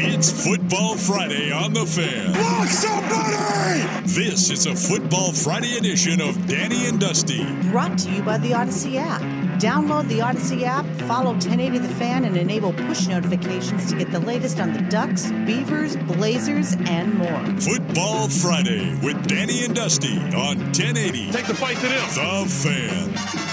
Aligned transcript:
It's 0.00 0.30
Football 0.46 0.96
Friday 0.96 1.50
on 1.50 1.72
the 1.72 1.84
Fan. 1.84 2.32
Lock 2.32 2.68
somebody! 2.68 3.80
This 4.06 4.48
is 4.48 4.66
a 4.66 4.74
Football 4.76 5.32
Friday 5.32 5.76
edition 5.76 6.20
of 6.20 6.46
Danny 6.46 6.86
and 6.86 7.00
Dusty. 7.00 7.44
Brought 7.72 7.98
to 7.98 8.10
you 8.12 8.22
by 8.22 8.38
the 8.38 8.52
Audacy 8.52 8.94
app. 8.94 9.20
Download 9.60 10.06
the 10.06 10.20
Audacy 10.20 10.62
app, 10.62 10.86
follow 11.08 11.32
1080 11.32 11.78
The 11.78 11.88
Fan, 11.94 12.24
and 12.24 12.36
enable 12.36 12.72
push 12.72 13.08
notifications 13.08 13.90
to 13.90 13.98
get 13.98 14.12
the 14.12 14.20
latest 14.20 14.60
on 14.60 14.72
the 14.72 14.82
Ducks, 14.82 15.32
Beavers, 15.32 15.96
Blazers, 15.96 16.76
and 16.86 17.14
more. 17.14 17.44
Football 17.60 18.28
Friday 18.28 18.96
with 19.02 19.26
Danny 19.26 19.64
and 19.64 19.74
Dusty 19.74 20.16
on 20.16 20.58
1080. 20.58 21.32
Take 21.32 21.46
the 21.46 21.54
fight 21.54 21.76
to 21.78 21.88
them. 21.88 22.08
The 22.14 22.48
Fan. 22.48 23.47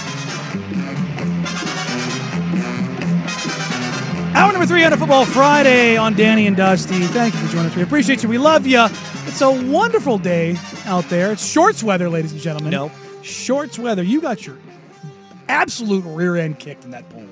Number 4.66 4.80
three 4.80 4.84
on 4.84 4.92
a 4.92 4.96
Football 4.96 5.24
Friday 5.26 5.96
on 5.96 6.14
Danny 6.14 6.48
and 6.48 6.56
Dusty. 6.56 6.98
Thank 7.00 7.34
you 7.34 7.40
for 7.40 7.52
joining 7.52 7.70
us. 7.70 7.76
We 7.76 7.82
appreciate 7.82 8.24
you. 8.24 8.28
We 8.28 8.38
love 8.38 8.66
you. 8.66 8.84
It's 9.26 9.40
a 9.40 9.50
wonderful 9.70 10.18
day 10.18 10.56
out 10.86 11.04
there. 11.08 11.30
It's 11.30 11.46
shorts 11.46 11.84
weather, 11.84 12.08
ladies 12.08 12.32
and 12.32 12.40
gentlemen. 12.40 12.72
No. 12.72 12.90
Shorts 13.22 13.78
weather. 13.78 14.02
You 14.02 14.20
got 14.20 14.44
your 14.44 14.56
absolute 15.48 16.04
rear 16.04 16.34
end 16.34 16.58
kicked 16.58 16.84
in 16.84 16.90
that 16.90 17.08
pool. 17.10 17.28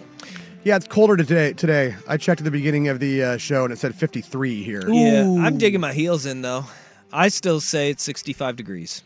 Yeah, 0.62 0.76
it's 0.76 0.86
colder 0.86 1.16
today. 1.16 1.54
Today, 1.54 1.96
I 2.06 2.18
checked 2.18 2.40
at 2.40 2.44
the 2.44 2.52
beginning 2.52 2.86
of 2.86 3.00
the 3.00 3.24
uh, 3.24 3.36
show 3.36 3.64
and 3.64 3.72
it 3.72 3.78
said 3.78 3.96
53 3.96 4.62
here. 4.62 4.88
Yeah, 4.88 5.24
I'm 5.40 5.58
digging 5.58 5.80
my 5.80 5.92
heels 5.92 6.26
in 6.26 6.42
though. 6.42 6.66
I 7.12 7.28
still 7.28 7.60
say 7.60 7.90
it's 7.90 8.04
65 8.04 8.54
degrees. 8.54 9.02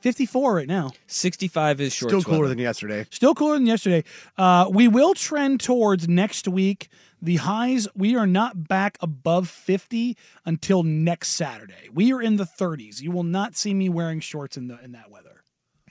54 0.00 0.54
right 0.54 0.68
now. 0.68 0.92
65 1.06 1.80
is 1.80 1.92
short. 1.92 2.10
Still 2.10 2.22
cooler 2.22 2.48
than 2.48 2.58
yesterday. 2.58 3.06
Still 3.10 3.34
cooler 3.34 3.54
than 3.54 3.66
yesterday. 3.66 4.04
Uh, 4.36 4.68
we 4.70 4.88
will 4.88 5.14
trend 5.14 5.60
towards 5.60 6.08
next 6.08 6.46
week. 6.48 6.88
The 7.20 7.36
highs, 7.36 7.88
we 7.96 8.14
are 8.14 8.26
not 8.26 8.68
back 8.68 8.96
above 9.00 9.48
50 9.48 10.16
until 10.44 10.84
next 10.84 11.30
Saturday. 11.30 11.88
We 11.92 12.12
are 12.12 12.22
in 12.22 12.36
the 12.36 12.44
30s. 12.44 13.00
You 13.00 13.10
will 13.10 13.24
not 13.24 13.56
see 13.56 13.74
me 13.74 13.88
wearing 13.88 14.20
shorts 14.20 14.56
in 14.56 14.68
the 14.68 14.78
in 14.82 14.92
that 14.92 15.10
weather. 15.10 15.42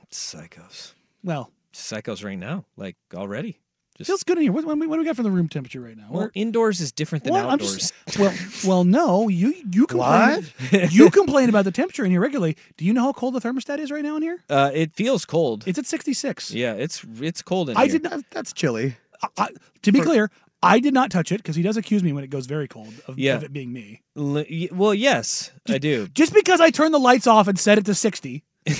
Psychos. 0.09 0.94
Well, 1.23 1.51
Psychos 1.73 2.23
right 2.23 2.40
now, 2.40 2.66
like 2.78 2.96
already. 3.13 3.59
Just 3.97 4.08
feels 4.09 4.24
good 4.24 4.38
in 4.38 4.44
here. 4.44 4.52
What, 4.52 4.63
what, 4.66 4.78
what 4.78 4.96
do 4.96 5.00
we 5.00 5.06
got 5.06 5.16
for 5.16 5.24
the 5.24 5.31
room 5.31 5.47
temperature 5.50 5.81
right 5.81 5.97
now? 5.97 6.08
well, 6.09 6.19
We're- 6.22 6.31
indoors 6.35 6.80
is 6.81 6.91
different 6.91 7.24
than 7.24 7.34
Well, 7.34 7.47
I'm 7.47 7.53
outdoors. 7.53 7.91
just- 8.08 8.18
well, 8.19 8.34
well, 8.66 8.84
no. 8.84 9.28
You 9.28 9.53
you 9.72 9.88
complain. 9.88 10.46
you 10.91 11.09
complain 11.09 11.50
about 11.50 11.66
the 11.66 11.72
temperature 11.72 12.06
in 12.06 12.12
here 12.12 12.19
regularly. 12.22 12.56
Do 12.78 12.85
you 12.85 12.94
know 12.94 13.03
how 13.03 13.13
cold 13.13 13.34
the 13.34 13.41
thermostat 13.41 13.80
is 13.80 13.91
right 13.91 14.03
now 14.03 14.16
in 14.18 14.22
here? 14.22 14.44
uh, 14.50 14.72
it 14.74 14.94
feels 14.94 15.25
cold. 15.25 15.63
It's 15.68 15.80
at 15.80 15.85
66. 15.85 16.52
yeah, 16.52 16.74
it's 16.74 17.03
it's 17.19 17.41
cold 17.41 17.69
in 17.69 17.75
here. 17.75 17.84
I 17.84 17.88
here. 17.88 18.00
did 18.00 18.03
not. 18.03 18.24
That's 18.31 18.53
chilly. 18.53 18.97
I, 19.38 19.50
to 19.81 19.91
be 19.91 20.00
clear, 20.00 20.29
I 20.62 20.79
did 20.79 20.94
not 20.94 21.09
touch 21.09 21.31
it 21.31 21.38
because 21.38 21.56
he 21.56 21.64
does 21.64 21.75
accuse 21.78 22.03
me 22.03 22.14
when 22.14 22.24
it 22.24 22.29
goes 22.29 22.46
very 22.46 22.68
cold 22.68 22.94
of, 23.08 23.18
Yeah. 23.18 23.35
of 23.38 23.44
it 23.44 23.52
being 23.52 23.74
me. 23.74 24.03
L- 24.16 24.46
y- 24.50 24.69
well, 24.72 24.94
yes, 24.94 25.52
I 25.68 25.79
do. 25.79 26.08
Just 26.09 26.34
because 26.35 26.62
I 26.62 26.69
turned 26.69 26.94
the 26.94 27.00
lights 27.00 27.25
off 27.25 27.47
and 27.47 27.58
set 27.58 27.78
it 27.79 27.85
to 27.85 27.96
60. 27.96 28.44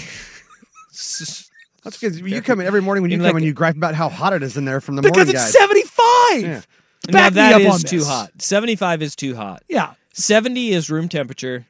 That's 1.88 1.98
because 2.00 2.20
you 2.20 2.42
come 2.42 2.60
in 2.60 2.68
every 2.68 2.82
morning 2.82 3.02
when 3.02 3.12
you 3.12 3.16
In 3.16 3.22
come 3.22 3.26
like- 3.28 3.36
and 3.36 3.46
you 3.46 3.54
gripe 3.54 3.76
about 3.76 3.96
how 3.96 4.10
hot 4.10 4.34
it 4.34 4.44
is 4.44 4.58
in 4.58 4.66
there 4.66 4.82
from 4.82 4.96
the 4.96 5.02
Because 5.02 5.28
morning 5.28 5.36
it's 5.36 5.44
guys. 5.46 5.54
75. 5.54 6.42
Yeah. 6.42 6.62
now 7.10 7.12
Back 7.12 7.32
me 7.32 7.36
that 7.36 7.54
up 7.56 7.62
is 7.62 7.68
on 7.74 7.80
too 7.82 8.00
this. 8.00 8.08
hot. 8.08 8.32
75 8.42 9.02
is 9.02 9.16
too 9.16 9.36
hot. 9.36 9.64
Yeah. 9.70 9.94
70 10.14 10.72
is 10.74 10.90
room 10.90 11.08
temperature. 11.10 11.66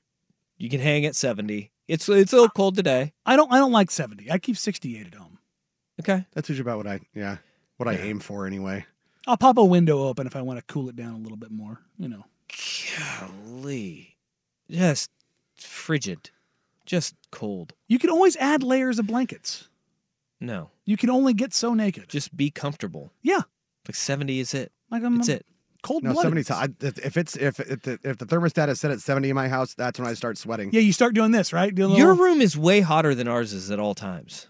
You 0.57 0.69
can 0.69 0.79
hang 0.79 1.05
at 1.05 1.15
70. 1.15 1.71
It's 1.87 2.09
it's 2.09 2.33
a 2.33 2.35
little 2.35 2.49
cold 2.49 2.75
today. 2.75 3.13
I 3.25 3.35
don't 3.35 3.51
I 3.51 3.57
don't 3.57 3.71
like 3.71 3.91
70. 3.91 4.31
I 4.31 4.37
keep 4.39 4.57
68 4.57 5.07
at 5.07 5.13
home. 5.15 5.37
Okay. 6.01 6.25
That's 6.33 6.49
usually 6.49 6.63
about 6.63 6.77
what 6.77 6.87
I 6.87 6.99
yeah 7.13 7.37
what 7.77 7.87
I 7.87 7.93
aim 7.95 8.19
for 8.19 8.45
anyway. 8.47 8.85
I'll 9.27 9.37
pop 9.37 9.57
a 9.57 9.63
window 9.65 10.03
open 10.07 10.25
if 10.27 10.35
I 10.35 10.41
want 10.41 10.57
to 10.59 10.65
cool 10.73 10.89
it 10.89 10.95
down 10.95 11.13
a 11.13 11.17
little 11.19 11.37
bit 11.37 11.51
more, 11.51 11.79
you 11.97 12.07
know. 12.07 12.25
Golly. 12.97 14.15
Just 14.69 15.11
frigid. 15.57 16.31
Just 16.85 17.15
cold. 17.31 17.73
You 17.87 17.99
can 17.99 18.09
always 18.09 18.35
add 18.37 18.63
layers 18.63 18.99
of 18.99 19.07
blankets. 19.07 19.67
No. 20.39 20.69
You 20.85 20.97
can 20.97 21.09
only 21.09 21.33
get 21.33 21.53
so 21.53 21.73
naked. 21.73 22.07
Just 22.09 22.35
be 22.35 22.49
comfortable. 22.51 23.11
Yeah. 23.23 23.41
Like 23.87 23.95
70 23.95 24.39
is 24.39 24.53
it. 24.53 24.71
Like 24.91 25.03
I'm 25.03 25.15
That's 25.17 25.29
it. 25.29 25.45
cold 25.83 26.03
No, 26.03 26.13
blooded. 26.13 26.45
seventy. 26.45 26.77
I, 26.81 26.87
if 26.97 27.17
it's 27.17 27.35
if 27.35 27.59
if 27.59 27.81
the, 27.81 27.99
if 28.03 28.17
the 28.17 28.25
thermostat 28.25 28.69
is 28.69 28.79
set 28.79 28.91
at 28.91 28.99
seventy 29.01 29.29
in 29.29 29.35
my 29.35 29.47
house, 29.49 29.73
that's 29.73 29.99
when 29.99 30.07
I 30.07 30.13
start 30.13 30.37
sweating. 30.37 30.69
Yeah, 30.71 30.81
you 30.81 30.93
start 30.93 31.13
doing 31.15 31.31
this, 31.31 31.51
right? 31.53 31.73
Do 31.73 31.91
a 31.91 31.97
Your 31.97 32.09
little- 32.09 32.23
room 32.25 32.41
is 32.41 32.57
way 32.57 32.81
hotter 32.81 33.13
than 33.15 33.27
ours 33.27 33.51
is 33.53 33.69
at 33.71 33.79
all 33.79 33.95
times. 33.95 34.47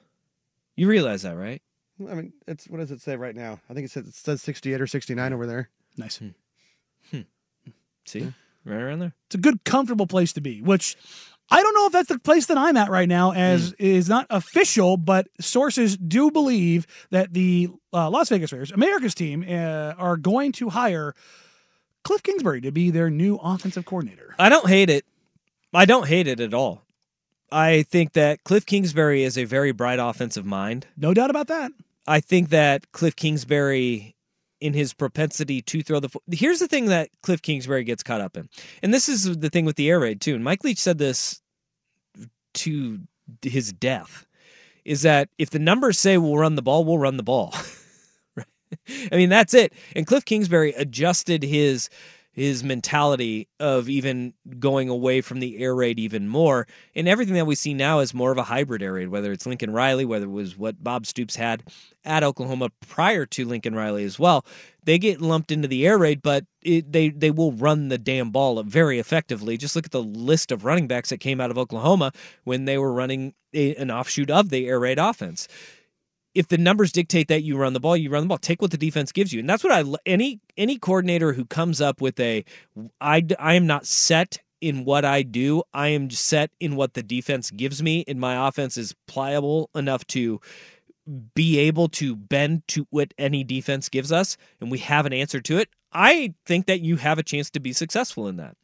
You 0.75 0.87
realize 0.87 1.23
that, 1.23 1.35
right? 1.35 1.61
I 2.07 2.13
mean, 2.13 2.33
it's 2.47 2.65
what 2.67 2.77
does 2.77 2.91
it 2.91 3.01
say 3.01 3.15
right 3.15 3.35
now? 3.35 3.59
I 3.69 3.73
think 3.73 3.85
it 3.85 3.91
says 3.91 4.07
it 4.07 4.13
says 4.13 4.41
sixty 4.41 4.73
eight 4.73 4.81
or 4.81 4.85
sixty 4.87 5.15
nine 5.15 5.33
over 5.33 5.47
there. 5.47 5.69
Nice. 5.97 6.17
Hmm. 6.17 6.27
Hmm. 7.11 7.21
See? 8.05 8.19
Hmm. 8.21 8.29
Right 8.69 8.81
around 8.81 8.99
there. 8.99 9.13
It's 9.27 9.35
a 9.35 9.39
good, 9.39 9.63
comfortable 9.63 10.07
place 10.07 10.33
to 10.33 10.41
be, 10.41 10.61
which 10.61 10.95
I 11.49 11.61
don't 11.61 11.73
know 11.73 11.85
if 11.85 11.93
that's 11.93 12.09
the 12.09 12.19
place 12.19 12.47
that 12.47 12.57
I'm 12.57 12.75
at 12.75 12.89
right 12.89 13.07
now, 13.07 13.31
as 13.31 13.71
is 13.73 14.09
not 14.09 14.27
official, 14.29 14.97
but 14.97 15.27
sources 15.39 15.95
do 15.95 16.29
believe 16.29 16.85
that 17.11 17.33
the 17.33 17.69
uh, 17.93 18.09
Las 18.09 18.29
Vegas 18.29 18.51
Raiders, 18.51 18.71
America's 18.71 19.15
team, 19.15 19.45
uh, 19.47 19.93
are 19.97 20.17
going 20.17 20.51
to 20.53 20.69
hire 20.69 21.15
Kliff 22.03 22.21
Kingsbury 22.23 22.59
to 22.61 22.71
be 22.71 22.91
their 22.91 23.09
new 23.09 23.37
offensive 23.37 23.85
coordinator. 23.85 24.35
I 24.37 24.49
don't 24.49 24.67
hate 24.67 24.89
it. 24.89 25.05
I 25.73 25.85
don't 25.85 26.07
hate 26.07 26.27
it 26.27 26.41
at 26.41 26.53
all. 26.53 26.83
I 27.49 27.83
think 27.83 28.13
that 28.13 28.43
Kliff 28.43 28.65
Kingsbury 28.65 29.23
is 29.23 29.37
a 29.37 29.45
very 29.45 29.71
bright 29.71 29.99
offensive 29.99 30.45
mind. 30.45 30.87
No 30.97 31.13
doubt 31.13 31.29
about 31.29 31.47
that. 31.47 31.71
I 32.05 32.19
think 32.19 32.49
that 32.49 32.91
Kliff 32.91 33.15
Kingsbury, 33.15 34.15
in 34.59 34.73
his 34.73 34.93
propensity 34.93 35.61
to 35.61 35.81
throw 35.81 35.99
the, 35.99 36.09
here's 36.31 36.59
the 36.59 36.67
thing 36.67 36.85
that 36.85 37.09
Kliff 37.23 37.41
Kingsbury 37.41 37.83
gets 37.83 38.03
caught 38.03 38.21
up 38.21 38.37
in, 38.37 38.49
and 38.81 38.93
this 38.93 39.07
is 39.09 39.37
the 39.37 39.49
thing 39.49 39.65
with 39.65 39.75
the 39.75 39.89
air 39.89 39.99
raid 39.99 40.21
too. 40.21 40.35
And 40.35 40.43
Mike 40.43 40.63
Leach 40.63 40.79
said 40.79 40.97
this 40.97 41.41
to 42.55 42.99
his 43.41 43.71
death, 43.73 44.25
is 44.85 45.01
that 45.01 45.29
if 45.37 45.49
the 45.49 45.59
numbers 45.59 45.99
say 45.99 46.17
we'll 46.17 46.37
run 46.37 46.55
the 46.55 46.61
ball, 46.61 46.85
we'll 46.85 46.97
run 46.97 47.17
the 47.17 47.23
ball. 47.23 47.53
I 49.11 49.15
mean 49.15 49.29
that's 49.29 49.53
it. 49.53 49.73
And 49.95 50.07
Kliff 50.07 50.25
Kingsbury 50.25 50.73
adjusted 50.73 51.43
his 51.43 51.89
his 52.37 52.63
mentality 52.63 53.47
of 53.59 53.89
even 53.89 54.31
going 54.59 54.89
away 54.89 55.21
from 55.21 55.39
the 55.39 55.57
air 55.57 55.73
raid 55.73 55.97
even 55.97 56.27
more. 56.27 56.67
And 56.95 57.07
everything 57.07 57.33
that 57.33 57.47
we 57.47 57.55
see 57.55 57.73
now 57.73 57.97
is 57.97 58.13
more 58.13 58.31
of 58.31 58.37
a 58.37 58.43
hybrid 58.43 58.83
air 58.83 58.93
raid, 58.93 59.07
whether 59.09 59.31
it's 59.31 59.47
Lincoln 59.47 59.73
Riley, 59.73 60.05
whether 60.05 60.25
it 60.25 60.31
was 60.31 60.55
what 60.55 60.83
Bob 60.83 61.07
Stoops 61.07 61.35
had 61.35 61.63
at 62.05 62.23
Oklahoma 62.23 62.69
prior 62.87 63.25
to 63.25 63.43
Lincoln 63.43 63.73
Riley 63.73 64.03
as 64.03 64.19
well. 64.19 64.45
They 64.83 64.99
get 64.99 65.19
lumped 65.19 65.51
into 65.51 65.67
the 65.67 65.87
air 65.87 65.97
raid, 65.97 66.21
but 66.21 66.45
it, 66.61 66.91
they 66.91 67.09
they 67.09 67.31
will 67.31 67.53
run 67.53 67.87
the 67.87 67.97
damn 67.97 68.29
ball 68.29 68.61
very 68.61 68.99
effectively. 68.99 69.57
Just 69.57 69.75
look 69.75 69.87
at 69.87 69.91
the 69.91 70.03
list 70.03 70.51
of 70.51 70.63
running 70.63 70.87
backs 70.87 71.09
that 71.09 71.17
came 71.17 71.41
out 71.41 71.49
of 71.49 71.57
Oklahoma 71.57 72.11
when 72.43 72.65
they 72.65 72.77
were 72.77 72.93
running 72.93 73.33
a, 73.51 73.73
an 73.77 73.89
offshoot 73.89 74.29
of 74.29 74.49
the 74.49 74.67
air 74.67 74.79
raid 74.79 74.99
offense 74.99 75.47
if 76.37 76.47
the 76.49 76.57
numbers 76.57 76.91
dictate 76.91 77.29
that 77.29 77.41
you 77.41 77.57
run 77.57 77.73
the 77.73 77.79
ball, 77.79 77.97
you 77.97 78.11
run 78.11 78.21
the 78.21 78.27
ball. 78.27 78.37
Take 78.37 78.61
what 78.61 78.69
the 78.69 78.77
defense 78.77 79.11
gives 79.11 79.33
you, 79.33 79.39
and 79.39 79.49
that's 79.49 79.63
what 79.63 79.73
I 79.73 79.83
any 80.05 80.39
any 80.55 80.77
coordinator 80.77 81.33
who 81.33 81.45
comes 81.45 81.81
up 81.81 81.99
with 81.99 82.19
a 82.19 82.45
I 83.01 83.25
I 83.39 83.55
am 83.55 83.65
not 83.65 83.87
set 83.87 84.37
in 84.61 84.85
what 84.85 85.03
I 85.03 85.23
do. 85.23 85.63
I 85.73 85.87
am 85.89 86.11
set 86.11 86.51
in 86.59 86.75
what 86.75 86.93
the 86.93 87.01
defense 87.01 87.49
gives 87.49 87.81
me, 87.81 88.03
and 88.07 88.19
my 88.19 88.47
offense 88.47 88.77
is 88.77 88.93
pliable 89.07 89.71
enough 89.73 90.05
to 90.07 90.39
be 91.33 91.57
able 91.57 91.87
to 91.87 92.15
bend 92.15 92.67
to 92.67 92.85
what 92.91 93.13
any 93.17 93.43
defense 93.43 93.89
gives 93.89 94.11
us, 94.11 94.37
and 94.61 94.69
we 94.69 94.77
have 94.77 95.07
an 95.07 95.13
answer 95.13 95.41
to 95.41 95.57
it. 95.57 95.69
I 95.91 96.35
think 96.45 96.67
that 96.67 96.81
you 96.81 96.97
have 96.97 97.17
a 97.17 97.23
chance 97.23 97.49
to 97.51 97.59
be 97.59 97.73
successful 97.73 98.27
in 98.27 98.35
that. 98.37 98.55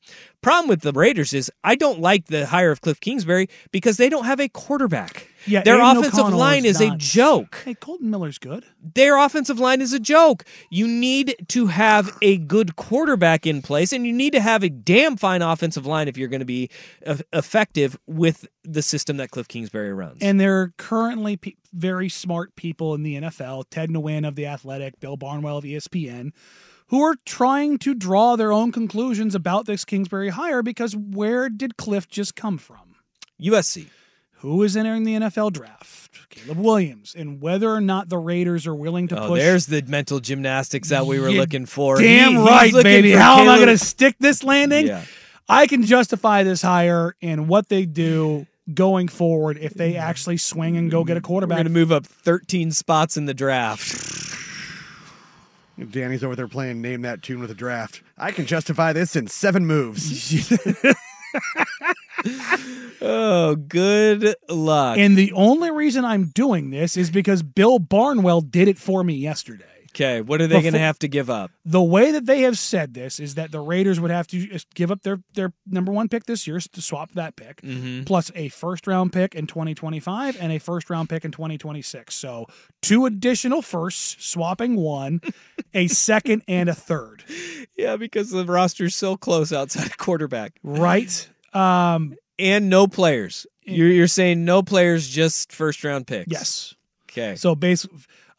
Problem 0.42 0.70
with 0.70 0.82
the 0.82 0.92
Raiders 0.92 1.34
is 1.34 1.52
I 1.64 1.74
don't 1.74 2.00
like 2.00 2.28
the 2.28 2.46
hire 2.46 2.70
of 2.70 2.82
Kliff 2.82 3.00
Kingsbury 3.00 3.48
because 3.72 3.98
they 3.98 4.10
don't 4.10 4.26
have 4.26 4.40
a 4.40 4.50
quarterback. 4.50 5.28
Yeah, 5.46 5.62
Their 5.64 5.76
Aidan 5.76 5.98
offensive 5.98 6.20
O'Connell 6.20 6.40
line 6.40 6.66
is, 6.66 6.80
a 6.80 6.88
not- 6.90 6.98
joke. 6.98 7.62
Hey, 7.66 7.74
Kolton 7.74 8.10
Miller's 8.10 8.38
good. 8.38 8.66
Their 8.96 9.18
offensive 9.18 9.60
line 9.60 9.82
is 9.82 9.94
a 9.94 10.00
joke. 10.00 10.46
You 10.70 10.88
need 10.88 11.36
to 11.50 11.68
have 11.68 12.16
a 12.22 12.38
good 12.38 12.76
quarterback 12.76 13.46
in 13.46 13.62
place, 13.62 13.92
and 13.94 14.06
you 14.08 14.14
need 14.14 14.34
to 14.34 14.42
have 14.42 14.64
a 14.64 14.70
damn 14.70 15.18
fine 15.18 15.42
offensive 15.42 15.86
line 15.86 16.08
if 16.08 16.18
you're 16.18 16.28
going 16.30 16.40
to 16.40 16.46
be 16.46 16.70
effective 17.32 17.98
with 18.08 18.48
the 18.64 18.82
system 18.82 19.18
that 19.18 19.32
Kliff 19.32 19.48
Kingsbury 19.48 19.94
runs. 19.94 20.20
And 20.22 20.40
there 20.40 20.62
are 20.62 20.74
currently 20.78 21.38
pe- 21.38 21.54
very 21.74 22.10
smart 22.10 22.56
people 22.56 22.94
in 22.94 23.04
the 23.04 23.16
NFL, 23.16 23.66
Ted 23.70 23.90
Nguyen 23.90 24.28
of 24.28 24.36
The 24.36 24.46
Athletic, 24.46 25.00
Bill 25.00 25.18
Barnwell 25.18 25.58
of 25.58 25.64
ESPN, 25.64 26.32
who 26.88 27.02
are 27.02 27.16
trying 27.26 27.78
to 27.80 27.94
draw 27.94 28.36
their 28.36 28.52
own 28.52 28.72
conclusions 28.72 29.36
about 29.36 29.66
this 29.66 29.84
Kingsbury 29.86 30.30
hire 30.30 30.62
because 30.62 30.96
where 30.96 31.50
did 31.50 31.78
Kliff 31.78 32.08
just 32.08 32.36
come 32.36 32.58
from? 32.58 32.96
USC. 33.42 33.88
Who 34.44 34.62
is 34.64 34.76
entering 34.78 35.06
the 35.06 35.14
NFL 35.16 35.54
draft? 35.54 36.12
Caleb 36.30 36.58
Williams. 36.60 37.16
And 37.18 37.42
whether 37.42 37.72
or 37.74 37.80
not 37.80 38.10
the 38.10 38.18
Raiders 38.18 38.68
are 38.68 38.76
willing 38.76 39.08
to 39.08 39.18
Oh, 39.24 39.28
push. 39.30 39.40
there's 39.40 39.66
the 39.68 39.82
mental 39.84 40.20
gymnastics 40.20 40.90
that 40.90 41.06
we 41.06 41.18
were 41.20 41.30
You 41.30 41.40
looking 41.40 41.66
for. 41.66 41.98
Damn 42.00 42.32
He- 42.34 42.38
right, 42.38 42.74
baby. 42.74 43.14
for 43.14 43.20
How 43.20 43.40
am 43.40 43.48
I 43.48 43.56
going 43.56 43.70
to 43.70 43.78
stick 43.78 44.18
this 44.20 44.44
landing? 44.44 44.88
Yeah. 44.88 45.04
I 45.48 45.66
can 45.66 45.84
justify 45.84 46.44
this 46.44 46.62
hire 46.62 47.16
and 47.22 47.48
what 47.48 47.70
they 47.70 47.86
do 47.86 48.46
going 48.74 49.08
forward 49.08 49.58
if 49.62 49.74
they 49.76 49.96
actually 49.96 50.36
swing 50.38 50.76
and 50.76 50.92
go 50.92 51.06
get 51.06 51.16
a 51.16 51.22
quarterback. 51.22 51.60
We're 51.60 51.64
going 51.64 51.74
to 51.74 51.80
move 51.80 51.92
up 51.94 52.06
13 52.06 52.72
spots 52.72 53.16
in 53.16 53.26
the 53.26 53.34
draft. 53.34 53.96
Danny's 55.92 56.24
over 56.24 56.36
there 56.36 56.48
playing 56.50 56.82
Name 56.82 57.02
That 57.04 57.22
Tune 57.22 57.40
with 57.40 57.50
a 57.50 57.56
draft. 57.56 58.02
I 58.18 58.32
can 58.32 58.46
justify 58.46 58.92
this 58.94 59.16
in 59.16 59.28
seven 59.28 59.66
moves. 59.66 60.54
Oh, 63.02 63.56
good 63.56 64.36
luck. 64.50 64.98
And 64.98 65.18
the 65.18 65.34
only 65.34 65.72
reason 65.72 66.06
I'm 66.06 66.28
doing 66.28 66.70
this 66.70 66.96
is 66.96 67.12
because 67.12 67.44
Bill 67.44 67.78
Barnwell 67.80 68.40
did 68.42 68.68
it 68.70 68.78
for 68.78 69.04
me 69.04 69.14
yesterday. 69.16 69.66
Okay, 69.92 70.22
what 70.22 70.42
are 70.42 70.48
they 70.48 70.62
going 70.62 70.74
to 70.74 70.80
have 70.80 70.98
to 71.00 71.08
give 71.08 71.30
up? 71.30 71.52
The 71.66 71.84
way 71.84 72.12
that 72.14 72.26
they 72.26 72.42
have 72.42 72.58
said 72.58 72.96
this 72.96 73.20
is 73.20 73.36
that 73.36 73.52
the 73.52 73.60
Raiders 73.60 74.00
would 74.00 74.10
have 74.10 74.26
to 74.28 74.58
give 74.74 74.90
up 74.90 75.04
their, 75.04 75.20
their 75.36 75.54
number 75.68 75.92
one 75.92 76.10
pick 76.10 76.26
this 76.26 76.48
year 76.48 76.60
to 76.60 76.82
swap 76.82 77.12
that 77.12 77.36
pick, 77.36 77.62
Mhm. 77.62 78.04
plus 78.04 78.32
a 78.34 78.50
first 78.50 78.88
round 78.88 79.14
pick 79.14 79.36
in 79.36 79.46
2025 79.46 80.36
and 80.42 80.52
a 80.52 80.58
first 80.58 80.90
round 80.90 81.10
pick 81.10 81.24
in 81.26 81.32
2026. 81.32 82.16
So 82.16 82.48
two 82.82 83.06
additional 83.06 83.62
firsts, 83.62 84.16
swapping 84.26 84.78
one, 84.78 85.22
a 85.76 85.86
second, 85.90 86.42
and 86.48 86.70
a 86.70 86.74
third. 86.74 87.24
Yeah, 87.78 87.96
because 87.98 88.32
the 88.32 88.46
roster's 88.46 88.96
so 88.96 89.16
close 89.16 89.54
outside 89.54 89.86
of 89.86 89.98
quarterback. 89.98 90.54
Right? 90.64 91.30
Um, 91.54 92.16
and 92.40 92.70
no 92.70 92.88
players. 92.88 93.46
You're, 93.64 93.88
you're 93.90 94.08
saying 94.08 94.44
no 94.44 94.62
players, 94.64 95.08
just 95.08 95.52
first 95.52 95.84
round 95.84 96.08
picks. 96.08 96.32
Yes. 96.32 96.76
Okay. 97.10 97.36
So 97.36 97.56
base 97.56 97.86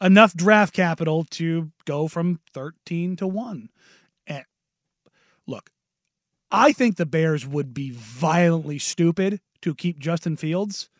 enough 0.01 0.35
draft 0.35 0.75
capital 0.75 1.25
to 1.31 1.71
go 1.87 2.09
from 2.09 2.41
13 2.53 3.17
to 3.17 3.27
1. 3.27 3.69
And 4.27 4.45
look, 5.47 5.71
I 6.51 6.73
think 6.73 6.97
the 6.97 7.07
Bears 7.07 7.47
would 7.47 7.73
be 7.73 7.91
violently 7.93 8.79
stupid 8.79 9.41
to 9.63 9.75
keep 9.75 9.99
Justin 9.99 10.37
Fields, 10.37 10.91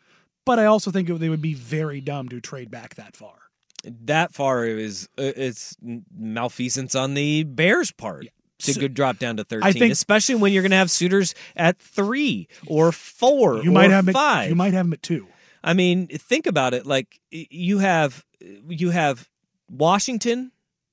but 0.45 0.57
I 0.57 0.65
also 0.65 0.89
think 0.89 1.09
it- 1.09 1.19
they 1.19 1.29
would 1.29 1.41
be 1.41 1.53
very 1.53 2.01
dumb 2.01 2.29
to 2.29 2.39
trade 2.41 2.71
back 2.71 2.95
that 2.95 3.15
far. 3.15 3.35
that 3.83 4.33
far 4.33 4.65
is 4.65 5.07
uh, 5.19 5.31
it's 5.35 5.75
malfeasance 6.17 6.95
on 6.95 7.13
the 7.13 7.43
Bears' 7.43 7.91
part. 7.91 8.25
To 8.59 8.73
So- 8.73 8.87
drop 8.87 9.19
down 9.19 9.35
to 9.37 9.43
thirteen, 9.43 9.67
I 9.67 9.71
think- 9.73 9.91
especially 9.91 10.35
when 10.35 10.53
you're 10.53 10.61
going 10.63 10.71
to 10.71 10.77
have 10.77 10.89
suitors 10.89 11.35
at 11.57 11.77
three 11.77 12.47
or 12.67 12.91
four. 12.93 13.61
You 13.63 13.71
might 13.71 13.91
have 13.91 14.05
'em 14.05 14.09
at- 14.09 14.13
five. 14.15 14.49
you 14.49 14.55
might 14.55 14.73
have 14.73 14.85
them 14.85 14.93
at 14.93 15.01
2. 15.03 15.27
I 15.63 15.73
mean, 15.73 16.07
think 16.07 16.47
about 16.47 16.73
it. 16.73 16.85
Like 16.85 17.19
you 17.31 17.79
have 17.79 18.23
you 18.69 18.91
have 18.91 19.27
Washington, 19.69 20.51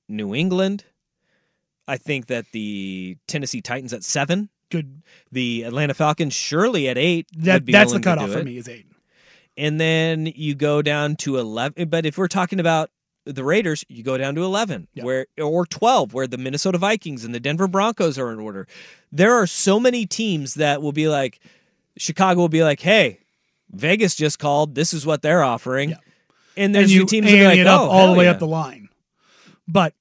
New 0.09 0.33
England. 0.35 0.83
I 1.87 1.97
think 1.97 2.27
that 2.27 2.45
the 2.53 3.17
Tennessee 3.27 3.61
Titans 3.61 3.93
at 3.93 4.03
seven. 4.03 4.49
Good. 4.69 5.01
The 5.31 5.63
Atlanta 5.63 5.93
Falcons 5.93 6.33
surely 6.33 6.89
at 6.89 6.97
eight. 6.97 7.27
That 7.37 7.65
that's 7.65 7.93
the 7.93 7.99
cutoff 7.99 8.31
for 8.31 8.43
me 8.43 8.57
is 8.57 8.67
8. 8.67 8.87
And 9.55 9.79
then 9.79 10.25
you 10.35 10.55
go 10.55 10.81
down 10.81 11.15
to 11.17 11.37
eleven. 11.37 11.87
But 11.89 12.05
if 12.05 12.17
we're 12.17 12.27
talking 12.27 12.59
about 12.59 12.89
the 13.25 13.43
Raiders, 13.43 13.85
you 13.87 14.03
go 14.03 14.17
down 14.17 14.35
to 14.35 14.43
eleven, 14.43 14.87
where 14.95 15.27
or 15.41 15.65
twelve, 15.65 16.13
where 16.13 16.27
the 16.27 16.37
Minnesota 16.37 16.77
Vikings 16.77 17.23
and 17.23 17.33
the 17.33 17.39
Denver 17.39 17.67
Broncos 17.67 18.17
are 18.17 18.31
in 18.31 18.39
order. 18.39 18.67
There 19.11 19.33
are 19.33 19.47
so 19.47 19.79
many 19.79 20.05
teams 20.05 20.55
that 20.55 20.81
will 20.81 20.91
be 20.91 21.07
like, 21.07 21.39
Chicago 21.97 22.41
will 22.41 22.49
be 22.49 22.63
like, 22.63 22.79
hey, 22.79 23.19
Vegas 23.71 24.15
just 24.15 24.39
called. 24.39 24.75
This 24.75 24.93
is 24.93 25.05
what 25.05 25.21
they're 25.21 25.43
offering. 25.43 25.95
And 26.55 26.73
there's 26.73 26.85
and 26.85 26.91
your 26.91 27.01
you 27.01 27.07
teams 27.07 27.27
that 27.27 27.33
are 27.33 27.45
ante 27.45 27.47
like, 27.47 27.59
it 27.59 27.67
up 27.67 27.81
oh, 27.81 27.89
all 27.89 28.11
the 28.11 28.17
way 28.17 28.25
yeah. 28.25 28.31
up 28.31 28.39
the 28.39 28.47
line. 28.47 28.89
But 29.67 29.93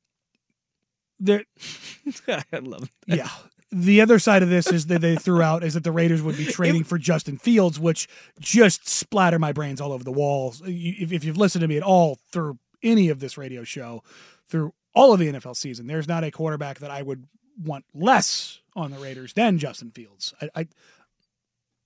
there 1.18 1.44
I 2.28 2.58
love 2.60 2.90
that. 3.06 3.16
yeah. 3.16 3.28
The 3.74 4.02
other 4.02 4.18
side 4.18 4.42
of 4.42 4.50
this 4.50 4.70
is 4.70 4.86
that 4.88 5.00
they 5.00 5.16
threw 5.16 5.40
out 5.40 5.64
is 5.64 5.72
that 5.74 5.84
the 5.84 5.92
Raiders 5.92 6.20
would 6.20 6.36
be 6.36 6.44
trading 6.52 6.84
for 6.84 6.98
Justin 6.98 7.38
Fields, 7.38 7.80
which 7.80 8.06
just 8.38 8.86
splatter 8.86 9.38
my 9.38 9.52
brains 9.52 9.80
all 9.80 9.92
over 9.92 10.04
the 10.04 10.12
walls. 10.12 10.60
If, 10.66 11.10
if 11.10 11.24
you've 11.24 11.38
listened 11.38 11.62
to 11.62 11.68
me 11.68 11.78
at 11.78 11.82
all 11.82 12.18
through 12.30 12.58
any 12.82 13.08
of 13.08 13.20
this 13.20 13.36
radio 13.36 13.64
show, 13.64 14.02
through 14.48 14.72
all 14.94 15.12
of 15.12 15.20
the 15.20 15.32
NFL 15.32 15.56
season, 15.56 15.86
there's 15.86 16.08
not 16.08 16.24
a 16.24 16.30
quarterback 16.30 16.78
that 16.80 16.90
I 16.90 17.02
would 17.02 17.26
want 17.62 17.84
less 17.94 18.60
on 18.74 18.90
the 18.90 18.98
Raiders 18.98 19.32
than 19.32 19.58
Justin 19.58 19.90
Fields. 19.90 20.34
I, 20.40 20.50
I 20.54 20.68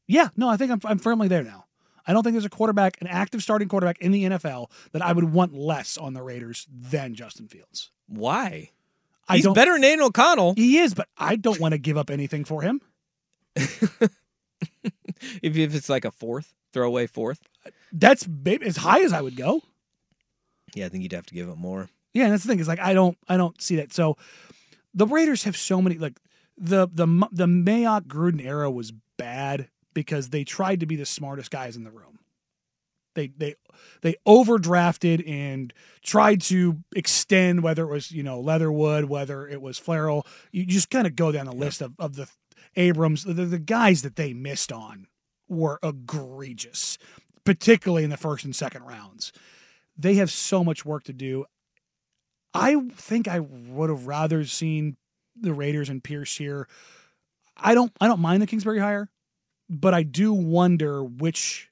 yeah, 0.07 0.29
no, 0.37 0.49
I 0.49 0.57
think 0.57 0.71
I'm, 0.71 0.81
I'm 0.85 0.99
firmly 0.99 1.29
there 1.29 1.43
now. 1.43 1.65
I 2.07 2.13
don't 2.13 2.23
think 2.23 2.35
there's 2.35 2.45
a 2.45 2.51
quarterback, 2.51 3.01
an 3.01 3.09
active 3.09 3.43
starting 3.43 3.69
quarterback 3.69 3.99
in 3.99 4.13
the 4.13 4.25
NFL 4.25 4.71
that 4.93 5.03
I 5.03 5.13
would 5.13 5.33
want 5.33 5.55
less 5.55 5.99
on 5.99 6.15
the 6.15 6.23
Raiders 6.23 6.67
than 6.73 7.15
Justin 7.15 7.49
Fields. 7.49 7.91
Why? 8.07 8.71
I 9.29 9.37
He's 9.37 9.49
better 9.49 9.73
than 9.73 9.83
Aidan 9.83 10.03
O'Connell. 10.03 10.55
He 10.55 10.79
is, 10.79 10.95
but 10.95 11.09
I 11.19 11.35
don't 11.35 11.59
want 11.59 11.73
to 11.73 11.79
give 11.79 11.97
up 11.97 12.11
anything 12.11 12.45
for 12.45 12.63
him. 12.63 12.81
If, 15.43 15.57
if 15.57 15.75
it's 15.75 15.89
like 15.89 16.05
a 16.05 16.11
fourth, 16.11 16.55
throwaway 16.73 17.07
fourth. 17.07 17.41
That's 17.93 18.29
as 18.63 18.77
high 18.77 19.01
as 19.03 19.13
I 19.13 19.21
would 19.21 19.37
go. 19.37 19.63
Yeah, 20.77 20.85
I 20.87 20.89
think 20.91 21.03
you'd 21.03 21.13
have 21.13 21.27
to 21.27 21.35
give 21.35 21.49
up 21.49 21.57
more. 21.57 21.89
Yeah, 22.13 22.25
and 22.25 22.33
that's 22.33 22.45
the 22.45 22.49
thing 22.49 22.61
is 22.61 22.69
like 22.69 22.81
I 22.81 22.93
don't 22.93 23.17
I 23.29 23.37
don't 23.37 23.61
see 23.61 23.77
that. 23.77 23.93
So 23.93 24.17
the 24.95 25.07
Raiders 25.07 25.45
have 25.45 25.57
so 25.57 25.81
many 25.81 25.97
like 25.97 26.21
the 26.57 26.87
the 26.87 27.07
the 27.33 27.47
Mayock 27.47 28.03
Gruden 28.03 28.45
era 28.45 28.71
was 28.71 28.93
bad 29.17 29.69
because 29.95 30.29
they 30.29 30.45
tried 30.45 30.81
to 30.81 30.87
be 30.87 30.97
the 30.97 31.07
smartest 31.07 31.51
guys 31.51 31.77
in 31.77 31.85
the 31.85 31.91
room. 31.91 32.19
They 33.15 33.29
they 33.29 33.55
they 34.03 34.17
overdrafted 34.29 35.27
and 35.27 35.73
tried 36.03 36.43
to 36.43 36.77
extend 36.95 37.63
whether 37.63 37.85
it 37.85 37.91
was 37.91 38.13
you 38.13 38.23
know 38.23 38.39
Leatherwood, 38.39 39.07
whether 39.07 39.49
it 39.49 39.63
was 39.63 39.79
Ferrell. 39.79 40.27
You 40.53 40.67
just 40.67 40.91
kind 40.91 41.07
of 41.07 41.17
go 41.17 41.33
down 41.33 41.47
the 41.47 41.53
list 41.53 41.81
of, 41.81 41.95
of 41.99 42.17
the 42.17 42.29
Abrams, 42.77 43.25
the, 43.25 43.33
the 43.33 43.59
guys 43.59 44.03
that 44.03 44.17
they 44.17 44.35
missed 44.35 44.71
on 44.71 45.07
were 45.49 45.79
egregious, 45.83 46.99
particularly 47.45 48.05
in 48.05 48.11
the 48.11 48.19
first 48.19 48.45
and 48.45 48.55
second 48.55 48.83
rounds. 48.85 49.33
They 49.99 50.15
have 50.15 50.31
so 50.31 50.63
much 50.63 50.85
work 50.85 51.05
to 51.05 51.13
do. 51.13 51.47
I 52.55 52.77
think 52.95 53.29
I 53.29 53.41
would 53.41 53.91
have 53.91 54.07
rather 54.07 54.45
seen 54.45 54.97
the 55.35 55.53
Raiders 55.53 55.89
and 55.89 56.03
Pierce 56.03 56.37
here. 56.37 56.69
I 57.57 57.75
don't 57.75 57.93
I 58.01 58.07
don't 58.07 58.21
mind 58.21 58.43
the 58.43 58.47
Kingsbury 58.47 58.79
hire, 58.79 59.11
but 59.69 59.95
I 59.95 60.03
do 60.03 60.33
wonder 60.33 61.03
which 61.05 61.71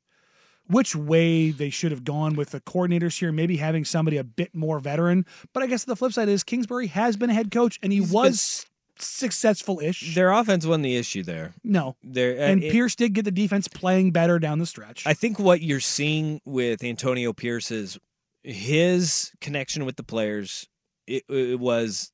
which 0.66 0.96
way 0.96 1.50
they 1.50 1.68
should 1.70 1.90
have 1.90 2.04
gone 2.04 2.36
with 2.36 2.50
the 2.50 2.60
coordinators 2.60 3.18
here, 3.18 3.32
maybe 3.32 3.58
having 3.58 3.84
somebody 3.84 4.16
a 4.16 4.24
bit 4.24 4.54
more 4.54 4.78
veteran. 4.78 5.26
But 5.52 5.62
I 5.62 5.66
guess 5.66 5.84
the 5.84 5.96
flip 5.96 6.12
side 6.12 6.28
is 6.28 6.42
Kingsbury 6.42 6.86
has 6.88 7.16
been 7.16 7.28
a 7.30 7.34
head 7.34 7.50
coach 7.50 7.78
and 7.82 7.92
he 7.92 8.00
was 8.00 8.64
successful 8.98 9.80
ish. 9.80 10.14
Their 10.14 10.32
offense 10.32 10.64
wasn't 10.64 10.84
the 10.84 10.96
issue 10.96 11.22
there. 11.22 11.52
No. 11.62 11.96
There 12.02 12.32
uh, 12.32 12.42
And 12.50 12.62
it- 12.62 12.72
Pierce 12.72 12.94
did 12.94 13.12
get 13.12 13.24
the 13.24 13.30
defense 13.30 13.68
playing 13.68 14.12
better 14.12 14.38
down 14.38 14.58
the 14.58 14.66
stretch. 14.66 15.06
I 15.06 15.12
think 15.14 15.38
what 15.38 15.60
you're 15.60 15.80
seeing 15.80 16.40
with 16.46 16.82
Antonio 16.82 17.32
Pierce 17.34 17.70
is 17.70 17.98
his 18.44 19.32
connection 19.40 19.84
with 19.84 19.96
the 19.96 20.02
players. 20.02 20.68
It, 21.06 21.24
it 21.28 21.58
was 21.58 22.12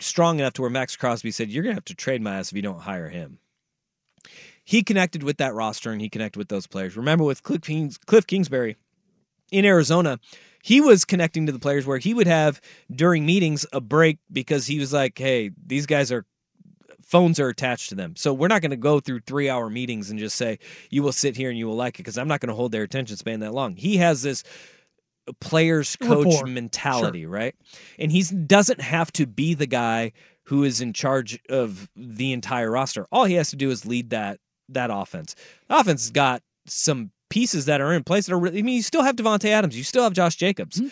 strong 0.00 0.38
enough 0.38 0.52
to 0.54 0.62
where 0.62 0.70
Maxx 0.70 0.96
Crosby 0.96 1.30
said, 1.30 1.50
"You're 1.50 1.64
gonna 1.64 1.74
have 1.74 1.84
to 1.86 1.94
trade 1.94 2.22
my 2.22 2.38
ass 2.38 2.50
if 2.50 2.56
you 2.56 2.62
don't 2.62 2.80
hire 2.80 3.08
him." 3.08 3.38
He 4.62 4.82
connected 4.82 5.22
with 5.22 5.38
that 5.38 5.54
roster 5.54 5.90
and 5.90 6.00
he 6.00 6.08
connected 6.08 6.38
with 6.38 6.48
those 6.48 6.66
players. 6.66 6.96
Remember 6.96 7.24
with 7.24 7.42
Kliff, 7.42 7.62
Kings, 7.62 7.98
Kliff 7.98 8.26
Kingsbury 8.26 8.76
in 9.52 9.66
Arizona, 9.66 10.18
he 10.62 10.80
was 10.80 11.04
connecting 11.04 11.44
to 11.46 11.52
the 11.52 11.58
players 11.58 11.86
where 11.86 11.98
he 11.98 12.14
would 12.14 12.26
have 12.26 12.62
during 12.90 13.26
meetings 13.26 13.66
a 13.72 13.80
break 13.80 14.18
because 14.32 14.66
he 14.66 14.78
was 14.78 14.92
like, 14.92 15.18
"Hey, 15.18 15.50
these 15.66 15.86
guys 15.86 16.10
are 16.10 16.24
phones 17.04 17.38
are 17.38 17.48
attached 17.48 17.90
to 17.90 17.94
them. 17.94 18.16
So 18.16 18.32
we're 18.32 18.48
not 18.48 18.62
going 18.62 18.70
to 18.70 18.76
go 18.76 18.98
through 18.98 19.20
three 19.20 19.48
hour 19.48 19.68
meetings 19.70 20.10
and 20.10 20.18
just 20.18 20.36
say, 20.36 20.58
you 20.90 21.02
will 21.02 21.12
sit 21.12 21.36
here 21.36 21.50
and 21.50 21.58
you 21.58 21.66
will 21.66 21.76
like 21.76 21.96
it 21.96 21.98
because 21.98 22.18
I'm 22.18 22.28
not 22.28 22.40
going 22.40 22.48
to 22.48 22.54
hold 22.54 22.72
their 22.72 22.82
attention 22.82 23.16
span 23.16 23.40
that 23.40 23.54
long. 23.54 23.76
He 23.76 23.98
has 23.98 24.22
this 24.22 24.42
players 25.40 25.96
coach 25.96 26.26
Rapport. 26.26 26.46
mentality, 26.46 27.26
right? 27.26 27.54
And 27.98 28.12
he 28.12 28.22
doesn't 28.22 28.80
have 28.80 29.12
to 29.12 29.26
be 29.26 29.54
the 29.54 29.66
guy 29.66 30.12
who 30.44 30.64
is 30.64 30.80
in 30.80 30.92
charge 30.92 31.38
of 31.48 31.88
the 31.96 32.32
entire 32.32 32.70
roster. 32.70 33.06
All 33.10 33.24
he 33.24 33.34
has 33.34 33.50
to 33.50 33.56
do 33.56 33.70
is 33.70 33.86
lead 33.86 34.10
that 34.10 34.40
that 34.68 34.90
offense. 34.92 35.34
The 35.68 35.78
offense 35.78 36.04
has 36.04 36.10
got 36.10 36.42
some 36.66 37.10
pieces 37.30 37.64
that 37.66 37.80
are 37.80 37.92
in 37.92 38.04
place 38.04 38.26
that 38.26 38.34
are 38.34 38.38
really, 38.38 38.58
I 38.58 38.62
mean, 38.62 38.76
you 38.76 38.82
still 38.82 39.02
have 39.02 39.16
Davante 39.16 39.46
Adams, 39.50 39.76
you 39.76 39.84
still 39.84 40.04
have 40.04 40.12
Josh 40.12 40.36
Jacobs. 40.36 40.80
Mm-hmm. 40.80 40.88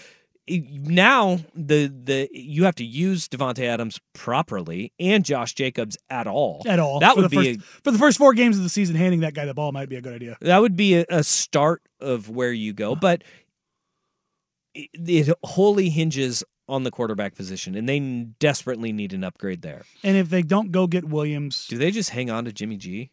Now 0.48 1.38
the 1.54 1.86
the 1.86 2.28
you 2.32 2.64
have 2.64 2.74
to 2.74 2.84
use 2.84 3.28
Davante 3.28 3.62
Adams 3.62 4.00
properly 4.12 4.92
and 4.98 5.24
Josh 5.24 5.54
Jacobs 5.54 5.96
at 6.10 6.26
all. 6.26 6.62
At 6.66 6.80
all. 6.80 6.98
That 6.98 7.14
For 7.14 7.22
would 7.22 7.30
be 7.30 7.54
first, 7.54 7.66
for 7.84 7.90
the 7.92 7.98
first 7.98 8.18
four 8.18 8.34
games 8.34 8.56
of 8.56 8.64
the 8.64 8.68
season, 8.68 8.96
handing 8.96 9.20
that 9.20 9.34
guy 9.34 9.44
the 9.46 9.54
ball 9.54 9.70
might 9.70 9.88
be 9.88 9.94
a 9.96 10.00
good 10.00 10.14
idea. 10.14 10.36
that 10.40 10.58
would 10.60 10.76
be 10.76 10.96
a, 10.96 11.04
a 11.10 11.22
start 11.22 11.80
of 12.00 12.28
where 12.28 12.52
you 12.52 12.72
go, 12.72 12.96
but 12.96 13.22
it, 14.74 14.90
it 14.94 15.38
wholly 15.42 15.90
hinges 15.90 16.42
on 16.68 16.84
the 16.84 16.90
quarterback 16.90 17.34
position, 17.34 17.74
and 17.74 17.88
they 17.88 17.98
desperately 18.38 18.92
need 18.92 19.12
an 19.12 19.24
upgrade 19.24 19.62
there. 19.62 19.82
And 20.02 20.16
if 20.16 20.30
they 20.30 20.42
don't 20.42 20.70
go 20.72 20.86
get 20.86 21.04
Williams, 21.04 21.66
Do 21.66 21.76
they 21.76 21.90
just 21.90 22.10
hang 22.10 22.30
on 22.30 22.44
to 22.46 22.52
Jimmy 22.52 22.76
G? 22.76 23.10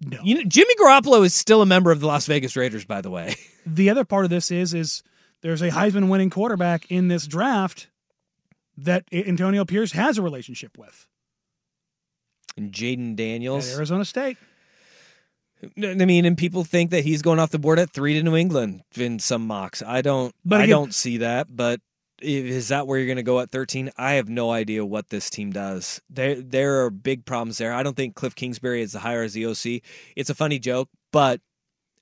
No. 0.00 0.18
You 0.24 0.34
know, 0.36 0.42
Jimmy 0.46 0.74
Garoppolo 0.74 1.24
is 1.24 1.34
still 1.34 1.62
a 1.62 1.66
member 1.66 1.92
of 1.92 2.00
the 2.00 2.06
Las 2.06 2.26
Vegas 2.26 2.56
Raiders, 2.56 2.84
by 2.84 3.00
the 3.00 3.10
way. 3.10 3.36
the 3.66 3.90
other 3.90 4.04
part 4.04 4.24
of 4.24 4.30
this 4.30 4.50
is 4.50 4.74
is 4.74 5.02
there's 5.40 5.62
a 5.62 5.70
Heisman 5.70 6.08
winning 6.08 6.30
quarterback 6.30 6.90
in 6.90 7.08
this 7.08 7.26
draft 7.26 7.88
that 8.76 9.04
Antonio 9.12 9.64
Pierce 9.64 9.92
has 9.92 10.18
a 10.18 10.22
relationship 10.22 10.76
with 10.76 11.06
And 12.56 12.72
Jayden 12.72 13.12
at 13.12 13.16
Daniels. 13.16 13.72
Arizona 13.76 14.04
State. 14.04 14.36
I 15.62 15.94
mean, 15.94 16.24
and 16.24 16.36
people 16.36 16.64
think 16.64 16.90
that 16.90 17.04
he's 17.04 17.22
going 17.22 17.38
off 17.38 17.50
the 17.50 17.58
board 17.58 17.78
at 17.78 17.90
three 17.90 18.14
to 18.14 18.22
New 18.22 18.36
England 18.36 18.82
in 18.96 19.18
some 19.18 19.46
mocks. 19.46 19.82
I 19.82 20.02
don't. 20.02 20.34
But 20.44 20.60
I 20.60 20.66
don't 20.66 20.94
see 20.94 21.18
that. 21.18 21.54
But 21.54 21.80
is 22.20 22.68
that 22.68 22.86
where 22.86 22.98
you're 22.98 23.06
going 23.06 23.16
to 23.16 23.22
go 23.22 23.40
at 23.40 23.50
13? 23.50 23.90
I 23.96 24.14
have 24.14 24.28
no 24.28 24.50
idea 24.50 24.84
what 24.84 25.08
this 25.08 25.30
team 25.30 25.52
does. 25.52 26.00
There, 26.10 26.40
there 26.40 26.84
are 26.84 26.90
big 26.90 27.24
problems 27.24 27.58
there. 27.58 27.72
I 27.72 27.82
don't 27.82 27.96
think 27.96 28.14
Kliff 28.14 28.34
Kingsbury 28.34 28.82
is 28.82 28.92
the 28.92 29.00
hire 29.00 29.22
as 29.22 29.32
the 29.32 29.46
OC. 29.46 29.82
It's 30.16 30.30
a 30.30 30.34
funny 30.34 30.58
joke, 30.58 30.88
but. 31.12 31.40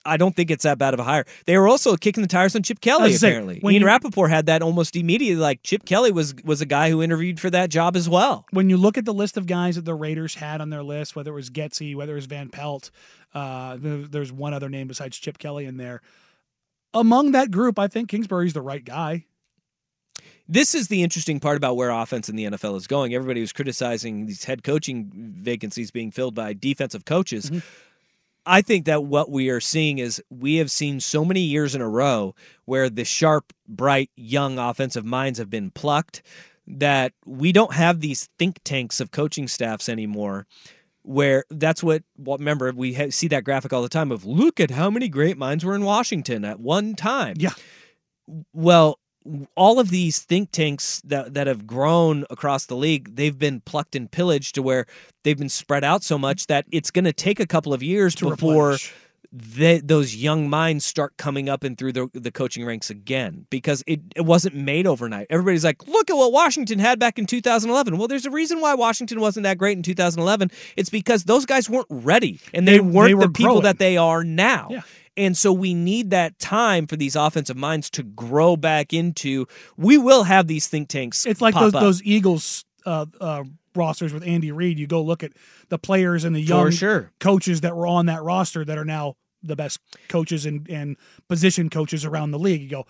I 0.05 0.17
don't 0.17 0.35
think 0.35 0.51
it's 0.51 0.65
that 0.65 0.79
bad 0.79 0.95
of 0.95 1.01
a 1.01 1.05
hire. 1.05 1.25
They 1.47 1.57
were 1.57 1.69
also 1.69 1.97
kicking 1.97 2.23
the 2.23 2.29
tires 2.29 2.57
on 2.57 2.63
Chip 2.63 2.81
Kelly. 2.81 3.15
Apparently, 3.15 3.59
when 3.61 3.75
Ian 3.75 3.83
you- 3.83 3.87
Rapoport 3.87 4.31
had 4.31 4.47
that 4.47 4.63
almost 4.63 4.97
immediately. 4.97 5.41
Like 5.41 5.63
Chip 5.63 5.85
Kelly 5.85 6.13
was 6.13 6.35
was 6.45 6.61
a 6.61 6.67
guy 6.67 6.91
who 6.91 7.03
interviewed 7.03 7.39
for 7.41 7.51
that 7.51 7.71
job 7.71 7.97
as 7.97 8.09
well. 8.09 8.47
When 8.51 8.69
you 8.71 8.77
look 8.77 8.99
at 8.99 9.05
the 9.05 9.15
list 9.15 9.37
of 9.37 9.47
guys 9.47 9.77
that 9.77 9.85
the 9.85 9.95
Raiders 9.95 10.35
had 10.35 10.61
on 10.61 10.71
their 10.71 10.83
list, 10.83 11.15
whether 11.15 11.31
it 11.31 11.35
was 11.35 11.51
Getsy, 11.51 11.95
whether 11.95 12.13
it 12.13 12.17
was 12.17 12.27
Van 12.27 12.49
Pelt, 12.49 12.91
uh, 13.35 13.77
there's 13.81 14.33
one 14.33 14.55
other 14.55 14.69
name 14.69 14.89
besides 14.89 15.19
Chip 15.19 15.39
Kelly 15.39 15.67
in 15.67 15.77
there. 15.77 16.03
Among 16.95 17.33
that 17.33 17.51
group, 17.51 17.79
I 17.79 17.89
think 17.89 18.09
Kingsbury's 18.11 18.53
the 18.53 18.61
right 18.61 18.85
guy. 18.85 19.25
This 20.49 20.75
is 20.75 20.89
the 20.89 21.03
interesting 21.03 21.41
part 21.41 21.57
about 21.57 21.77
where 21.77 21.91
offense 21.91 22.29
in 22.29 22.37
the 22.37 22.45
NFL 22.45 22.77
is 22.77 22.87
going. 22.87 23.15
Everybody 23.15 23.41
was 23.41 23.53
criticizing 23.53 24.27
these 24.27 24.45
head 24.45 24.63
coaching 24.63 25.11
vacancies 25.15 25.91
being 25.91 26.11
filled 26.11 26.35
by 26.35 26.53
defensive 26.53 27.05
coaches. 27.05 27.47
Mm-hmm. 27.47 27.59
I 28.45 28.63
think 28.63 28.87
that 28.87 29.05
what 29.05 29.31
we 29.31 29.51
are 29.51 29.61
seeing 29.61 29.99
is 29.99 30.23
we 30.31 30.57
have 30.57 30.71
seen 30.71 31.01
so 31.01 31.25
many 31.25 31.41
years 31.41 31.75
in 31.75 31.81
a 31.81 31.89
row 31.89 32.35
where 32.65 32.91
the 32.91 33.05
sharp, 33.05 33.53
bright, 33.69 34.11
young 34.17 34.59
offensive 34.59 35.05
minds 35.05 35.39
have 35.39 35.51
been 35.51 35.71
plucked 35.71 36.23
that 36.67 37.13
we 37.25 37.53
don't 37.53 37.75
have 37.75 38.01
these 38.01 38.29
think 38.39 38.61
tanks 38.65 39.01
of 39.01 39.11
coaching 39.11 39.49
staffs 39.49 39.89
anymore. 39.89 40.47
Where 41.05 41.45
that's 41.51 41.83
what, 41.83 42.05
what 42.17 42.39
remember, 42.39 42.71
we 42.71 42.95
ha- 42.95 43.11
see 43.11 43.27
that 43.29 43.43
graphic 43.43 43.73
all 43.73 43.83
the 43.83 43.89
time 43.89 44.13
of 44.13 44.25
look 44.25 44.61
at 44.61 44.71
how 44.71 44.89
many 44.89 45.09
great 45.09 45.37
minds 45.37 45.65
were 45.65 45.75
in 45.75 45.83
Washington 45.85 46.45
at 46.45 46.61
one 46.61 46.95
time. 46.95 47.35
Yeah. 47.39 47.55
Well, 48.53 49.01
all 49.55 49.79
of 49.79 49.91
these 49.91 50.19
think 50.21 50.51
tanks 50.53 51.01
that 51.05 51.35
that 51.35 51.47
have 51.47 51.67
grown 51.67 52.25
across 52.31 52.67
the 52.67 52.77
league, 52.77 53.15
they've 53.17 53.39
been 53.39 53.61
plucked 53.61 53.95
and 53.97 54.11
pillaged 54.11 54.55
to 54.57 54.63
where 54.63 54.87
they've 55.25 55.39
been 55.39 55.49
spread 55.49 55.85
out 55.85 56.03
so 56.03 56.19
much 56.19 56.47
that 56.49 56.67
it's 56.73 56.91
going 56.91 57.05
to 57.05 57.13
take 57.13 57.39
a 57.41 57.47
couple 57.47 57.73
of 57.73 57.83
years 57.83 58.15
To 58.17 58.31
before 58.31 58.65
replenish. 58.73 58.95
they, 59.33 59.79
those 59.79 60.15
young 60.17 60.51
minds 60.51 60.85
start 60.85 61.17
coming 61.17 61.49
up 61.49 61.65
and 61.65 61.79
through 61.79 61.93
the, 61.93 62.09
the 62.13 62.31
coaching 62.31 62.65
ranks 62.67 62.91
again 62.91 63.47
because 63.49 63.83
it, 63.87 64.01
it 64.15 64.23
wasn't 64.27 64.55
made 64.55 64.87
overnight. 64.87 65.27
Everybody's 65.31 65.65
like, 65.65 65.87
look 65.89 66.11
at 66.11 66.15
what 66.17 66.33
Washington 66.33 66.79
had 66.79 66.99
back 66.99 67.19
in 67.19 67.25
2011. 67.27 67.97
Well, 67.97 68.09
there's 68.09 68.27
a 68.27 68.31
reason 68.31 68.61
why 68.61 68.75
Washington 68.75 69.21
wasn't 69.21 69.45
that 69.45 69.57
great 69.57 69.77
in 69.77 69.83
2011. 69.83 70.51
It's 70.77 70.91
because 70.91 71.25
those 71.25 71.47
guys 71.47 71.71
weren't 71.71 71.87
ready 71.89 72.41
and 72.53 72.67
they, 72.69 72.75
They- 72.75 72.81
weren't 72.81 73.09
they 73.11 73.15
were 73.15 73.23
the 73.27 73.33
people 73.33 73.53
growing. 73.53 73.63
that 73.63 73.79
they 73.79 73.97
are 73.97 74.23
now. 74.25 74.69
Yeah. 74.71 74.83
And 75.17 75.37
so 75.37 75.53
we 75.53 75.75
need 75.75 76.11
that 76.11 76.39
time 76.39 76.87
for 76.87 76.97
these 76.97 77.17
offensive 77.17 77.57
minds 77.57 77.91
to 77.91 78.03
grow 78.03 78.57
back 78.57 78.93
into. 78.93 79.47
We 79.77 79.99
will 79.99 80.25
have 80.25 80.47
these 80.47 80.69
think 80.69 80.89
tanks. 80.89 81.27
It's 81.27 81.41
like 81.41 81.55
those 81.55 81.75
up. 81.75 81.81
those 81.81 82.03
Eagles 82.03 82.65
uh, 82.87 83.07
uh, 83.21 83.45
rosters 83.75 84.13
with 84.13 84.27
Andy 84.27 84.53
Reid. 84.53 84.79
You 84.79 84.87
go 84.87 85.03
look 85.03 85.23
at 85.23 85.33
the 85.69 85.79
players 85.79 86.25
and 86.25 86.35
the 86.35 86.41
young 86.41 86.71
sure. 86.71 87.11
coaches 87.21 87.61
that 87.61 87.77
were 87.77 87.87
on 87.87 88.07
that 88.07 88.23
roster 88.23 88.65
that 88.65 88.79
are 88.79 88.85
now 88.85 89.17
the 89.43 89.57
best 89.57 89.81
coaches 90.09 90.47
and, 90.47 90.69
and 90.71 90.97
position 91.29 91.69
coaches 91.69 92.05
around 92.05 92.31
the 92.31 92.39
league. 92.39 92.63
You 92.63 92.69
go, 92.69 92.87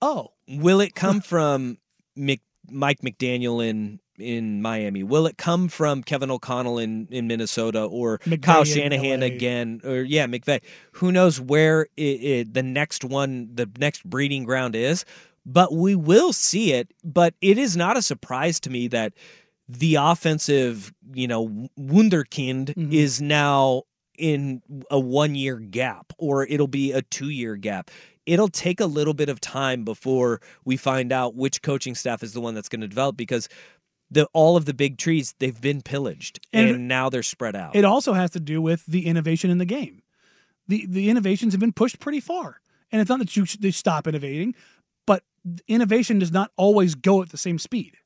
oh, 0.00 0.32
Will 0.48 0.80
it 0.80 0.94
come 0.94 1.20
from 1.20 1.78
Mc, 2.14 2.40
Mike 2.70 3.00
McDaniel 3.00 3.64
in 3.66 4.00
in 4.18 4.62
Miami? 4.62 5.02
Will 5.02 5.26
it 5.26 5.36
come 5.38 5.68
from 5.68 6.02
Kevin 6.02 6.30
O'Connell 6.30 6.78
in, 6.78 7.06
in 7.10 7.26
Minnesota 7.26 7.82
or 7.84 8.18
McVay 8.20 8.42
Kyle 8.42 8.64
Shanahan 8.64 9.22
again? 9.22 9.80
Or 9.84 10.02
yeah, 10.02 10.26
McVay. 10.26 10.60
Who 10.92 11.12
knows 11.12 11.40
where 11.40 11.88
it, 11.96 12.02
it, 12.02 12.54
the 12.54 12.62
next 12.62 13.04
one, 13.04 13.48
the 13.54 13.68
next 13.78 14.04
breeding 14.04 14.44
ground 14.44 14.74
is? 14.76 15.04
But 15.44 15.72
we 15.72 15.94
will 15.94 16.32
see 16.32 16.72
it. 16.72 16.92
But 17.04 17.34
it 17.40 17.58
is 17.58 17.76
not 17.76 17.96
a 17.96 18.02
surprise 18.02 18.58
to 18.60 18.70
me 18.70 18.88
that 18.88 19.12
the 19.68 19.96
offensive, 19.96 20.92
you 21.12 21.26
know, 21.28 21.68
wunderkind 21.78 22.74
Mhm. 22.74 22.92
is 22.92 23.20
now 23.20 23.82
in 24.18 24.62
a 24.90 24.98
one 24.98 25.34
year 25.34 25.56
gap 25.58 26.12
or 26.18 26.46
it'll 26.46 26.66
be 26.66 26.92
a 26.92 27.02
two 27.02 27.28
year 27.28 27.56
gap. 27.56 27.90
It'll 28.24 28.48
take 28.48 28.80
a 28.80 28.86
little 28.86 29.14
bit 29.14 29.28
of 29.28 29.40
time 29.40 29.84
before 29.84 30.40
we 30.64 30.76
find 30.76 31.12
out 31.12 31.36
which 31.36 31.62
coaching 31.62 31.94
staff 31.94 32.22
is 32.22 32.32
the 32.32 32.40
one 32.40 32.54
that's 32.54 32.68
going 32.68 32.80
to 32.80 32.88
develop 32.88 33.16
because 33.16 33.48
the 34.10 34.26
all 34.32 34.56
of 34.56 34.64
the 34.64 34.74
big 34.74 34.98
trees 34.98 35.34
they've 35.38 35.60
been 35.60 35.82
pillaged 35.82 36.40
and, 36.52 36.68
And 36.70 36.88
now 36.88 37.08
they're 37.08 37.22
spread 37.22 37.56
out. 37.56 37.74
It 37.74 37.84
also 37.84 38.12
has 38.12 38.30
to 38.32 38.40
do 38.40 38.62
with 38.62 38.86
the 38.86 39.06
innovation 39.06 39.50
in 39.50 39.58
the 39.58 39.64
game. 39.64 40.02
The 40.68 40.86
the 40.86 41.10
innovations 41.10 41.52
have 41.52 41.60
been 41.60 41.72
pushed 41.72 41.98
pretty 41.98 42.20
far, 42.20 42.60
and 42.90 43.00
it's 43.00 43.08
not 43.08 43.18
that 43.20 43.36
you 43.36 43.44
they 43.60 43.70
stop 43.70 44.06
innovating, 44.06 44.54
but 45.06 45.22
innovation 45.68 46.18
does 46.18 46.32
not 46.32 46.50
always 46.56 46.94
go 46.94 47.22
at 47.22 47.30
the 47.30 47.38
same 47.38 47.58
speed. 47.58 47.96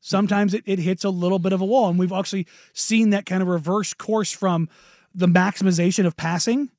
Sometimes 0.00 0.52
it, 0.52 0.64
it 0.66 0.80
hits 0.80 1.04
a 1.04 1.10
little 1.10 1.38
bit 1.38 1.52
of 1.52 1.60
a 1.60 1.64
wall, 1.64 1.88
and 1.88 1.98
we've 1.98 2.12
actually 2.12 2.46
seen 2.72 3.10
that 3.10 3.24
kind 3.24 3.40
of 3.40 3.48
reverse 3.48 3.94
course 3.94 4.32
from 4.32 4.68
the 5.14 5.28
maximization 5.28 6.06
of 6.06 6.16
passing, 6.16 6.70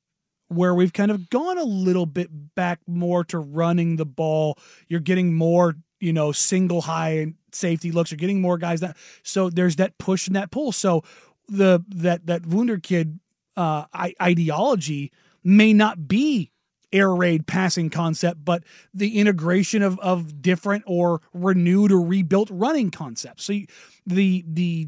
where 0.49 0.75
we've 0.75 0.91
kind 0.91 1.11
of 1.11 1.29
gone 1.29 1.57
a 1.57 1.63
little 1.63 2.05
bit 2.05 2.29
back 2.55 2.79
more 2.85 3.23
to 3.25 3.39
running 3.39 3.95
the 3.95 4.05
ball. 4.05 4.57
You're 4.89 4.99
getting 4.99 5.33
more, 5.33 5.75
you 6.01 6.11
know, 6.11 6.33
single 6.33 6.81
high 6.81 7.11
and 7.19 7.35
safety 7.55 7.91
looks. 7.91 8.11
You're 8.11 8.17
getting 8.17 8.41
more 8.41 8.57
guys 8.57 8.79
that. 8.81 8.97
So 9.23 9.49
there's 9.49 9.77
that 9.77 9.97
push 9.97 10.27
and 10.27 10.35
that 10.35 10.51
pull. 10.51 10.71
So 10.71 11.03
the 11.47 11.83
that 11.89 12.25
that 12.27 12.43
Wunderkid 12.43 13.19
uh, 13.55 13.85
ideology 14.21 15.11
may 15.43 15.73
not 15.73 16.07
be 16.07 16.51
air 16.91 17.13
raid 17.13 17.47
passing 17.47 17.89
concept, 17.89 18.45
but 18.45 18.63
the 18.93 19.19
integration 19.19 19.81
of 19.81 19.99
of 19.99 20.41
different 20.41 20.83
or 20.87 21.21
renewed 21.33 21.91
or 21.91 22.01
rebuilt 22.01 22.49
running 22.51 22.91
concepts. 22.91 23.45
So 23.45 23.53
you, 23.53 23.67
the 24.05 24.43
the 24.47 24.87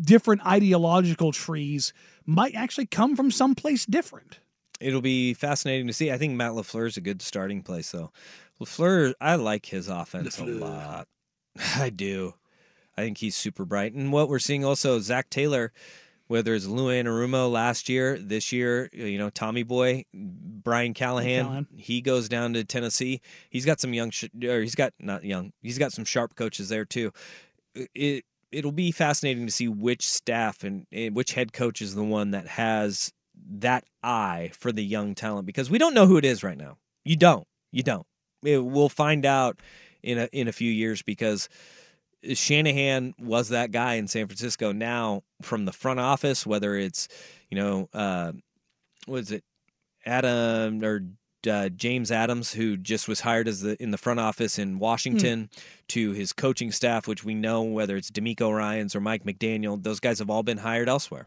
different 0.00 0.46
ideological 0.46 1.32
trees 1.32 1.92
might 2.24 2.54
actually 2.54 2.86
come 2.86 3.16
from 3.16 3.30
someplace 3.30 3.84
different. 3.84 4.38
It'll 4.80 5.02
be 5.02 5.34
fascinating 5.34 5.88
to 5.88 5.92
see. 5.92 6.10
I 6.10 6.16
think 6.16 6.34
Matt 6.34 6.52
LaFleur 6.52 6.86
is 6.86 6.96
a 6.96 7.02
good 7.02 7.20
starting 7.20 7.62
place 7.62 7.90
though. 7.90 8.12
LaFleur, 8.60 9.14
I 9.20 9.34
like 9.34 9.66
his 9.66 9.88
offense 9.88 10.38
a 10.38 10.44
lot. 10.44 11.08
I 11.76 11.90
do. 11.90 12.34
I 12.96 13.02
think 13.02 13.18
he's 13.18 13.36
super 13.36 13.64
bright. 13.64 13.92
And 13.94 14.12
what 14.12 14.28
we're 14.28 14.38
seeing 14.38 14.64
also, 14.64 14.98
Zac 15.00 15.30
Taylor, 15.30 15.72
whether 16.26 16.54
it's 16.54 16.66
Lou 16.66 16.88
Anarumo 16.88 17.50
last 17.50 17.88
year, 17.88 18.18
this 18.18 18.52
year, 18.52 18.90
you 18.92 19.18
know, 19.18 19.30
Tommy 19.30 19.62
Boy, 19.62 20.04
Brian 20.14 20.92
Callahan, 20.94 21.44
Callahan. 21.44 21.66
he 21.76 22.00
goes 22.00 22.28
down 22.28 22.52
to 22.54 22.64
Tennessee. 22.64 23.20
He's 23.48 23.64
got 23.64 23.80
some 23.80 23.94
young, 23.94 24.10
or 24.44 24.60
he's 24.60 24.74
got 24.74 24.92
not 25.00 25.24
young, 25.24 25.52
he's 25.62 25.78
got 25.78 25.92
some 25.92 26.04
sharp 26.04 26.36
coaches 26.36 26.68
there 26.68 26.84
too. 26.84 27.12
It 27.74 28.24
it'll 28.52 28.72
be 28.72 28.90
fascinating 28.90 29.46
to 29.46 29.52
see 29.52 29.68
which 29.68 30.08
staff 30.08 30.64
and, 30.64 30.86
and 30.92 31.14
which 31.14 31.34
head 31.34 31.52
coach 31.52 31.80
is 31.80 31.94
the 31.94 32.02
one 32.04 32.32
that 32.32 32.46
has 32.48 33.12
that 33.52 33.84
eye 34.02 34.50
for 34.58 34.72
the 34.72 34.84
young 34.84 35.14
talent 35.14 35.46
because 35.46 35.70
we 35.70 35.78
don't 35.78 35.94
know 35.94 36.06
who 36.06 36.16
it 36.16 36.24
is 36.24 36.42
right 36.42 36.58
now. 36.58 36.76
You 37.04 37.16
don't. 37.16 37.46
You 37.72 37.82
don't. 37.82 38.06
It- 38.42 38.64
we'll 38.64 38.88
find 38.88 39.24
out 39.24 39.60
in 40.02 40.18
a 40.18 40.28
in 40.32 40.48
a 40.48 40.52
few 40.52 40.70
years 40.70 41.02
because 41.02 41.48
Shanahan 42.32 43.14
was 43.18 43.48
that 43.48 43.70
guy 43.70 43.94
in 43.94 44.08
San 44.08 44.26
Francisco. 44.26 44.72
Now, 44.72 45.22
from 45.42 45.64
the 45.64 45.72
front 45.72 46.00
office, 46.00 46.46
whether 46.46 46.76
it's 46.76 47.08
you 47.50 47.56
know, 47.56 47.88
uh, 47.92 48.32
what 49.06 49.18
is 49.18 49.32
it, 49.32 49.44
Adam 50.06 50.84
or 50.84 51.02
uh, 51.48 51.68
James 51.70 52.10
Adams, 52.10 52.52
who 52.52 52.76
just 52.76 53.08
was 53.08 53.20
hired 53.20 53.48
as 53.48 53.62
the 53.62 53.80
in 53.82 53.90
the 53.90 53.98
front 53.98 54.20
office 54.20 54.58
in 54.58 54.78
Washington, 54.78 55.48
to 55.88 56.12
his 56.12 56.32
coaching 56.32 56.72
staff, 56.72 57.08
which 57.08 57.24
we 57.24 57.34
know 57.34 57.62
whether 57.62 57.96
it's 57.96 58.10
DeMeco 58.10 58.54
Ryans 58.54 58.94
or 58.94 59.00
Mike 59.00 59.24
McDaniel, 59.24 59.82
those 59.82 60.00
guys 60.00 60.18
have 60.18 60.30
all 60.30 60.42
been 60.42 60.58
hired 60.58 60.88
elsewhere. 60.88 61.26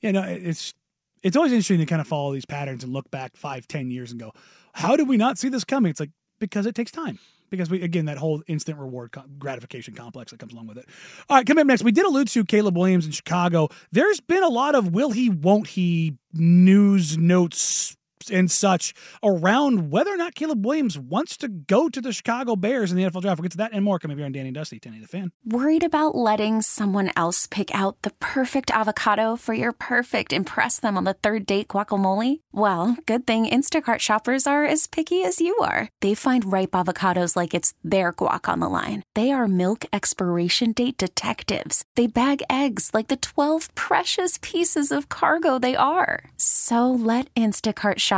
Yeah, 0.00 0.12
no, 0.12 0.22
it's 0.22 0.74
it's 1.22 1.36
always 1.36 1.52
interesting 1.52 1.78
to 1.78 1.86
kind 1.86 2.00
of 2.00 2.06
follow 2.08 2.32
these 2.32 2.46
patterns 2.46 2.84
and 2.84 2.92
look 2.92 3.10
back 3.10 3.36
five, 3.36 3.66
ten 3.68 3.90
years 3.90 4.10
and 4.10 4.20
go, 4.20 4.32
how 4.72 4.96
did 4.96 5.08
we 5.08 5.16
not 5.16 5.38
see 5.38 5.48
this 5.48 5.64
coming? 5.64 5.90
It's 5.90 6.00
like 6.00 6.10
because 6.38 6.66
it 6.66 6.74
takes 6.74 6.90
time. 6.90 7.18
Because 7.50 7.70
we 7.70 7.82
again 7.82 8.06
that 8.06 8.18
whole 8.18 8.42
instant 8.46 8.78
reward 8.78 9.12
co- 9.12 9.24
gratification 9.38 9.94
complex 9.94 10.30
that 10.30 10.40
comes 10.40 10.52
along 10.52 10.68
with 10.68 10.78
it. 10.78 10.86
All 11.28 11.36
right, 11.36 11.46
coming 11.46 11.62
up 11.62 11.66
next, 11.66 11.84
we 11.84 11.92
did 11.92 12.06
allude 12.06 12.28
to 12.28 12.44
Caleb 12.44 12.76
Williams 12.76 13.06
in 13.06 13.12
Chicago. 13.12 13.68
There's 13.92 14.20
been 14.20 14.42
a 14.42 14.48
lot 14.48 14.74
of 14.74 14.92
will 14.92 15.10
he, 15.10 15.28
won't 15.30 15.66
he 15.66 16.16
news 16.32 17.18
notes 17.18 17.97
and 18.30 18.50
such 18.50 18.94
around 19.22 19.90
whether 19.90 20.12
or 20.12 20.16
not 20.16 20.34
Caleb 20.34 20.64
Williams 20.64 20.98
wants 20.98 21.36
to 21.38 21.48
go 21.48 21.88
to 21.88 22.00
the 22.00 22.12
Chicago 22.12 22.56
Bears 22.56 22.90
in 22.90 22.96
the 22.96 23.04
NFL 23.04 23.22
draft. 23.22 23.38
We'll 23.38 23.44
get 23.44 23.52
to 23.52 23.58
that 23.58 23.72
and 23.72 23.84
more 23.84 23.98
coming 23.98 24.14
up 24.14 24.18
here 24.18 24.26
on 24.26 24.32
Danny 24.32 24.50
Dusty, 24.50 24.78
10 24.78 25.00
the 25.00 25.08
fan. 25.08 25.32
Worried 25.44 25.82
about 25.82 26.14
letting 26.14 26.62
someone 26.62 27.10
else 27.16 27.46
pick 27.46 27.74
out 27.74 28.02
the 28.02 28.10
perfect 28.20 28.70
avocado 28.70 29.36
for 29.36 29.54
your 29.54 29.72
perfect 29.72 30.32
impress 30.32 30.78
them 30.78 30.96
on 30.96 31.04
the 31.04 31.14
third 31.14 31.46
date 31.46 31.68
guacamole? 31.68 32.40
Well, 32.52 32.96
good 33.06 33.26
thing 33.26 33.46
Instacart 33.46 34.00
shoppers 34.00 34.46
are 34.46 34.64
as 34.64 34.86
picky 34.86 35.24
as 35.24 35.40
you 35.40 35.56
are. 35.58 35.88
They 36.00 36.14
find 36.14 36.52
ripe 36.52 36.72
avocados 36.72 37.36
like 37.36 37.54
it's 37.54 37.72
their 37.82 38.12
guac 38.12 38.48
on 38.48 38.60
the 38.60 38.68
line. 38.68 39.02
They 39.14 39.30
are 39.30 39.48
milk 39.48 39.86
expiration 39.92 40.72
date 40.72 40.98
detectives. 40.98 41.84
They 41.96 42.06
bag 42.06 42.42
eggs 42.50 42.90
like 42.92 43.08
the 43.08 43.16
12 43.16 43.74
precious 43.74 44.38
pieces 44.42 44.92
of 44.92 45.08
cargo 45.08 45.58
they 45.58 45.74
are. 45.76 46.24
So 46.36 46.90
let 46.90 47.32
Instacart 47.34 47.98
shoppers 47.98 48.17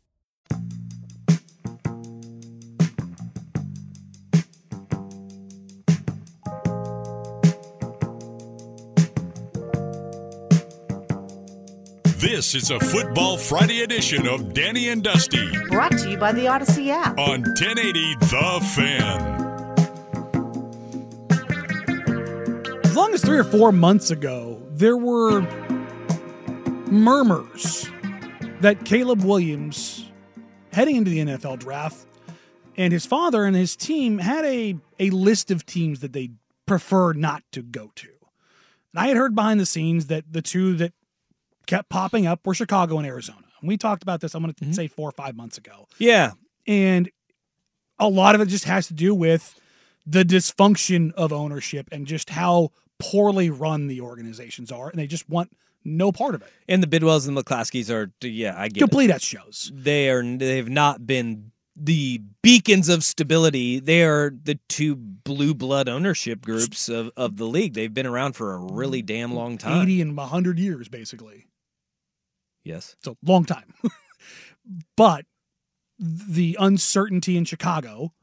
This 12.51 12.63
is 12.63 12.71
a 12.71 12.79
Football 12.81 13.37
Friday 13.37 13.79
edition 13.79 14.27
of 14.27 14.53
Danny 14.53 14.89
and 14.89 15.01
Dusty 15.01 15.49
Brought 15.69 15.97
to 15.99 16.09
you 16.09 16.17
by 16.17 16.33
the 16.33 16.47
Audacy 16.47 16.89
app. 16.89 17.17
on 17.17 17.43
1080 17.43 18.15
The 18.15 18.59
Fan. 18.75 19.21
As 22.83 22.93
long 22.93 23.13
as 23.13 23.23
three 23.23 23.37
or 23.37 23.45
four 23.45 23.71
months 23.71 24.11
ago, 24.11 24.61
there 24.71 24.97
were 24.97 25.39
murmurs 26.89 27.89
that 28.59 28.83
Caleb 28.83 29.23
Williams, 29.23 30.11
heading 30.73 30.97
into 30.97 31.09
the 31.09 31.19
NFL 31.19 31.57
draft, 31.59 32.05
and 32.75 32.91
his 32.91 33.05
father 33.05 33.45
and 33.45 33.55
his 33.55 33.77
team 33.77 34.17
had 34.17 34.43
a, 34.43 34.75
a 34.99 35.09
list 35.11 35.51
of 35.51 35.65
teams 35.65 36.01
that 36.01 36.11
they 36.11 36.31
prefer 36.65 37.13
not 37.13 37.43
to 37.53 37.61
go 37.61 37.93
to. 37.95 38.09
And 38.93 38.99
I 39.05 39.07
had 39.07 39.15
heard 39.15 39.35
behind 39.35 39.61
the 39.61 39.65
scenes 39.65 40.07
that 40.07 40.25
the 40.33 40.41
two 40.41 40.73
that 40.73 40.91
kept 41.65 41.89
popping 41.89 42.27
up 42.27 42.45
were 42.45 42.53
Chicago 42.53 42.97
and 42.97 43.07
Arizona. 43.07 43.43
And 43.59 43.67
we 43.67 43.77
talked 43.77 44.03
about 44.03 44.21
this, 44.21 44.35
I'm 44.35 44.41
going 44.41 44.53
to 44.53 44.63
mm-hmm. 44.63 44.73
say 44.73 44.87
four 44.87 45.09
or 45.09 45.13
five 45.13 45.35
months 45.35 45.57
ago. 45.57 45.87
Yeah. 45.97 46.31
And 46.67 47.09
a 47.99 48.09
lot 48.09 48.35
of 48.35 48.41
it 48.41 48.47
just 48.47 48.65
has 48.65 48.87
to 48.87 48.93
do 48.93 49.13
with 49.13 49.59
the 50.05 50.23
dysfunction 50.23 51.13
of 51.13 51.31
ownership 51.31 51.87
and 51.91 52.07
just 52.07 52.31
how 52.31 52.71
poorly 52.99 53.49
run 53.49 53.87
the 53.87 54.01
organizations 54.01 54.71
are. 54.71 54.89
And 54.89 54.99
they 54.99 55.07
just 55.07 55.29
want 55.29 55.55
no 55.83 56.11
part 56.11 56.35
of 56.35 56.41
it. 56.41 56.49
And 56.67 56.83
the 56.83 56.87
Bidwells 56.87 57.27
and 57.27 57.37
the 57.37 57.43
McCaskeys 57.43 57.89
are, 57.89 58.11
yeah, 58.21 58.55
I 58.57 58.67
get 58.67 58.81
Complete 58.81 59.09
it. 59.09 59.13
at 59.13 59.21
shows. 59.21 59.71
They 59.73 60.09
are, 60.09 60.23
they've 60.23 60.69
not 60.69 61.05
been 61.05 61.51
the 61.75 62.21
beacons 62.41 62.89
of 62.89 63.03
stability. 63.03 63.79
They 63.79 64.03
are 64.03 64.31
the 64.31 64.59
two 64.67 64.95
blue 64.95 65.53
blood 65.53 65.87
ownership 65.87 66.41
groups 66.41 66.89
of, 66.89 67.11
of 67.15 67.37
the 67.37 67.45
league. 67.45 67.73
They've 67.73 67.93
been 67.93 68.05
around 68.05 68.33
for 68.33 68.53
a 68.53 68.57
really 68.57 69.01
damn 69.01 69.33
long 69.33 69.57
time. 69.57 69.83
80 69.83 70.01
and 70.01 70.17
100 70.17 70.59
years, 70.59 70.89
basically. 70.89 71.47
Yes. 72.63 72.95
It's 72.99 73.07
a 73.07 73.15
long 73.23 73.45
time. 73.45 73.73
but 74.97 75.25
the 75.99 76.57
uncertainty 76.59 77.37
in 77.37 77.45
Chicago 77.45 78.13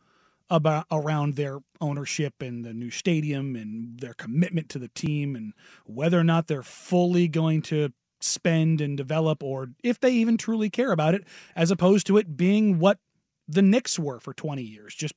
about 0.51 0.87
around 0.91 1.37
their 1.37 1.59
ownership 1.81 2.35
and 2.41 2.65
the 2.65 2.73
new 2.73 2.91
stadium 2.91 3.55
and 3.55 4.01
their 4.01 4.15
commitment 4.15 4.69
to 4.71 4.79
the 4.79 4.89
team 4.89 5.37
and 5.37 5.53
whether 5.85 6.19
or 6.19 6.25
not 6.25 6.47
they're 6.47 6.63
fully 6.63 7.29
going 7.29 7.61
to 7.63 7.93
spend 8.21 8.81
and 8.81 8.97
develop 8.97 9.43
or 9.43 9.69
if 9.85 10.01
they 10.01 10.11
even 10.11 10.37
truly 10.37 10.71
care 10.71 10.91
about 10.91 11.15
it 11.15 11.25
as 11.55 11.71
opposed 11.71 12.07
to 12.07 12.17
it 12.17 12.37
being 12.37 12.79
what 12.79 12.99
the 13.47 13.63
Knicks 13.63 13.99
were 13.99 14.19
for 14.19 14.35
20 14.35 14.63
years 14.63 14.95
just 14.95 15.15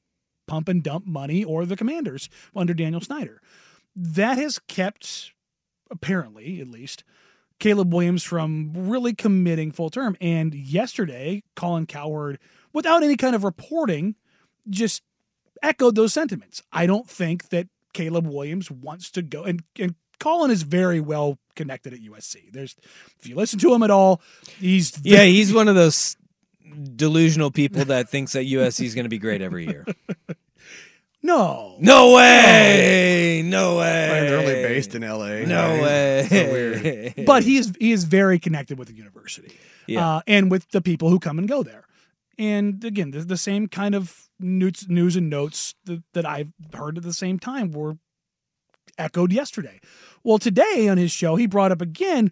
pump 0.48 0.68
and 0.68 0.84
dump 0.84 1.08
money 1.08 1.44
or 1.44 1.66
the 1.66 1.78
Commanders 1.78 2.30
under 2.56 2.74
Daniel 2.74 3.02
Snyder 3.02 3.42
that 3.96 4.38
has 4.38 4.60
kept 4.68 5.32
apparently 5.90 6.62
at 6.62 6.68
least 6.68 7.04
Caleb 7.62 7.94
Williams 7.94 8.24
from 8.24 8.72
really 8.76 9.14
committing 9.14 9.72
full 9.72 9.90
term. 9.90 10.18
And 10.20 10.54
yesterday, 10.54 11.44
Colin 11.56 11.86
Cowherd, 11.86 12.40
without 12.74 13.04
any 13.04 13.16
kind 13.16 13.36
of 13.36 13.44
reporting, 13.44 14.16
just 14.70 15.04
echoed 15.62 15.96
those 15.96 16.12
sentiments. 16.12 16.64
I 16.74 16.88
don't 16.88 17.08
think 17.08 17.50
that 17.50 17.68
Caleb 17.94 18.28
Williams 18.28 18.72
wants 18.72 19.12
to 19.12 19.22
go 19.22 19.44
and, 19.44 19.64
and 19.80 19.96
Colin 20.20 20.52
is 20.52 20.64
very 20.64 21.00
well 21.00 21.38
connected 21.56 21.94
at 21.94 22.00
USC. 22.00 22.52
There's 22.52 22.76
if 23.20 23.28
you 23.28 23.36
listen 23.36 23.60
to 23.60 23.74
him 23.74 23.84
at 23.84 23.92
all, 23.92 24.22
he's 24.60 24.94
Yeah, 25.04 25.24
he's 25.24 25.54
one 25.54 25.68
of 25.68 25.76
those 25.76 26.18
delusional 26.96 27.52
people 27.52 27.86
that 27.86 28.10
thinks 28.10 28.34
that 28.34 28.46
USC 28.46 28.86
is 28.86 28.96
going 28.96 29.06
to 29.06 29.10
be 29.10 29.20
great 29.20 29.42
every 29.42 29.68
year. 29.68 29.86
no. 31.24 31.76
No 31.80 32.16
way. 32.16 33.44
No 33.46 33.78
way. 33.78 34.26
They're 34.28 34.40
only 34.40 34.54
based 34.54 34.96
in 34.96 35.02
LA. 35.04 35.44
No 35.46 35.82
way. 35.82 36.28
So 36.30 36.52
weird. 36.52 37.26
but 37.26 37.44
he 37.44 37.58
is 37.62 37.74
he 37.80 37.92
is 37.92 38.04
very 38.06 38.40
connected 38.40 38.78
with 38.80 38.88
the 38.88 38.96
university, 38.96 39.58
Yeah. 39.88 40.18
uh, 40.18 40.22
and 40.28 40.50
with 40.52 40.70
the 40.72 40.82
people 40.82 41.10
who 41.10 41.20
come 41.20 41.38
and 41.40 41.48
go 41.48 41.64
there. 41.64 41.86
And 42.38 42.84
again, 42.84 43.12
the, 43.12 43.20
the 43.20 43.38
same 43.38 43.68
kind 43.68 43.94
of 43.94 44.30
news, 44.40 44.88
news 44.90 45.16
and 45.16 45.30
notes 45.30 45.76
that, 45.86 46.02
that 46.14 46.26
I've 46.26 46.52
heard 46.74 46.98
at 46.98 47.04
the 47.04 47.14
same 47.14 47.38
time 47.38 47.72
were 47.72 47.98
echoed 48.98 49.32
yesterday. 49.32 49.80
Well, 50.24 50.40
today 50.40 50.88
on 50.88 50.98
his 50.98 51.12
show, 51.12 51.36
he 51.36 51.46
brought 51.46 51.72
up 51.72 51.82
again. 51.82 52.32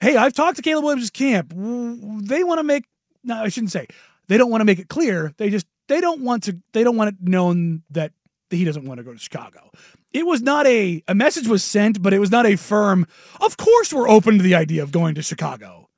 Hey, 0.00 0.16
I've 0.16 0.32
talked 0.34 0.56
to 0.56 0.62
Caleb 0.62 0.84
Williams' 0.84 1.10
camp. 1.10 1.50
They 1.54 2.44
want 2.44 2.58
to 2.58 2.64
make 2.64 2.84
no, 3.24 3.36
I 3.42 3.48
shouldn't 3.48 3.72
say 3.72 3.86
they 4.28 4.36
don't 4.38 4.50
want 4.50 4.60
to 4.60 4.64
make 4.66 4.78
it 4.78 4.88
clear. 4.88 5.32
They 5.36 5.48
just 5.50 5.66
they 5.88 6.00
don't 6.00 6.20
want 6.20 6.44
to 6.44 6.58
they 6.72 6.84
don't 6.84 6.96
want 6.96 7.08
it 7.08 7.16
known 7.20 7.82
that 7.90 8.12
he 8.50 8.64
doesn't 8.64 8.84
want 8.84 8.98
to 8.98 9.04
go 9.04 9.12
to 9.12 9.18
Chicago. 9.18 9.70
It 10.12 10.26
was 10.26 10.40
not 10.42 10.66
a 10.66 11.02
a 11.08 11.14
message 11.14 11.46
was 11.48 11.62
sent, 11.64 12.02
but 12.02 12.12
it 12.12 12.18
was 12.18 12.30
not 12.30 12.46
a 12.46 12.56
firm. 12.56 13.06
Of 13.40 13.56
course, 13.56 13.92
we're 13.92 14.08
open 14.08 14.38
to 14.38 14.42
the 14.42 14.54
idea 14.54 14.82
of 14.82 14.92
going 14.92 15.14
to 15.16 15.22
Chicago 15.22 15.88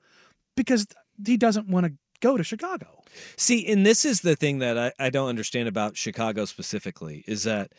because 0.57 0.87
he 1.25 1.37
doesn't 1.37 1.69
want 1.69 1.87
to 1.87 1.93
go 2.21 2.37
to 2.37 2.45
Chicago. 2.45 3.03
See, 3.37 3.67
and 3.67 3.85
this 3.87 4.05
is 4.05 4.21
the 4.21 4.37
thing 4.37 4.59
that 4.59 4.79
I, 4.79 4.93
I 4.99 5.11
don't 5.11 5.29
understand 5.29 5.69
about 5.69 5.97
Chicago 5.97 6.45
specifically 6.45 7.25
is 7.27 7.45
that 7.45 7.73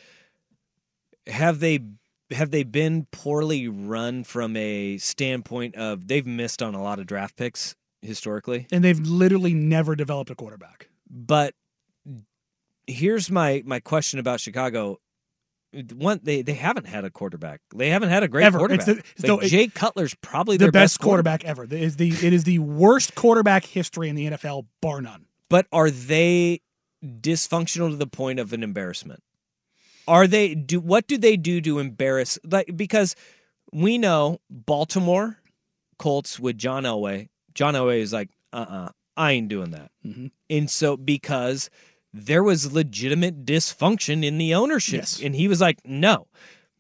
have 1.28 1.60
they 1.60 1.80
have 2.32 2.52
they 2.52 2.64
been 2.64 3.08
poorly 3.12 3.68
run 3.68 4.24
from 4.24 4.56
a 4.56 4.98
standpoint 4.98 5.76
of 5.76 6.08
they've 6.08 6.26
missed 6.28 6.62
on 6.62 6.76
a 6.76 6.82
lot 6.82 7.00
of 7.00 7.08
draft 7.08 7.36
picks 7.36 7.76
historically, 8.02 8.68
And 8.72 8.84
they've 8.84 9.00
literally 9.00 9.54
never 9.54 9.96
developed 9.96 10.30
a 10.30 10.36
quarterback. 10.36 10.88
but 11.10 11.54
here's 12.90 13.30
my 13.32 13.62
my 13.66 13.80
question 13.80 14.20
about 14.20 14.40
Chicago. 14.40 15.00
One, 15.96 16.20
they 16.24 16.42
they 16.42 16.54
haven't 16.56 16.88
had 16.88 17.06
a 17.06 17.10
quarterback. 17.12 17.62
They 17.76 17.90
haven't 17.90 18.10
had 18.10 18.24
a 18.24 18.28
great 18.28 18.46
Ever. 18.46 18.58
quarterback. 18.58 18.88
It's 18.88 18.98
the- 18.98 19.04
it's 19.18 19.30
Like, 19.30 19.44
it- 19.46 19.50
Jay 19.50 19.68
Cutler's 19.68 20.16
probably 20.16 20.58
the 20.58 20.66
their 20.66 20.72
best 20.72 21.00
quarterback 21.00 21.46
ever. 21.46 21.64
It 21.66 21.74
is 21.74 21.96
the 21.98 22.10
it 22.10 22.34
is 22.34 22.44
the 22.44 22.60
worst 22.60 23.14
quarterback 23.16 23.66
history 23.66 24.10
in 24.10 24.16
the 24.16 24.26
NFL, 24.32 24.66
bar 24.82 25.02
none. 25.02 25.26
But 25.50 25.68
are 25.72 25.92
they 25.92 26.62
dysfunctional 27.06 27.90
to 27.92 27.96
the 27.96 28.08
point 28.08 28.40
of 28.40 28.52
an 28.54 28.64
embarrassment? 28.64 29.22
Are 30.08 30.26
they 30.28 30.56
do 30.56 30.80
what 30.80 31.08
do 31.08 31.18
they 31.18 31.38
do 31.38 31.62
to 31.62 31.78
embarrass 31.80 32.40
like 32.44 32.76
because 32.76 33.16
we 33.72 34.00
know 34.00 34.40
Baltimore 34.50 35.38
Colts 36.00 36.40
with 36.40 36.58
John 36.58 36.84
Elway. 36.84 37.30
John 37.54 37.76
Elway 37.76 38.00
is 38.00 38.12
like, 38.12 38.30
uh 38.52 38.66
uh 38.68 38.90
I 39.16 39.34
ain't 39.34 39.50
doing 39.50 39.72
that. 39.72 39.92
Mhm. 40.06 40.32
And 40.50 40.70
so 40.70 40.98
because 40.98 41.70
there 42.14 42.42
was 42.44 42.72
legitimate 42.74 43.46
dysfunction 43.46 44.24
in 44.26 44.38
the 44.38 44.54
ownership. 44.56 45.00
Yes. 45.00 45.22
And 45.22 45.36
he 45.36 45.48
was 45.48 45.62
like, 45.62 45.80
no. 45.86 46.28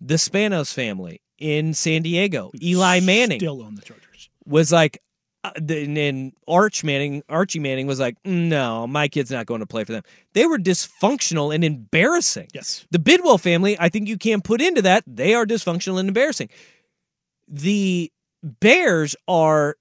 The 0.02 0.16
Spanos 0.16 0.74
family 0.74 1.22
in 1.38 1.74
San 1.74 2.02
Diego, 2.04 2.52
Eli 2.62 3.00
Manning 3.02 3.40
Still 3.40 3.62
own 3.64 3.76
the 3.76 3.82
Chargers. 3.82 4.30
was 4.46 4.72
like, 4.72 5.02
uh, 5.44 5.52
and, 5.56 5.98
and 5.98 6.34
Arch 6.48 6.84
Manning, 6.84 7.24
Archie 7.30 7.60
Manning 7.60 7.86
was 7.88 8.00
like, 8.00 8.18
no, 8.26 8.88
my 8.88 9.08
kid's 9.08 9.32
not 9.32 9.46
going 9.46 9.60
to 9.62 9.66
play 9.66 9.84
for 9.84 9.92
them. 9.94 10.04
They 10.34 10.46
were 10.46 10.58
dysfunctional 10.58 11.54
and 11.54 11.64
embarrassing. 11.64 12.48
Yes. 12.54 12.86
The 12.92 13.00
Bidwell 13.00 13.38
family, 13.38 13.78
I 13.80 13.90
think 13.90 14.08
you 14.08 14.18
can 14.18 14.42
put 14.42 14.62
into 14.62 14.82
that. 14.82 15.04
They 15.08 15.34
are 15.36 15.46
dysfunctional 15.46 16.00
and 16.00 16.08
embarrassing. 16.10 16.50
The 17.48 18.12
Bears 18.44 19.16
are, 19.28 19.76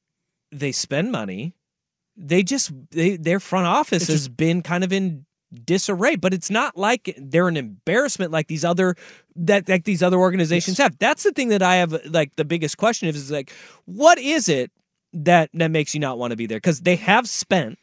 they 0.52 0.72
spend 0.72 1.12
money. 1.12 1.54
They 2.16 2.42
just, 2.42 2.72
they, 2.90 3.16
their 3.16 3.38
front 3.40 3.66
office 3.66 4.02
It's 4.02 4.10
has 4.12 4.20
just- 4.24 4.36
been 4.36 4.62
kind 4.62 4.82
of 4.84 4.92
in 4.92 5.24
disarray, 5.64 6.16
but 6.16 6.34
it's 6.34 6.50
not 6.50 6.76
like 6.76 7.14
they're 7.18 7.48
an 7.48 7.56
embarrassment 7.56 8.30
like 8.30 8.48
these 8.48 8.64
other 8.64 8.96
that 9.36 9.68
like 9.68 9.84
these 9.84 10.02
other 10.02 10.18
organizations 10.18 10.78
have. 10.78 10.98
That's 10.98 11.22
the 11.22 11.32
thing 11.32 11.48
that 11.48 11.62
I 11.62 11.76
have 11.76 11.96
like 12.06 12.36
the 12.36 12.44
biggest 12.44 12.76
question 12.76 13.08
is, 13.08 13.16
is 13.16 13.30
like 13.30 13.52
what 13.84 14.18
is 14.18 14.48
it 14.48 14.70
that 15.12 15.50
that 15.54 15.70
makes 15.70 15.94
you 15.94 16.00
not 16.00 16.18
want 16.18 16.32
to 16.32 16.36
be 16.36 16.46
there 16.46 16.58
because 16.58 16.80
they 16.80 16.96
have 16.96 17.28
spent 17.28 17.78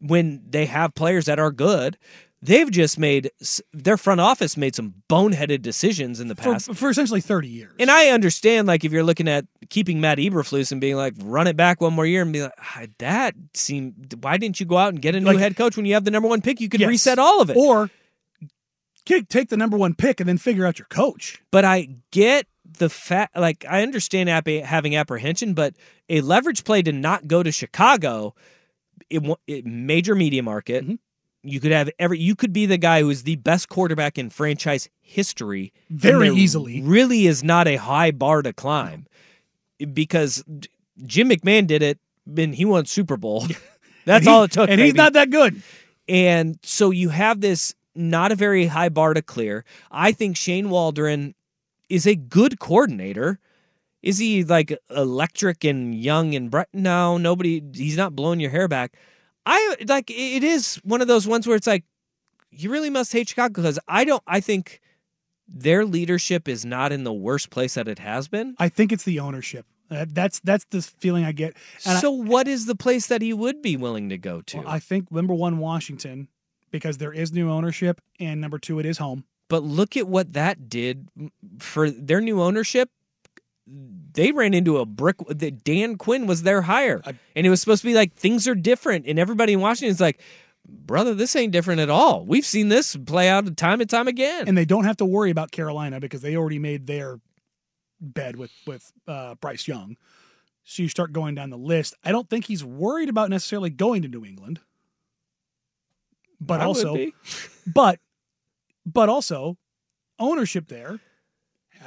when 0.00 0.42
they 0.48 0.66
have 0.66 0.94
players 0.94 1.26
that 1.26 1.38
are 1.38 1.50
good. 1.50 1.98
They've 2.40 2.70
just 2.70 3.00
made 3.00 3.32
their 3.72 3.96
front 3.96 4.20
office 4.20 4.56
made 4.56 4.76
some 4.76 4.94
boneheaded 5.10 5.60
decisions 5.60 6.20
in 6.20 6.28
the 6.28 6.36
past. 6.36 6.72
for 6.74 6.88
essentially 6.88 7.20
30 7.20 7.48
years. 7.48 7.72
And 7.80 7.90
I 7.90 8.10
understand, 8.10 8.68
like, 8.68 8.84
if 8.84 8.92
you're 8.92 9.02
looking 9.02 9.26
at 9.26 9.44
keeping 9.70 10.00
Matt 10.00 10.18
Eberflus 10.18 10.70
and 10.70 10.80
being 10.80 10.94
like, 10.94 11.14
run 11.20 11.48
it 11.48 11.56
back 11.56 11.80
one 11.80 11.94
more 11.94 12.06
year 12.06 12.22
and 12.22 12.32
be 12.32 12.42
like, 12.42 12.52
ah, 12.60 12.82
that 12.98 13.34
seemed, 13.54 14.14
why 14.22 14.36
didn't 14.36 14.60
you 14.60 14.66
go 14.66 14.76
out 14.76 14.90
and 14.90 15.02
get 15.02 15.16
a 15.16 15.20
new 15.20 15.26
Like- 15.26 15.38
head 15.38 15.56
coach 15.56 15.76
when 15.76 15.84
you 15.84 15.94
have 15.94 16.04
the 16.04 16.12
number 16.12 16.28
one 16.28 16.40
pick? 16.40 16.60
You 16.60 16.68
could 16.68 16.78
Yes. 16.80 16.88
reset 16.88 17.18
all 17.18 17.40
of 17.42 17.50
it. 17.50 17.56
Or 17.56 17.90
kick, 19.04 19.28
take 19.28 19.48
the 19.48 19.56
number 19.56 19.76
one 19.76 19.94
pick 19.94 20.20
and 20.20 20.28
then 20.28 20.38
figure 20.38 20.64
out 20.64 20.78
your 20.78 20.86
coach. 20.86 21.42
But 21.50 21.64
I 21.64 21.88
get 22.12 22.46
the 22.78 22.88
fact, 22.88 23.36
like, 23.36 23.64
I 23.68 23.82
understand 23.82 24.30
app- 24.30 24.46
having 24.46 24.94
apprehension, 24.94 25.54
but 25.54 25.74
a 26.08 26.20
leverage 26.20 26.62
play 26.62 26.82
to 26.82 26.92
not 26.92 27.26
go 27.26 27.42
to 27.42 27.50
Chicago, 27.50 28.34
it, 29.10 29.22
it 29.48 29.66
major 29.66 30.14
media 30.14 30.42
market. 30.44 30.84
Mm-hmm. 30.84 30.94
You 31.42 31.60
could 31.60 31.72
have 31.72 31.88
every. 31.98 32.18
You 32.18 32.34
could 32.34 32.52
be 32.52 32.66
the 32.66 32.78
guy 32.78 33.00
who 33.00 33.10
is 33.10 33.22
the 33.22 33.36
best 33.36 33.68
quarterback 33.68 34.18
in 34.18 34.28
franchise 34.30 34.88
history, 35.00 35.72
Very 35.88 36.30
easily. 36.30 36.82
Really, 36.82 37.26
is 37.26 37.44
not 37.44 37.68
a 37.68 37.76
high 37.76 38.10
bar 38.10 38.42
to 38.42 38.52
climb, 38.52 39.06
because 39.92 40.44
Jim 41.06 41.30
McMahon 41.30 41.66
did 41.66 41.82
it, 41.82 41.98
and 42.36 42.54
he 42.54 42.64
won 42.64 42.86
Super 42.86 43.16
Bowl. 43.16 43.46
That's 44.04 44.24
he- 44.24 44.30
all 44.30 44.44
it 44.44 44.52
took, 44.52 44.68
And 44.68 44.80
he's 44.80 44.94
not 44.94 45.12
that 45.12 45.30
good. 45.30 45.62
And 46.08 46.58
so 46.62 46.90
you 46.90 47.10
have 47.10 47.40
this 47.40 47.74
not 47.94 48.32
a 48.32 48.34
very 48.36 48.66
high 48.66 48.88
bar 48.88 49.12
to 49.14 49.22
clear. 49.22 49.64
I 49.90 50.12
think 50.12 50.36
Shane 50.36 50.70
Waldron 50.70 51.34
is 51.88 52.06
a 52.06 52.14
good 52.14 52.58
coordinator. 52.58 53.38
Is 54.02 54.18
he 54.18 54.44
like 54.44 54.76
electric 54.90 55.64
and 55.64 55.94
young 55.94 56.34
and 56.34 56.50
bright? 56.50 56.68
No, 56.72 57.18
nobody. 57.18 57.62
He's 57.74 57.96
not 57.96 58.16
blowing 58.16 58.40
your 58.40 58.50
hair 58.50 58.68
back. 58.68 58.96
I 59.50 59.76
like 59.86 60.10
it 60.10 60.44
is 60.44 60.76
one 60.84 61.00
of 61.00 61.08
those 61.08 61.26
ones 61.26 61.46
where 61.46 61.56
it's 61.56 61.66
like 61.66 61.84
you 62.50 62.70
really 62.70 62.90
must 62.90 63.12
hate 63.12 63.28
Chicago 63.30 63.54
because 63.62 63.78
I 63.88 64.04
don't. 64.04 64.22
I 64.26 64.40
think 64.40 64.80
their 65.48 65.86
leadership 65.86 66.46
is 66.48 66.64
not 66.66 66.92
in 66.92 67.04
the 67.04 67.12
worst 67.12 67.48
place 67.48 67.74
that 67.74 67.88
it 67.88 67.98
has 67.98 68.28
been. 68.28 68.54
I 68.58 68.68
think 68.68 68.92
it's 68.92 69.04
the 69.04 69.20
ownership. 69.20 69.64
Uh, 69.90 70.04
that's 70.06 70.40
that's 70.40 70.66
the 70.66 70.82
feeling 70.82 71.24
I 71.24 71.32
get. 71.32 71.56
And 71.86 71.96
I- 71.96 72.00
so, 72.00 72.10
what 72.10 72.46
is 72.46 72.66
the 72.66 72.74
place 72.74 73.06
that 73.06 73.22
he 73.22 73.32
would 73.32 73.62
be 73.62 73.76
willing 73.76 74.10
to 74.10 74.18
go 74.18 74.42
to? 74.42 74.58
Well, 74.58 74.68
I 74.68 74.78
think 74.80 75.10
number 75.10 75.32
one, 75.32 75.56
Washington, 75.58 76.28
because 76.70 76.98
there 76.98 77.12
is 77.12 77.32
new 77.32 77.50
ownership, 77.50 78.02
and 78.20 78.40
number 78.40 78.58
two, 78.58 78.78
it 78.78 78.84
is 78.86 78.98
home. 78.98 79.24
But 79.48 79.62
look 79.62 79.96
at 79.96 80.06
what 80.06 80.34
that 80.34 80.68
did 80.68 81.08
for 81.58 81.88
their 81.90 82.20
new 82.20 82.42
ownership. 82.42 82.90
They 84.12 84.32
ran 84.32 84.54
into 84.54 84.78
a 84.78 84.86
brick. 84.86 85.16
That 85.28 85.64
Dan 85.64 85.96
Quinn 85.96 86.26
was 86.26 86.42
their 86.42 86.62
hire, 86.62 87.02
and 87.36 87.46
it 87.46 87.50
was 87.50 87.60
supposed 87.60 87.82
to 87.82 87.88
be 87.88 87.94
like 87.94 88.14
things 88.14 88.48
are 88.48 88.54
different, 88.54 89.06
and 89.06 89.18
everybody 89.18 89.52
in 89.52 89.60
Washington 89.60 89.92
is 89.92 90.00
like, 90.00 90.20
"Brother, 90.66 91.14
this 91.14 91.36
ain't 91.36 91.52
different 91.52 91.80
at 91.80 91.90
all. 91.90 92.24
We've 92.24 92.46
seen 92.46 92.68
this 92.68 92.96
play 92.96 93.28
out 93.28 93.56
time 93.56 93.80
and 93.80 93.88
time 93.88 94.08
again." 94.08 94.48
And 94.48 94.56
they 94.56 94.64
don't 94.64 94.84
have 94.84 94.96
to 94.98 95.04
worry 95.04 95.30
about 95.30 95.50
Carolina 95.50 96.00
because 96.00 96.22
they 96.22 96.36
already 96.36 96.58
made 96.58 96.86
their 96.86 97.20
bed 98.00 98.36
with 98.36 98.52
with 98.66 98.92
uh, 99.06 99.34
Bryce 99.36 99.68
Young. 99.68 99.96
So 100.64 100.82
you 100.82 100.88
start 100.88 101.12
going 101.12 101.34
down 101.34 101.50
the 101.50 101.58
list. 101.58 101.94
I 102.04 102.12
don't 102.12 102.28
think 102.28 102.46
he's 102.46 102.64
worried 102.64 103.08
about 103.08 103.30
necessarily 103.30 103.70
going 103.70 104.02
to 104.02 104.08
New 104.08 104.24
England, 104.24 104.60
but 106.40 106.60
I 106.60 106.64
also, 106.64 106.96
but 107.66 108.00
but 108.84 109.08
also, 109.08 109.56
ownership 110.18 110.68
there 110.68 111.00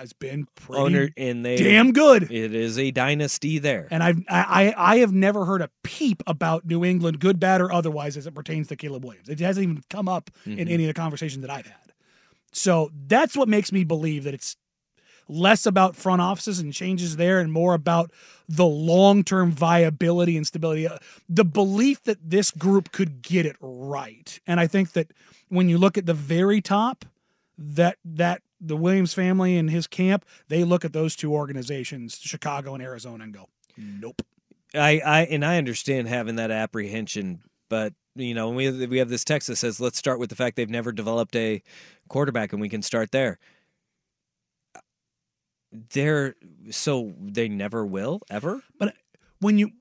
has 0.01 0.13
been 0.13 0.47
pretty 0.55 0.81
Owner 0.81 1.09
and 1.15 1.45
they 1.45 1.55
damn 1.57 1.91
good. 1.93 2.23
It 2.31 2.53
is 2.55 2.77
a 2.79 2.91
dynasty 2.91 3.59
there. 3.59 3.87
And 3.91 4.01
I've 4.03 4.17
I, 4.29 4.73
I 4.77 4.93
I 4.93 4.97
have 4.97 5.13
never 5.13 5.45
heard 5.45 5.61
a 5.61 5.69
peep 5.83 6.23
about 6.27 6.65
New 6.65 6.83
England, 6.83 7.19
good, 7.19 7.39
bad, 7.39 7.61
or 7.61 7.71
otherwise, 7.71 8.17
as 8.17 8.25
it 8.27 8.33
pertains 8.35 8.67
to 8.69 8.75
Caleb 8.75 9.05
Williams. 9.05 9.29
It 9.29 9.39
hasn't 9.39 9.63
even 9.63 9.83
come 9.89 10.09
up 10.09 10.29
in 10.45 10.53
Mhm. 10.57 10.71
any 10.71 10.83
of 10.83 10.87
the 10.87 10.93
conversations 10.99 11.41
that 11.43 11.51
I've 11.51 11.67
had. 11.67 11.93
So 12.51 12.91
that's 13.07 13.37
what 13.37 13.47
makes 13.47 13.71
me 13.71 13.83
believe 13.83 14.23
that 14.25 14.33
it's 14.33 14.57
less 15.29 15.65
about 15.65 15.95
front 15.95 16.21
offices 16.21 16.59
and 16.59 16.73
changes 16.73 17.15
there, 17.15 17.39
and 17.39 17.53
more 17.53 17.73
about 17.73 18.11
the 18.49 18.65
long 18.65 19.23
term 19.23 19.51
viability 19.51 20.35
and 20.35 20.45
stability. 20.45 20.87
Uh, 20.87 20.97
The 21.29 21.45
belief 21.45 22.03
that 22.03 22.17
this 22.27 22.51
group 22.51 22.91
could 22.91 23.21
get 23.21 23.45
it 23.45 23.55
right, 23.61 24.39
and 24.47 24.59
I 24.59 24.67
think 24.67 24.91
that 24.93 25.11
when 25.47 25.69
you 25.69 25.77
look 25.77 25.97
at 25.97 26.05
the 26.05 26.13
very 26.13 26.59
top, 26.59 27.05
that 27.57 27.97
that 28.03 28.41
the 28.61 28.77
Williams 28.77 29.13
family 29.13 29.57
and 29.57 29.69
his 29.69 29.87
camp, 29.87 30.23
they 30.47 30.63
look 30.63 30.85
at 30.85 30.93
those 30.93 31.15
two 31.15 31.33
organizations, 31.33 32.19
Chicago 32.21 32.75
and 32.75 32.83
Arizona, 32.83 33.23
and 33.23 33.33
go, 33.33 33.49
nope. 33.77 34.21
I, 34.73 35.01
I 35.03 35.21
and 35.23 35.43
I 35.43 35.57
understand 35.57 36.07
having 36.07 36.37
that 36.37 36.51
apprehension, 36.51 37.41
but 37.69 37.93
you 38.15 38.33
know, 38.33 38.49
we 38.49 38.85
we 38.87 38.99
have 38.99 39.09
this 39.09 39.25
text 39.25 39.47
that 39.47 39.57
says, 39.57 39.81
"Let's 39.81 39.97
start 39.97 40.19
with 40.19 40.29
the 40.29 40.35
fact 40.35 40.55
they've 40.55 40.69
never 40.69 40.93
developed 40.93 41.35
a 41.35 41.61
quarterback, 42.07 42.53
and 42.53 42.61
we 42.61 42.69
can 42.69 42.81
start 42.81 43.11
there." 43.11 43.37
They're 45.93 46.35
so 46.69 47.13
they 47.19 47.49
never 47.49 47.85
will 47.85 48.21
ever. 48.29 48.61
But 48.77 48.95
when 49.39 49.57
you, 49.57 49.71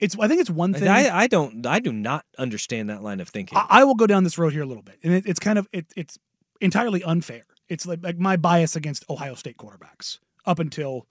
it's 0.00 0.16
I 0.18 0.26
think 0.26 0.40
it's 0.40 0.50
one 0.50 0.74
thing. 0.74 0.88
I, 0.88 1.16
I 1.16 1.26
don't 1.28 1.64
I 1.64 1.78
do 1.78 1.92
not 1.92 2.24
understand 2.38 2.90
that 2.90 3.02
line 3.02 3.20
of 3.20 3.28
thinking. 3.28 3.56
I, 3.56 3.66
I 3.68 3.84
will 3.84 3.96
go 3.96 4.06
down 4.06 4.24
this 4.24 4.38
road 4.38 4.52
here 4.52 4.62
a 4.62 4.66
little 4.66 4.82
bit, 4.82 4.98
and 5.04 5.12
it, 5.12 5.26
it's 5.26 5.40
kind 5.40 5.58
of 5.58 5.68
it, 5.72 5.86
it's 5.96 6.18
entirely 6.60 7.04
unfair. 7.04 7.44
It's 7.68 7.86
like, 7.86 8.00
like 8.02 8.18
my 8.18 8.36
bias 8.36 8.76
against 8.76 9.04
Ohio 9.08 9.34
State 9.34 9.56
quarterbacks 9.56 10.18
up 10.46 10.58
until 10.58 11.06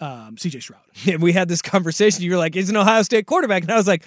um, 0.00 0.36
C.J. 0.36 0.60
Stroud. 0.60 0.80
And 1.06 1.22
we 1.22 1.32
had 1.32 1.48
this 1.48 1.62
conversation. 1.62 2.22
You 2.22 2.32
were 2.32 2.36
like, 2.36 2.54
"He's 2.54 2.70
an 2.70 2.76
Ohio 2.76 3.02
State 3.02 3.26
quarterback," 3.26 3.62
and 3.62 3.70
I 3.72 3.76
was 3.76 3.88
like, 3.88 4.04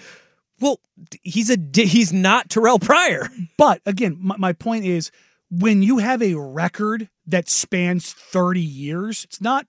"Well, 0.60 0.80
he's 1.22 1.50
a 1.50 1.58
he's 1.74 2.12
not 2.12 2.48
Terrelle 2.48 2.80
Pryor." 2.80 3.28
But 3.58 3.80
again, 3.86 4.16
my, 4.20 4.36
my 4.36 4.52
point 4.52 4.84
is 4.84 5.10
when 5.50 5.82
you 5.82 5.98
have 5.98 6.22
a 6.22 6.34
record 6.34 7.08
that 7.26 7.48
spans 7.48 8.12
30 8.12 8.60
years, 8.60 9.24
it's 9.24 9.40
not 9.40 9.66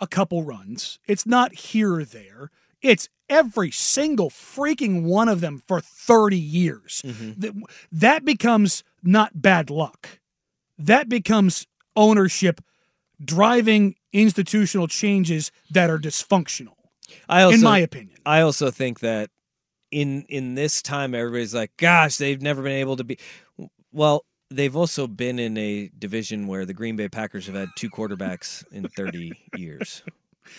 a 0.00 0.06
couple 0.06 0.42
runs, 0.42 0.98
it's 1.06 1.26
not 1.26 1.54
here 1.54 1.94
or 1.94 2.04
there, 2.04 2.50
it's 2.82 3.08
every 3.28 3.70
single 3.70 4.30
freaking 4.30 5.04
one 5.04 5.28
of 5.28 5.40
them 5.40 5.62
for 5.68 5.80
30 5.80 6.38
years. 6.38 7.02
That, 7.38 7.52
that 7.92 8.24
becomes 8.24 8.82
not 9.02 9.40
bad 9.42 9.70
luck. 9.70 10.19
That 10.80 11.08
becomes 11.08 11.66
ownership 11.96 12.60
driving 13.22 13.94
institutional 14.12 14.88
changes 14.88 15.52
that 15.70 15.90
are 15.90 15.98
dysfunctional. 15.98 16.74
I 17.28 17.42
also, 17.42 17.56
in 17.56 17.62
my 17.62 17.78
opinion. 17.78 18.16
I 18.24 18.40
also 18.40 18.70
think 18.70 19.00
that 19.00 19.30
in 19.90 20.24
in 20.28 20.54
this 20.54 20.82
time, 20.82 21.14
everybody's 21.14 21.54
like, 21.54 21.72
"Gosh, 21.76 22.16
they've 22.16 22.40
never 22.40 22.62
been 22.62 22.72
able 22.72 22.96
to 22.96 23.04
be." 23.04 23.18
Well, 23.92 24.24
they've 24.50 24.74
also 24.76 25.06
been 25.06 25.38
in 25.38 25.56
a 25.58 25.90
division 25.98 26.46
where 26.46 26.64
the 26.64 26.74
Green 26.74 26.96
Bay 26.96 27.08
Packers 27.08 27.46
have 27.46 27.56
had 27.56 27.68
two 27.76 27.90
quarterbacks 27.90 28.64
in 28.72 28.88
30 28.88 29.32
years. 29.56 30.02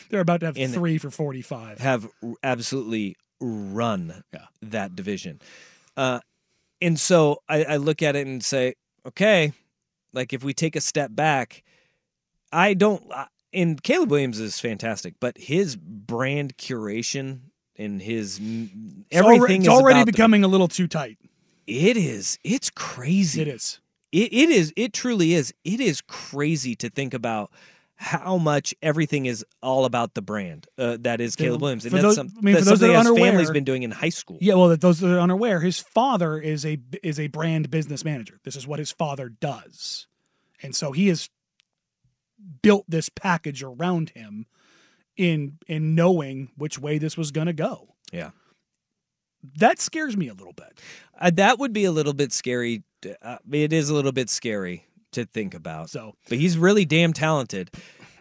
They're 0.10 0.22
about 0.22 0.42
to 0.42 0.48
have 0.48 0.58
And- 0.58 0.74
three 0.74 0.98
for 0.98 1.10
45. 1.10 1.80
Have 1.80 2.08
absolutely 2.44 3.16
run 3.40 4.24
that 4.62 4.96
division. 4.96 5.42
Uh, 5.98 6.20
and 6.82 7.00
so 7.00 7.42
I, 7.50 7.64
I 7.64 7.78
look 7.78 8.02
at 8.02 8.16
it 8.16 8.28
and 8.28 8.44
say, 8.44 8.76
okay, 9.06 9.54
like 10.14 10.34
if 10.34 10.44
we 10.44 10.54
take 10.54 10.76
a 10.76 10.82
step 10.82 11.14
back, 11.14 11.64
I 12.52 12.74
don't. 12.74 13.04
And 13.54 13.82
Caleb 13.84 14.12
Williams 14.12 14.40
is 14.40 14.60
fantastic, 14.60 15.16
but 15.20 15.38
his 15.38 15.76
brand 15.76 16.58
curation 16.58 17.40
and 17.78 18.02
his 18.02 18.40
m- 18.40 19.06
It's 19.10 19.22
alre- 19.22 19.36
everything 19.36 19.62
it's 19.62 19.68
is 19.68 19.74
already 19.74 20.00
about 20.00 20.06
the- 20.06 20.12
becoming 20.14 20.44
a 20.44 20.48
little 20.48 20.68
too 20.68 20.88
tight. 20.88 21.18
it 21.68 21.98
is. 21.98 22.38
It's 22.44 22.70
crazy. 22.70 23.42
It 23.42 23.48
is. 23.48 23.80
It, 24.12 24.34
it 24.34 24.50
is. 24.50 24.74
It 24.76 24.94
truly 24.94 25.34
is. 25.34 25.54
It 25.64 25.80
is 25.80 26.02
crazy 26.02 26.76
to 26.76 26.90
think 26.90 27.14
about 27.14 27.52
how 28.02 28.40
much 28.40 28.74
everything 28.82 29.28
is 29.28 29.46
all 29.62 29.86
about 29.86 30.16
the 30.16 30.24
brand 30.24 30.66
uh, 30.80 30.98
that 31.02 31.22
is 31.22 31.36
Caleb 31.36 31.62
Williams, 31.62 31.86
and 31.86 31.92
for 31.92 31.98
that's 31.98 32.04
those- 32.04 32.16
some, 32.16 32.34
I 32.36 32.42
mean, 32.42 32.56
that's 32.56 32.66
that 32.66 32.78
something 32.80 32.96
are 32.96 33.04
his 33.04 33.18
family's 33.18 33.52
been 33.52 33.64
doing 33.64 33.84
in 33.84 33.92
high 33.92 34.10
school. 34.10 34.40
Yeah, 34.42 34.56
well, 34.56 34.70
that 34.70 34.82
those 34.82 35.00
that 35.02 35.16
are 35.16 35.20
unaware, 35.20 35.60
his 35.60 35.78
father 35.78 36.40
is 36.40 36.66
a 36.66 36.80
is 37.04 37.20
a 37.20 37.28
brand 37.28 37.70
business 37.70 38.04
manager. 38.04 38.40
This 38.44 38.56
is 38.56 38.66
what 38.66 38.80
his 38.80 38.92
father 38.92 39.30
does, 39.30 40.08
and 40.64 40.76
so 40.76 40.94
he 40.94 41.10
has 41.10 41.30
built 42.64 42.86
this 42.88 43.08
package 43.08 43.62
around 43.62 44.10
him 44.10 44.48
in 45.16 45.60
in 45.68 45.94
knowing 45.94 46.50
which 46.58 46.80
way 46.80 46.98
this 46.98 47.16
was 47.16 47.30
going 47.30 47.48
to 47.48 47.54
go. 47.54 47.94
Yeah. 48.12 48.32
That 49.58 49.80
scares 49.80 50.18
me 50.18 50.28
a 50.28 50.34
little 50.34 50.54
bit. 50.54 50.80
Uh, 51.20 51.32
that 51.36 51.60
would 51.60 51.74
be 51.74 51.86
a 51.86 51.92
little 51.92 52.14
bit 52.14 52.34
scary. 52.34 52.84
Uh, 53.22 53.38
it 53.52 53.74
is 53.74 53.90
a 53.90 53.94
little 53.94 54.12
bit 54.12 54.30
scary 54.30 54.86
to 55.12 55.26
think 55.26 55.54
about. 55.54 55.90
So, 55.90 56.16
but 56.30 56.38
he's 56.38 56.58
really 56.58 56.86
damn 56.86 57.14
talented. 57.14 57.72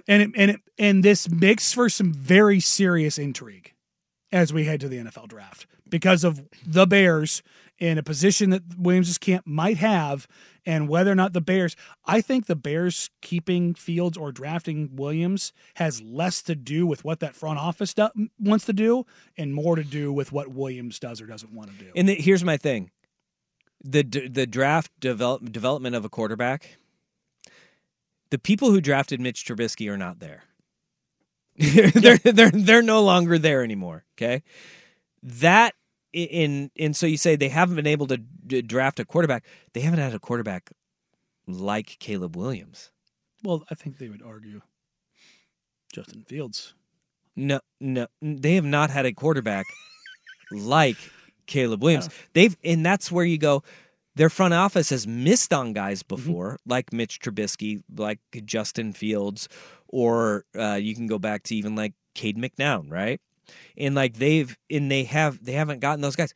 And 0.08 0.22
it, 0.22 0.30
and 0.36 0.50
it, 0.52 0.60
and 0.78 1.04
this 1.04 1.30
makes 1.30 1.72
for 1.72 1.88
some 1.88 2.12
very 2.12 2.60
serious 2.60 3.18
intrigue 3.18 3.74
as 4.32 4.52
we 4.52 4.64
head 4.64 4.80
to 4.80 4.88
the 4.88 4.98
NFL 4.98 5.28
draft 5.28 5.66
because 5.88 6.24
of 6.24 6.40
the 6.66 6.86
Bears 6.86 7.42
in 7.78 7.98
a 7.98 8.02
position 8.02 8.50
that 8.50 8.62
Williams' 8.78 9.18
camp 9.18 9.46
might 9.46 9.78
have 9.78 10.28
and 10.66 10.88
whether 10.88 11.10
or 11.10 11.14
not 11.14 11.32
the 11.32 11.40
Bears 11.40 11.74
I 12.04 12.20
think 12.20 12.46
the 12.46 12.56
Bears 12.56 13.10
keeping 13.22 13.74
Fields 13.74 14.16
or 14.16 14.32
drafting 14.32 14.90
Williams 14.94 15.52
has 15.74 16.02
less 16.02 16.42
to 16.42 16.54
do 16.54 16.86
with 16.86 17.04
what 17.04 17.20
that 17.20 17.34
front 17.34 17.58
office 17.58 17.94
do, 17.94 18.08
wants 18.38 18.66
to 18.66 18.72
do 18.72 19.06
and 19.36 19.54
more 19.54 19.76
to 19.76 19.84
do 19.84 20.12
with 20.12 20.32
what 20.32 20.48
Williams 20.48 20.98
does 20.98 21.20
or 21.20 21.26
doesn't 21.26 21.52
want 21.52 21.70
to 21.70 21.84
do. 21.84 21.90
And 21.96 22.08
the, 22.08 22.14
here's 22.14 22.44
my 22.44 22.56
thing: 22.56 22.90
the 23.82 24.02
d- 24.02 24.28
the 24.28 24.46
draft 24.46 24.92
develop, 25.00 25.50
development 25.50 25.96
of 25.96 26.04
a 26.04 26.08
quarterback. 26.08 26.78
The 28.30 28.38
people 28.38 28.70
who 28.70 28.80
drafted 28.80 29.20
Mitch 29.20 29.44
Trubisky 29.44 29.90
are 29.90 29.98
not 29.98 30.20
there. 30.20 30.44
they're 31.94 32.18
they're 32.18 32.50
they're 32.50 32.82
no 32.82 33.02
longer 33.02 33.38
there 33.38 33.62
anymore. 33.62 34.04
Okay, 34.16 34.42
that 35.22 35.74
in 36.12 36.70
and 36.78 36.96
so 36.96 37.06
you 37.06 37.16
say 37.16 37.36
they 37.36 37.48
haven't 37.48 37.76
been 37.76 37.86
able 37.86 38.06
to 38.06 38.16
d- 38.16 38.62
draft 38.62 39.00
a 39.00 39.04
quarterback. 39.04 39.44
They 39.74 39.80
haven't 39.80 39.98
had 39.98 40.14
a 40.14 40.18
quarterback 40.18 40.70
like 41.46 41.96
Caleb 41.98 42.36
Williams. 42.36 42.90
Well, 43.42 43.64
I 43.70 43.74
think 43.74 43.98
they 43.98 44.08
would 44.08 44.22
argue 44.22 44.62
Justin 45.92 46.22
Fields. 46.22 46.74
No, 47.36 47.60
no, 47.80 48.06
they 48.20 48.54
have 48.54 48.64
not 48.64 48.90
had 48.90 49.06
a 49.06 49.12
quarterback 49.12 49.64
like 50.52 50.96
Caleb 51.46 51.82
Williams. 51.82 52.08
They've, 52.32 52.56
and 52.64 52.84
that's 52.84 53.10
where 53.10 53.24
you 53.24 53.38
go. 53.38 53.62
Their 54.16 54.28
front 54.30 54.54
office 54.54 54.90
has 54.90 55.06
missed 55.06 55.52
on 55.52 55.72
guys 55.72 56.02
before, 56.02 56.58
like 56.66 56.92
Mitch 56.92 57.20
Trubisky, 57.20 57.82
like 57.96 58.18
Justin 58.44 58.92
Fields, 58.92 59.48
or 59.88 60.44
uh, 60.58 60.74
you 60.74 60.94
can 60.94 61.06
go 61.06 61.18
back 61.18 61.44
to 61.44 61.54
even 61.56 61.76
like 61.76 61.94
Cade 62.14 62.36
McNown, 62.36 62.90
right? 62.90 63.20
And 63.76 63.94
like 63.94 64.14
they've, 64.14 64.56
and 64.68 64.90
they 64.90 65.04
have, 65.04 65.42
they 65.44 65.52
haven't 65.52 65.80
gotten 65.80 66.00
those 66.00 66.16
guys. 66.16 66.34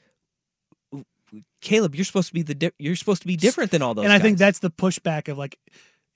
Caleb, 1.61 1.95
you're 1.97 2.05
supposed 2.05 2.29
to 2.29 2.35
be 2.35 2.43
the, 2.43 2.55
di- 2.55 2.71
you're 2.79 2.95
supposed 2.97 3.23
to 3.23 3.27
be 3.27 3.37
different 3.37 3.71
than 3.73 3.83
all 3.83 3.95
those. 3.95 4.05
and 4.05 4.13
I 4.13 4.19
guys. 4.19 4.23
think 4.25 4.39
that's 4.39 4.59
the 4.61 4.71
pushback 4.71 5.29
of 5.29 5.37
like, 5.37 5.59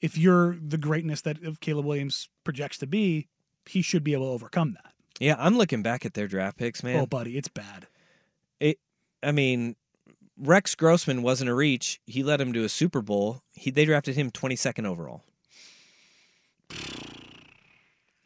if 0.00 0.16
you're 0.16 0.56
the 0.64 0.78
greatness 0.78 1.22
that 1.22 1.42
of 1.42 1.58
Caleb 1.60 1.86
Williams 1.86 2.28
projects 2.44 2.78
to 2.78 2.86
be, 2.86 3.26
he 3.66 3.82
should 3.82 4.04
be 4.04 4.12
able 4.12 4.26
to 4.26 4.32
overcome 4.32 4.74
that. 4.74 4.92
yeah, 5.18 5.34
I'm 5.38 5.58
looking 5.58 5.82
back 5.82 6.06
at 6.06 6.14
their 6.14 6.28
draft 6.28 6.56
picks, 6.56 6.84
man. 6.84 7.00
Oh, 7.00 7.06
buddy, 7.06 7.36
it's 7.36 7.48
bad. 7.48 7.88
it 8.60 8.78
I 9.22 9.32
mean, 9.32 9.74
Rex 10.40 10.74
Grossman 10.74 11.22
wasn't 11.22 11.51
a 11.51 11.55
reach. 11.55 12.01
He 12.07 12.22
led 12.22 12.40
him 12.40 12.53
to 12.53 12.64
a 12.64 12.68
Super 12.68 13.03
Bowl. 13.03 13.42
He 13.55 13.70
they 13.70 13.85
drafted 13.85 14.14
him 14.16 14.31
22nd 14.31 14.87
overall. 14.87 15.24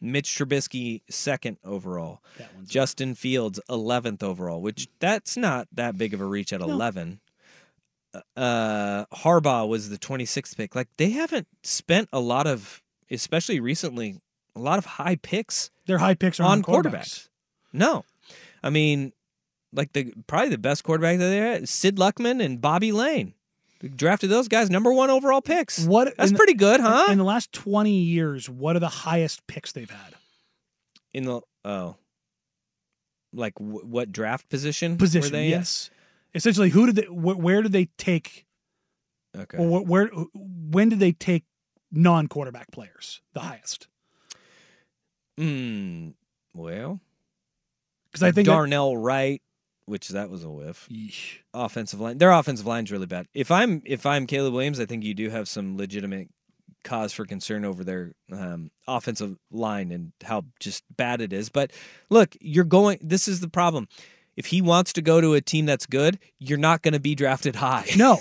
Mitch 0.00 0.30
Trubisky 0.36 1.02
second 1.08 1.58
overall. 1.64 2.22
Justin 2.66 3.14
Fields 3.14 3.60
11th 3.70 4.22
overall, 4.22 4.60
which 4.60 4.88
that's 4.98 5.36
not 5.36 5.68
that 5.72 5.96
big 5.96 6.12
of 6.12 6.20
a 6.20 6.24
reach 6.24 6.52
at 6.52 6.60
11. 6.60 7.20
Uh 8.36 9.06
Harbaugh 9.06 9.66
was 9.68 9.88
the 9.88 9.96
26th 9.98 10.56
pick. 10.56 10.74
Like 10.74 10.88
they 10.98 11.10
haven't 11.10 11.46
spent 11.62 12.08
a 12.12 12.20
lot 12.20 12.46
of 12.46 12.82
especially 13.10 13.60
recently 13.60 14.20
a 14.54 14.58
lot 14.58 14.78
of 14.78 14.84
high 14.84 15.16
picks 15.16 15.70
Their 15.86 15.98
high 15.98 16.14
picks 16.14 16.38
are 16.40 16.44
on 16.44 16.58
on 16.58 16.62
quarterbacks. 16.62 16.92
quarterbacks. 16.92 17.28
No, 17.72 18.04
I 18.62 18.68
mean, 18.68 19.12
like 19.72 19.92
the 19.92 20.12
probably 20.26 20.50
the 20.50 20.58
best 20.58 20.84
quarterback 20.84 21.18
that 21.18 21.28
they 21.28 21.36
had, 21.38 21.68
Sid 21.68 21.96
Luckman 21.96 22.42
and 22.44 22.60
Bobby 22.60 22.92
Layne. 22.92 23.34
They 23.80 23.88
drafted 23.88 24.30
those 24.30 24.46
guys 24.48 24.70
number 24.70 24.92
one 24.92 25.10
overall 25.10 25.40
picks. 25.40 25.84
What 25.84 26.14
That's 26.16 26.30
the- 26.30 26.36
pretty 26.36 26.54
good, 26.54 26.80
huh? 26.80 27.06
In 27.10 27.18
the 27.18 27.24
last 27.24 27.52
twenty 27.52 27.98
years, 28.00 28.48
what 28.48 28.76
are 28.76 28.80
the 28.80 28.88
highest 28.88 29.46
picks 29.46 29.72
they've 29.72 29.90
had? 29.90 30.14
In 31.14 31.24
the 31.24 31.40
oh, 31.64 31.96
like 33.32 33.54
w- 33.56 33.84
what 33.84 34.12
draft 34.12 34.48
position? 34.48 34.92
were 34.92 34.98
Position, 34.98 35.32
they 35.32 35.46
in? 35.46 35.50
yes. 35.50 35.90
Essentially, 36.34 36.70
who 36.70 36.86
did 36.86 36.96
they? 36.96 37.02
Wh- 37.06 37.38
where 37.38 37.60
did 37.62 37.72
they 37.72 37.86
take? 37.98 38.46
Okay. 39.36 39.58
Or 39.58 39.80
wh- 39.80 39.88
where? 39.88 40.06
When 40.34 40.88
did 40.88 41.00
they 41.00 41.12
take 41.12 41.44
non-quarterback 41.90 42.70
players 42.70 43.20
the 43.34 43.40
highest? 43.40 43.88
Hmm. 45.38 46.10
Well, 46.54 47.00
'Cause 48.12 48.22
I 48.22 48.32
think 48.32 48.46
that- 48.46 48.52
Darnell 48.52 48.96
Wright, 48.96 49.42
which 49.86 50.08
that 50.10 50.30
was 50.30 50.44
a 50.44 50.50
whiff. 50.50 50.86
Offensive 51.54 52.00
line, 52.00 52.18
their 52.18 52.32
offensive 52.32 52.66
line's 52.66 52.90
really 52.92 53.06
bad. 53.06 53.26
If 53.34 53.50
I'm 53.50 53.82
if 53.84 54.06
I'm 54.06 54.26
Caleb 54.26 54.54
Williams, 54.54 54.80
I 54.80 54.86
think 54.86 55.04
you 55.04 55.14
do 55.14 55.30
have 55.30 55.48
some 55.48 55.76
legitimate 55.76 56.28
cause 56.84 57.12
for 57.12 57.24
concern 57.24 57.64
over 57.64 57.84
their 57.84 58.12
um, 58.32 58.70
offensive 58.88 59.36
line 59.50 59.92
and 59.92 60.12
how 60.24 60.44
just 60.60 60.84
bad 60.96 61.20
it 61.20 61.32
is. 61.32 61.48
But 61.48 61.72
look, 62.10 62.36
you're 62.40 62.64
going. 62.64 62.98
This 63.02 63.28
is 63.28 63.40
the 63.40 63.48
problem. 63.48 63.88
If 64.36 64.46
he 64.46 64.62
wants 64.62 64.92
to 64.94 65.02
go 65.02 65.20
to 65.20 65.34
a 65.34 65.40
team 65.40 65.66
that's 65.66 65.86
good, 65.86 66.18
you're 66.38 66.58
not 66.58 66.82
going 66.82 66.94
to 66.94 67.00
be 67.00 67.14
drafted 67.14 67.56
high. 67.56 67.86
No. 67.96 68.18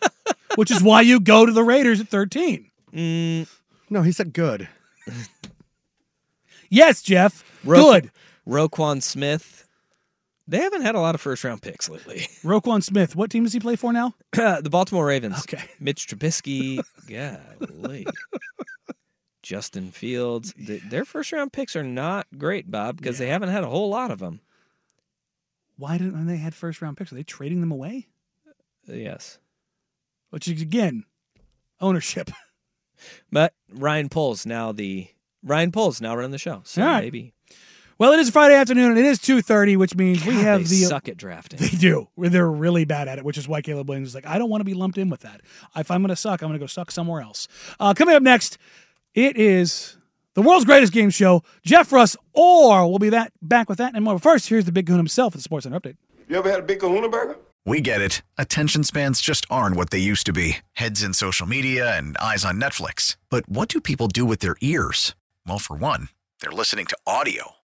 Which 0.54 0.70
is 0.70 0.82
why 0.82 1.00
you 1.02 1.20
go 1.20 1.44
to 1.46 1.52
the 1.52 1.64
Raiders 1.64 2.00
at 2.00 2.08
thirteen. 2.08 2.70
Mm. 2.92 3.48
No, 3.90 4.02
he 4.02 4.12
said 4.12 4.32
good. 4.32 4.68
Yes, 6.70 7.02
Jeff. 7.02 7.44
Ro- 7.64 7.82
Good. 7.82 8.10
Roquan 8.46 9.02
Smith. 9.02 9.66
They 10.48 10.58
haven't 10.58 10.80
had 10.80 10.94
a 10.94 11.00
lot 11.00 11.14
of 11.14 11.20
first 11.20 11.44
round 11.44 11.60
picks 11.60 11.90
lately. 11.90 12.20
Roquan 12.42 12.82
Smith. 12.82 13.14
What 13.14 13.30
team 13.30 13.44
does 13.44 13.52
he 13.52 13.60
play 13.60 13.76
for 13.76 13.92
now? 13.92 14.14
the 14.32 14.68
Baltimore 14.70 15.04
Ravens. 15.04 15.40
Okay. 15.40 15.62
Mitch 15.78 16.06
Trubisky. 16.08 16.80
Golly. 17.06 18.06
Justin 19.42 19.90
Fields. 19.90 20.54
Th- 20.54 20.82
Their 20.82 21.04
first 21.04 21.32
round 21.32 21.52
picks 21.52 21.76
are 21.76 21.84
not 21.84 22.26
great, 22.38 22.70
Bob, 22.70 22.96
because 22.96 23.18
they 23.18 23.28
haven't 23.28 23.50
had 23.50 23.62
a 23.62 23.68
whole 23.68 23.90
lot 23.90 24.10
of 24.10 24.20
them. 24.20 24.40
Why 25.76 25.98
didn't 25.98 26.26
they 26.26 26.38
had 26.38 26.54
first 26.54 26.80
round 26.80 26.96
picks? 26.96 27.12
Are 27.12 27.14
they 27.16 27.22
trading 27.22 27.60
them 27.60 27.70
away? 27.70 28.08
Uh, 28.88 28.94
yes. 28.94 29.38
Which 30.30 30.48
is 30.48 30.62
again, 30.62 31.04
ownership. 31.80 32.30
But 33.30 33.54
Ryan 33.72 34.08
Poles 34.08 34.44
now 34.44 34.72
the 34.72 35.06
Ryan 35.44 35.70
Poles 35.70 36.00
now 36.00 36.16
running 36.16 36.32
the 36.32 36.38
show. 36.38 36.62
So 36.64 36.82
right. 36.82 37.00
maybe 37.00 37.32
Well, 37.98 38.12
it 38.12 38.20
is 38.20 38.30
Friday 38.30 38.54
afternoon 38.54 38.90
and 38.90 38.98
it 38.98 39.04
is 39.04 39.18
two 39.18 39.42
thirty, 39.42 39.76
which 39.76 39.96
means 39.96 40.24
we 40.24 40.34
God, 40.34 40.44
have 40.44 40.60
they 40.60 40.76
the 40.76 40.84
suck 40.84 41.08
at 41.08 41.16
drafting. 41.16 41.58
They 41.58 41.76
do. 41.76 42.08
They're 42.16 42.48
really 42.48 42.84
bad 42.84 43.08
at 43.08 43.18
it, 43.18 43.24
which 43.24 43.36
is 43.36 43.48
why 43.48 43.60
Caleb 43.60 43.88
Williams 43.88 44.08
is 44.10 44.14
like, 44.14 44.24
I 44.26 44.38
don't 44.38 44.48
want 44.48 44.60
to 44.60 44.64
be 44.64 44.74
lumped 44.74 44.98
in 44.98 45.10
with 45.10 45.20
that. 45.20 45.40
If 45.74 45.90
I'm 45.90 46.00
going 46.02 46.10
to 46.10 46.16
suck, 46.16 46.42
I'm 46.42 46.48
going 46.48 46.58
to 46.58 46.62
go 46.62 46.68
suck 46.68 46.92
somewhere 46.92 47.20
else. 47.20 47.48
Uh, 47.80 47.94
coming 47.94 48.14
up 48.14 48.22
next, 48.22 48.56
it 49.14 49.36
is 49.36 49.96
the 50.34 50.42
world's 50.42 50.64
greatest 50.64 50.92
game 50.92 51.10
show, 51.10 51.42
Jeff 51.64 51.92
Russ, 51.92 52.16
or 52.34 52.88
we'll 52.88 53.00
be 53.00 53.08
that 53.08 53.32
back 53.42 53.68
with 53.68 53.78
that 53.78 53.96
and 53.96 54.04
more. 54.04 54.14
But 54.14 54.22
first, 54.22 54.48
here's 54.48 54.64
the 54.64 54.72
big 54.72 54.86
Kahuna 54.86 55.00
himself 55.00 55.32
with 55.34 55.40
the 55.40 55.44
Sports 55.44 55.64
Center 55.64 55.80
update. 55.80 55.96
You 56.28 56.36
ever 56.36 56.50
had 56.50 56.60
a 56.60 56.62
big 56.62 56.78
kahuna 56.78 57.08
burger? 57.08 57.36
We 57.66 57.80
get 57.80 58.00
it. 58.00 58.22
Attention 58.38 58.84
spans 58.84 59.20
just 59.20 59.44
aren't 59.50 59.74
what 59.76 59.90
they 59.90 59.98
used 59.98 60.24
to 60.26 60.32
be 60.32 60.58
heads 60.74 61.02
in 61.02 61.14
social 61.14 61.48
media 61.48 61.98
and 61.98 62.16
eyes 62.18 62.44
on 62.44 62.60
Netflix. 62.60 63.16
But 63.28 63.48
what 63.48 63.68
do 63.68 63.80
people 63.80 64.06
do 64.06 64.24
with 64.24 64.38
their 64.38 64.56
ears? 64.60 65.16
Well, 65.46 65.58
for 65.58 65.74
one, 65.74 66.10
they're 66.40 66.52
listening 66.52 66.86
to 66.86 66.96
audio. 67.06 67.56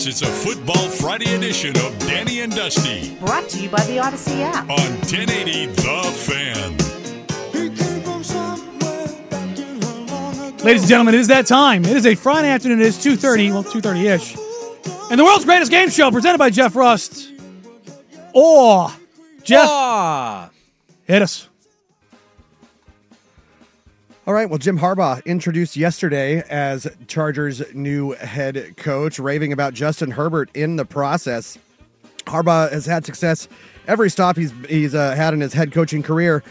This 0.00 0.22
is 0.22 0.22
a 0.22 0.32
Football 0.32 0.88
Friday 0.88 1.34
edition 1.34 1.76
of 1.76 1.98
Danny 1.98 2.40
and 2.40 2.50
Dusty 2.56 3.14
Brought 3.16 3.50
to 3.50 3.60
you 3.60 3.68
by 3.68 3.84
the 3.84 3.98
Audacy 3.98 4.40
app. 4.40 4.62
on 4.70 4.78
1080 5.04 5.66
The 5.66 6.02
Fan. 6.16 6.76
Ladies 10.64 10.80
and 10.80 10.88
gentlemen, 10.88 11.14
it 11.14 11.20
is 11.20 11.28
that 11.28 11.46
time. 11.46 11.84
It 11.84 11.94
is 11.94 12.06
a 12.06 12.14
Friday 12.14 12.48
afternoon. 12.48 12.80
It 12.80 12.86
is 12.86 12.96
2.30, 12.96 13.52
well, 13.52 13.62
2.30-ish. 13.62 15.10
And 15.10 15.20
the 15.20 15.24
world's 15.24 15.44
greatest 15.44 15.70
game 15.70 15.90
show 15.90 16.10
presented 16.10 16.38
by 16.38 16.48
Jeff 16.48 16.74
Rust. 16.74 17.32
Or, 18.32 18.90
Jeff, 19.42 19.68
Ah, 19.68 20.48
hit 21.04 21.20
us. 21.20 21.49
All 24.30 24.34
right. 24.34 24.48
Well, 24.48 24.58
Jim 24.58 24.78
Harbaugh 24.78 25.24
introduced 25.24 25.76
yesterday 25.76 26.44
as 26.48 26.86
Chargers' 27.08 27.62
new 27.74 28.12
head 28.12 28.76
coach, 28.76 29.18
raving 29.18 29.52
about 29.52 29.74
Justin 29.74 30.12
Herbert 30.12 30.50
in 30.54 30.76
the 30.76 30.84
process. 30.84 31.58
Harbaugh 32.26 32.70
has 32.70 32.86
had 32.86 33.04
success 33.04 33.48
every 33.88 34.08
stop 34.08 34.36
he's 34.36 34.52
he's 34.68 34.94
uh, 34.94 35.16
had 35.16 35.34
in 35.34 35.40
his 35.40 35.52
head 35.52 35.72
coaching 35.72 36.00
career. 36.00 36.44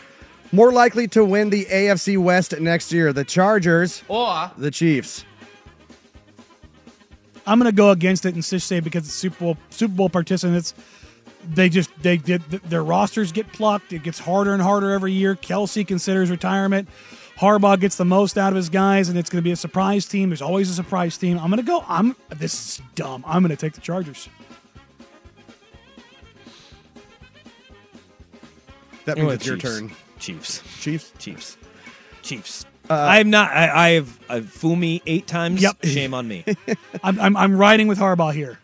More 0.51 0.73
likely 0.73 1.07
to 1.07 1.23
win 1.23 1.51
the 1.51 1.63
AFC 1.67 2.17
West 2.17 2.59
next 2.59 2.91
year, 2.91 3.13
the 3.13 3.23
Chargers 3.23 4.03
Or 4.09 4.51
the 4.57 4.71
Chiefs. 4.71 5.23
I'm 7.47 7.59
going 7.59 7.71
to 7.71 7.73
go 7.73 7.91
against 7.91 8.25
it 8.25 8.33
and 8.33 8.43
just 8.43 8.67
say 8.67 8.81
because 8.81 9.05
it's 9.05 9.13
Super 9.13 9.39
Bowl 9.39 9.57
Super 9.69 9.93
Bowl 9.93 10.09
participants, 10.09 10.73
they 11.49 11.69
just 11.69 11.91
they 12.01 12.17
did 12.17 12.41
their 12.41 12.83
rosters 12.83 13.31
get 13.31 13.49
plucked. 13.53 13.93
It 13.93 14.03
gets 14.03 14.19
harder 14.19 14.51
and 14.51 14.61
harder 14.61 14.91
every 14.91 15.13
year. 15.13 15.35
Kelce 15.35 15.87
considers 15.87 16.29
retirement. 16.29 16.89
Harbaugh 17.39 17.79
gets 17.79 17.95
the 17.95 18.05
most 18.05 18.37
out 18.37 18.51
of 18.51 18.57
his 18.57 18.67
guys, 18.67 19.07
and 19.07 19.17
it's 19.17 19.29
going 19.29 19.41
to 19.41 19.43
be 19.43 19.51
a 19.51 19.55
surprise 19.55 20.05
team. 20.05 20.29
There's 20.29 20.41
always 20.41 20.69
a 20.69 20.73
surprise 20.73 21.17
team. 21.17 21.39
I'm 21.39 21.49
going 21.49 21.57
to 21.57 21.65
go. 21.65 21.85
I'm 21.87 22.15
this 22.29 22.53
is 22.53 22.81
dumb. 22.95 23.23
I'm 23.25 23.41
going 23.41 23.55
to 23.55 23.55
take 23.55 23.73
the 23.73 23.81
Chargers. 23.81 24.27
That 29.05 29.15
means 29.15 29.25
what, 29.25 29.35
it's 29.35 29.45
your 29.45 29.57
turn. 29.57 29.91
Chiefs. 30.19 30.61
Chiefs. 30.81 31.13
Chiefs. 31.17 31.57
Chiefs. 32.23 32.65
Uh, 32.89 32.93
I'm 32.93 33.29
not. 33.29 33.51
I, 33.51 33.95
I've, 33.95 34.19
I've 34.29 34.49
fool 34.49 34.75
me 34.75 35.01
eight 35.05 35.25
times. 35.25 35.61
Yep. 35.61 35.85
Shame 35.85 36.13
on 36.13 36.27
me. 36.27 36.43
I'm 37.03 37.19
I'm, 37.21 37.37
I'm 37.37 37.55
riding 37.55 37.87
with 37.87 37.99
Harbaugh 37.99 38.33
here. 38.33 38.59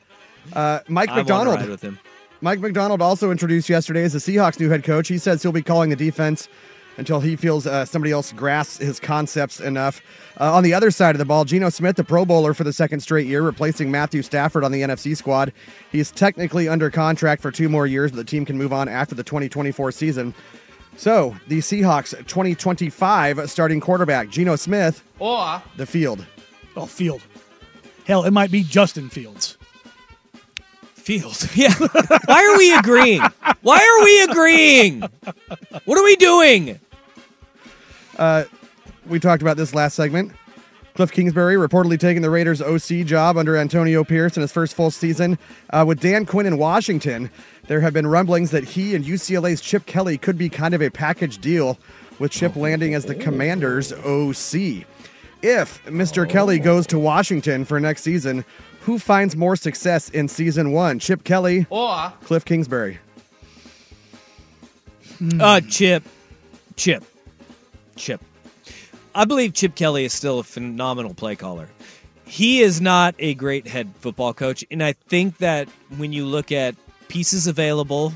Uh, 0.52 0.82
Mike 0.90 1.10
I 1.10 1.14
wanna 1.14 1.22
Macdonald. 1.22 1.60
ride 1.62 1.70
with 1.70 1.82
him. 1.82 1.98
Mike 2.42 2.60
Macdonald 2.60 3.02
also 3.02 3.32
introduced 3.32 3.70
yesterday 3.70 4.04
as 4.04 4.12
the 4.14 4.20
Seahawks' 4.20 4.60
new 4.60 4.70
head 4.70 4.84
coach. 4.84 5.08
He 5.08 5.18
says 5.18 5.42
he'll 5.42 5.54
be 5.54 5.62
calling 5.62 5.90
the 5.90 5.96
defense 5.96 6.50
until 6.98 7.20
he 7.20 7.36
feels 7.36 7.68
uh, 7.68 7.86
somebody 7.86 8.12
else 8.12 8.32
grasps 8.32 8.78
his 8.78 9.00
concepts 9.00 9.60
enough. 9.60 10.02
Uh, 10.40 10.54
on 10.54 10.64
the 10.64 10.74
other 10.74 10.92
side 10.92 11.16
of 11.16 11.20
the 11.20 11.26
ball, 11.26 11.46
Geno 11.46 11.70
Smith, 11.70 11.96
the 11.96 12.04
Pro 12.04 12.26
Bowler 12.26 12.54
for 12.54 12.64
the 12.64 12.74
second 12.74 13.00
straight 13.02 13.28
year, 13.28 13.42
replacing 13.42 13.92
Matthew 13.92 14.22
Stafford 14.22 14.64
on 14.64 14.72
the 14.72 14.82
NFC 14.82 15.16
squad. 15.16 15.54
He's 15.92 16.12
technically 16.12 16.68
under 16.68 16.90
contract 16.90 17.42
for 17.42 17.52
two 17.52 17.70
more 17.70 17.88
years, 17.88 18.12
but 18.12 18.18
the 18.18 18.24
team 18.24 18.46
can 18.46 18.58
move 18.58 18.74
on 18.74 18.88
after 18.88 19.16
the 19.16 19.24
2024 19.24 19.92
season. 19.92 20.34
So, 20.98 21.36
the 21.48 21.60
Seahawks 21.60 22.12
2025 22.28 23.50
starting 23.50 23.82
quarterback, 23.82 24.30
Geno 24.30 24.56
Smith, 24.56 25.04
or 25.20 25.62
the 25.76 25.86
field. 25.86 26.26
Oh, 26.78 26.86
Field. 26.86 27.22
Hell, 28.06 28.24
it 28.24 28.32
might 28.32 28.52
be 28.52 28.64
Justin 28.64 29.10
Fields. 29.10 29.58
Fields. 30.94 31.48
Yeah. 31.56 31.74
Why 32.26 32.44
are 32.46 32.58
we 32.58 32.74
agreeing? 32.76 33.22
Why 33.62 33.78
are 33.78 34.04
we 34.04 34.24
agreeing? 34.24 35.02
What 35.86 35.98
are 35.98 36.04
we 36.04 36.16
doing? 36.16 36.80
Uh, 38.18 38.46
we 39.08 39.20
talked 39.20 39.42
about 39.42 39.58
this 39.58 39.74
last 39.74 39.96
segment. 39.96 40.32
Kliff 40.96 41.12
Kingsbury 41.12 41.56
reportedly 41.56 42.00
taking 42.00 42.22
the 42.22 42.30
Raiders' 42.30 42.62
OC 42.62 43.06
job 43.06 43.38
under 43.38 43.58
Antonio 43.58 44.06
Pierce 44.06 44.38
in 44.38 44.42
his 44.42 44.52
first 44.54 44.74
full 44.74 44.92
season. 44.92 45.38
Uh, 45.72 45.84
with 45.86 46.00
Dan 46.00 46.26
Quinn 46.26 46.46
in 46.46 46.58
Washington, 46.58 47.30
there 47.68 47.82
have 47.82 47.92
been 47.92 48.08
rumblings 48.08 48.52
that 48.52 48.64
he 48.64 48.96
and 48.96 49.04
UCLA's 49.04 49.60
Chip 49.60 49.86
Kelly 49.86 50.18
could 50.18 50.38
be 50.38 50.48
kind 50.48 50.74
of 50.74 50.82
a 50.82 50.90
package 50.90 51.40
deal, 51.40 51.78
with 52.18 52.32
Chip 52.32 52.56
landing 52.56 52.94
as 52.94 53.06
the 53.06 53.16
Commanders' 53.16 53.92
OC. 53.92 54.86
If 55.42 55.84
Mr. 55.86 56.28
Kelly 56.28 56.60
goes 56.60 56.88
to 56.88 56.98
Washington 56.98 57.66
for 57.66 57.78
next 57.80 58.04
season, 58.04 58.46
who 58.82 58.98
finds 58.98 59.36
more 59.36 59.56
success 59.56 60.10
in 60.10 60.28
season 60.28 60.72
one? 60.72 61.00
Chip 61.00 61.24
Kelly, 61.24 61.66
or 61.70 62.14
Kliff 62.24 62.46
Kingsbury? 62.46 63.00
Uh, 65.40 65.62
Chip. 65.62 66.04
Chip. 66.78 67.04
Chip. 67.96 68.22
I 69.14 69.26
believe 69.26 69.54
Chip 69.54 69.76
Kelly 69.76 70.06
is 70.06 70.14
still 70.14 70.40
a 70.40 70.44
phenomenal 70.44 71.14
play 71.14 71.36
caller. 71.36 71.70
He 72.26 72.62
is 72.62 72.82
not 72.82 73.16
a 73.20 73.34
great 73.36 73.68
head 73.68 73.94
football 74.00 74.34
coach, 74.34 74.66
and 74.72 74.84
I 74.84 74.94
think 74.94 75.38
that 75.38 75.70
when 75.98 76.12
you 76.12 76.26
look 76.26 76.52
at 76.52 76.76
pieces 77.08 77.48
available, 77.48 78.14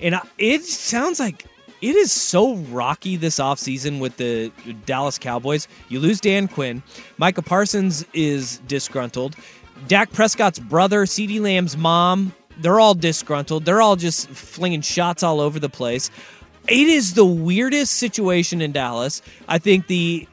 and 0.00 0.18
it 0.38 0.64
sounds 0.64 1.20
like 1.20 1.46
it 1.80 1.96
is 1.96 2.10
so 2.10 2.54
rocky 2.54 3.16
this 3.16 3.38
offseason 3.38 4.00
with 4.00 4.16
the 4.16 4.50
Dallas 4.86 5.18
Cowboys. 5.18 5.68
You 5.90 6.00
lose 6.00 6.20
Dan 6.20 6.48
Quinn. 6.48 6.82
Micah 7.18 7.42
Parsons 7.42 8.06
is 8.14 8.58
disgruntled. 8.66 9.36
Dak 9.86 10.10
Prescott's 10.10 10.58
brother, 10.58 11.04
CeeDee 11.04 11.40
Lamb's 11.40 11.76
mom, 11.76 12.32
they're 12.58 12.80
all 12.80 12.94
disgruntled. 12.94 13.64
They're 13.64 13.82
all 13.82 13.96
just 13.96 14.28
flinging 14.28 14.80
shots 14.80 15.22
all 15.22 15.40
over 15.40 15.58
the 15.58 15.68
place. 15.68 16.10
It 16.68 16.88
is 16.88 17.14
the 17.14 17.24
weirdest 17.24 17.94
situation 17.94 18.62
in 18.62 18.72
Dallas. 18.72 19.20
I 19.48 19.58
think 19.58 19.86
the 19.86 20.26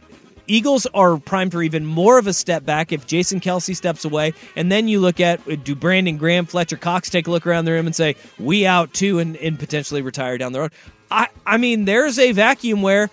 Eagles 0.48 0.86
are 0.94 1.18
primed 1.18 1.52
for 1.52 1.64
even 1.64 1.86
more 1.86 2.18
of 2.18 2.28
a 2.28 2.34
step 2.34 2.66
back 2.66 2.92
if 2.92 3.06
Jason 3.08 3.40
Kelce 3.40 3.76
steps 3.76 4.06
away. 4.06 4.34
And 4.56 4.72
then 4.72 4.88
you 4.88 5.00
look 5.00 5.20
at 5.20 5.46
uh, 5.48 5.56
do 5.56 5.76
Brandon 5.76 6.18
Graham, 6.18 6.46
Fletcher 6.46 6.78
Cox 6.78 7.10
take 7.10 7.28
a 7.28 7.32
look 7.32 7.46
around 7.48 7.66
the 7.66 7.72
room 7.72 7.86
and 7.86 7.96
say, 7.96 8.16
we 8.40 8.66
out 8.66 8.94
too, 8.94 9.20
and, 9.20 9.38
and 9.38 9.58
potentially 9.58 10.02
retire 10.02 10.38
down 10.38 10.52
the 10.52 10.60
road. 10.60 10.72
I, 11.10 11.28
I 11.46 11.58
mean, 11.58 11.86
there's 11.86 12.18
a 12.18 12.32
vacuum 12.32 12.82
where 12.82 13.10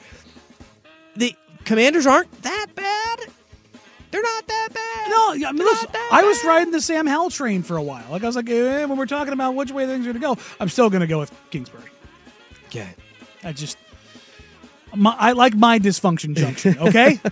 the 1.16 1.34
commanders 1.64 2.06
aren't 2.06 2.30
that 2.42 2.66
bad. 2.74 3.20
They're 4.10 4.22
not 4.22 4.46
that 4.46 4.68
bad. 4.72 5.10
No, 5.10 5.48
I 5.48 5.52
mean, 5.52 5.64
listen, 5.64 5.90
I 6.10 6.22
was 6.22 6.42
riding 6.44 6.72
the 6.72 6.80
Sam 6.80 7.06
Howell 7.06 7.30
train 7.30 7.62
for 7.62 7.76
a 7.76 7.82
while. 7.82 8.04
Like 8.10 8.22
I 8.22 8.26
was 8.26 8.36
like, 8.36 8.48
eh, 8.48 8.84
when 8.84 8.96
we're 8.96 9.06
talking 9.06 9.32
about 9.32 9.54
which 9.54 9.70
way 9.70 9.86
things 9.86 10.06
are 10.06 10.12
going 10.12 10.36
to 10.36 10.42
go, 10.42 10.54
I'm 10.60 10.68
still 10.68 10.88
going 10.88 11.02
to 11.02 11.06
go 11.06 11.18
with 11.18 11.32
Kingsbury. 11.50 11.82
Okay. 12.66 12.94
I 13.44 13.52
just, 13.52 13.78
my, 14.94 15.14
I 15.18 15.32
like 15.32 15.54
my 15.54 15.78
dysfunction 15.78 16.36
junction. 16.36 16.76
Okay. 16.78 17.20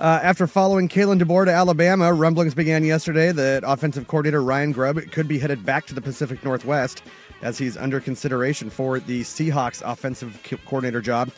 Uh, 0.00 0.18
after 0.22 0.46
following 0.46 0.88
Kalen 0.88 1.20
DeBoer 1.20 1.44
to 1.44 1.52
Alabama, 1.52 2.10
rumblings 2.14 2.54
began 2.54 2.84
yesterday 2.84 3.32
that 3.32 3.62
offensive 3.66 4.08
coordinator 4.08 4.42
Ryan 4.42 4.72
Grubb 4.72 4.98
could 5.12 5.28
be 5.28 5.38
headed 5.38 5.62
back 5.66 5.84
to 5.88 5.94
the 5.94 6.00
Pacific 6.00 6.42
Northwest 6.42 7.02
as 7.42 7.58
he's 7.58 7.76
under 7.76 8.00
consideration 8.00 8.70
for 8.70 8.98
the 8.98 9.20
Seahawks 9.20 9.82
offensive 9.84 10.40
coordinator 10.64 11.02
job. 11.02 11.30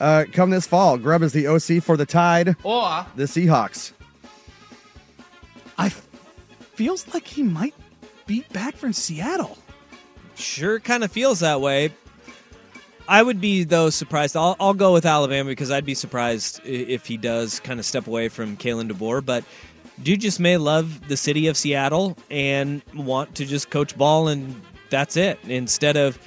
Uh, 0.00 0.26
come 0.34 0.50
this 0.50 0.66
fall, 0.66 0.98
Grubb 0.98 1.22
is 1.22 1.32
the 1.32 1.46
OC 1.46 1.82
for 1.82 1.96
the 1.96 2.04
Tide, 2.04 2.56
or 2.62 3.06
the 3.16 3.24
Seahawks. 3.24 3.92
I 5.78 5.88
feels 6.74 7.08
like 7.14 7.26
he 7.26 7.42
might 7.42 7.74
be 8.26 8.44
back 8.52 8.76
from 8.76 8.92
Seattle. 8.92 9.56
Sure, 10.34 10.78
kind 10.78 11.04
of 11.04 11.10
feels 11.10 11.40
that 11.40 11.62
way. 11.62 11.94
I 13.10 13.24
would 13.24 13.40
be 13.40 13.64
though 13.64 13.90
surprised. 13.90 14.36
I'll, 14.36 14.54
I'll 14.60 14.72
go 14.72 14.92
with 14.92 15.04
Alabama 15.04 15.48
because 15.48 15.72
I'd 15.72 15.84
be 15.84 15.94
surprised 15.94 16.60
if 16.64 17.06
he 17.06 17.16
does 17.16 17.58
kind 17.58 17.80
of 17.80 17.84
step 17.84 18.06
away 18.06 18.28
from 18.28 18.56
Kalen 18.56 18.88
DeBoer. 18.88 19.26
But 19.26 19.42
dude 20.00 20.20
just 20.20 20.38
may 20.38 20.56
love 20.56 21.08
the 21.08 21.16
city 21.16 21.48
of 21.48 21.56
Seattle 21.56 22.16
and 22.30 22.82
want 22.94 23.34
to 23.34 23.44
just 23.44 23.68
coach 23.68 23.98
ball, 23.98 24.28
and 24.28 24.62
that's 24.90 25.16
it. 25.16 25.40
Instead 25.42 25.96
of 25.96 26.20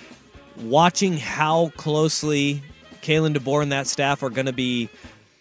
watching 0.57 1.15
how 1.15 1.71
closely 1.77 2.61
Kalen 3.01 3.33
DeBoer 3.33 3.63
and 3.63 3.71
that 3.71 3.87
staff 3.87 4.21
are 4.21 4.29
going 4.29 4.47
to 4.47 4.53
be 4.53 4.89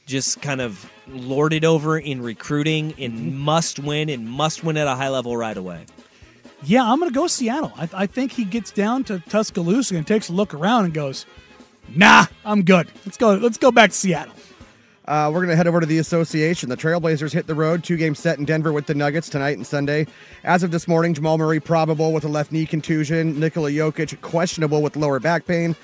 just 0.06 0.40
kind 0.42 0.60
of 0.60 0.88
lorded 1.08 1.64
over 1.64 1.98
in 1.98 2.22
recruiting 2.22 2.94
and 3.00 3.14
mm-hmm. 3.14 3.36
must 3.38 3.80
win 3.80 4.08
and 4.10 4.28
must 4.28 4.62
win 4.62 4.76
at 4.76 4.86
a 4.86 4.94
high 4.94 5.08
level 5.08 5.36
right 5.36 5.56
away. 5.56 5.86
Yeah, 6.64 6.84
I'm 6.84 7.00
going 7.00 7.10
to 7.10 7.14
go 7.14 7.26
Seattle. 7.26 7.72
I, 7.76 7.88
I 7.92 8.06
think 8.06 8.30
he 8.30 8.44
gets 8.44 8.70
down 8.70 9.02
to 9.04 9.18
Tuscaloosa 9.18 9.96
and 9.96 10.06
takes 10.06 10.28
a 10.28 10.32
look 10.32 10.54
around 10.54 10.84
and 10.84 10.94
goes, 10.94 11.26
"Nah, 11.88 12.26
I'm 12.44 12.62
good. 12.62 12.88
Let's 13.04 13.16
go. 13.16 13.34
Let's 13.34 13.58
go 13.58 13.70
back 13.72 13.90
to 13.90 13.96
Seattle." 13.96 14.34
Uh, 15.06 15.28
we're 15.32 15.40
going 15.40 15.48
to 15.48 15.56
head 15.56 15.66
over 15.66 15.80
to 15.80 15.86
the 15.86 15.98
association. 15.98 16.68
The 16.68 16.76
Trailblazers 16.76 17.32
hit 17.32 17.48
the 17.48 17.56
road, 17.56 17.82
two 17.82 17.96
game 17.96 18.14
set 18.14 18.38
in 18.38 18.44
Denver 18.44 18.72
with 18.72 18.86
the 18.86 18.94
Nuggets 18.94 19.28
tonight 19.28 19.56
and 19.56 19.66
Sunday. 19.66 20.06
As 20.44 20.62
of 20.62 20.70
this 20.70 20.86
morning, 20.86 21.12
Jamal 21.12 21.38
Murray 21.38 21.58
probable 21.58 22.12
with 22.12 22.24
a 22.24 22.28
left 22.28 22.52
knee 22.52 22.66
contusion, 22.66 23.38
Nikola 23.40 23.70
Jokic 23.72 24.20
questionable 24.20 24.80
with 24.80 24.94
lower 24.94 25.18
back 25.18 25.44
pain. 25.44 25.74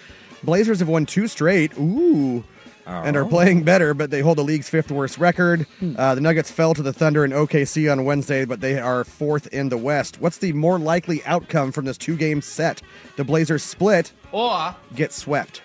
Blazers 0.45 0.79
have 0.79 0.89
won 0.89 1.05
two 1.05 1.27
straight. 1.27 1.77
Ooh. 1.79 2.45
And 2.87 3.17
are 3.19 3.25
Oh. 3.25 3.29
playing 3.29 3.65
better, 3.65 3.93
but 3.93 4.11
they 4.11 4.21
hold 4.21 4.39
the 4.39 4.45
league's 4.45 4.71
fifth 4.71 4.91
worst 4.91 5.19
record. 5.19 5.67
Hmm. 5.81 5.95
Uh, 5.99 6.15
the 6.15 6.23
Nuggets 6.23 6.51
fell 6.51 6.73
to 6.73 6.83
the 6.83 6.93
Thunder 6.93 7.23
in 7.23 7.33
OKC 7.33 7.87
on 7.93 8.05
Wednesday, 8.07 8.47
but 8.47 8.63
they 8.63 8.79
are 8.79 9.05
fourth 9.05 9.47
in 9.49 9.69
the 9.69 9.77
West. 9.77 10.19
What's 10.21 10.39
the 10.39 10.55
more 10.55 10.79
likely 10.79 11.23
outcome 11.27 11.71
from 11.71 11.85
this 11.85 11.99
two 11.99 12.17
game 12.17 12.41
set? 12.41 12.81
The 13.17 13.25
Blazers 13.25 13.63
split 13.63 14.13
Or 14.33 14.75
get 14.95 15.13
swept. 15.13 15.61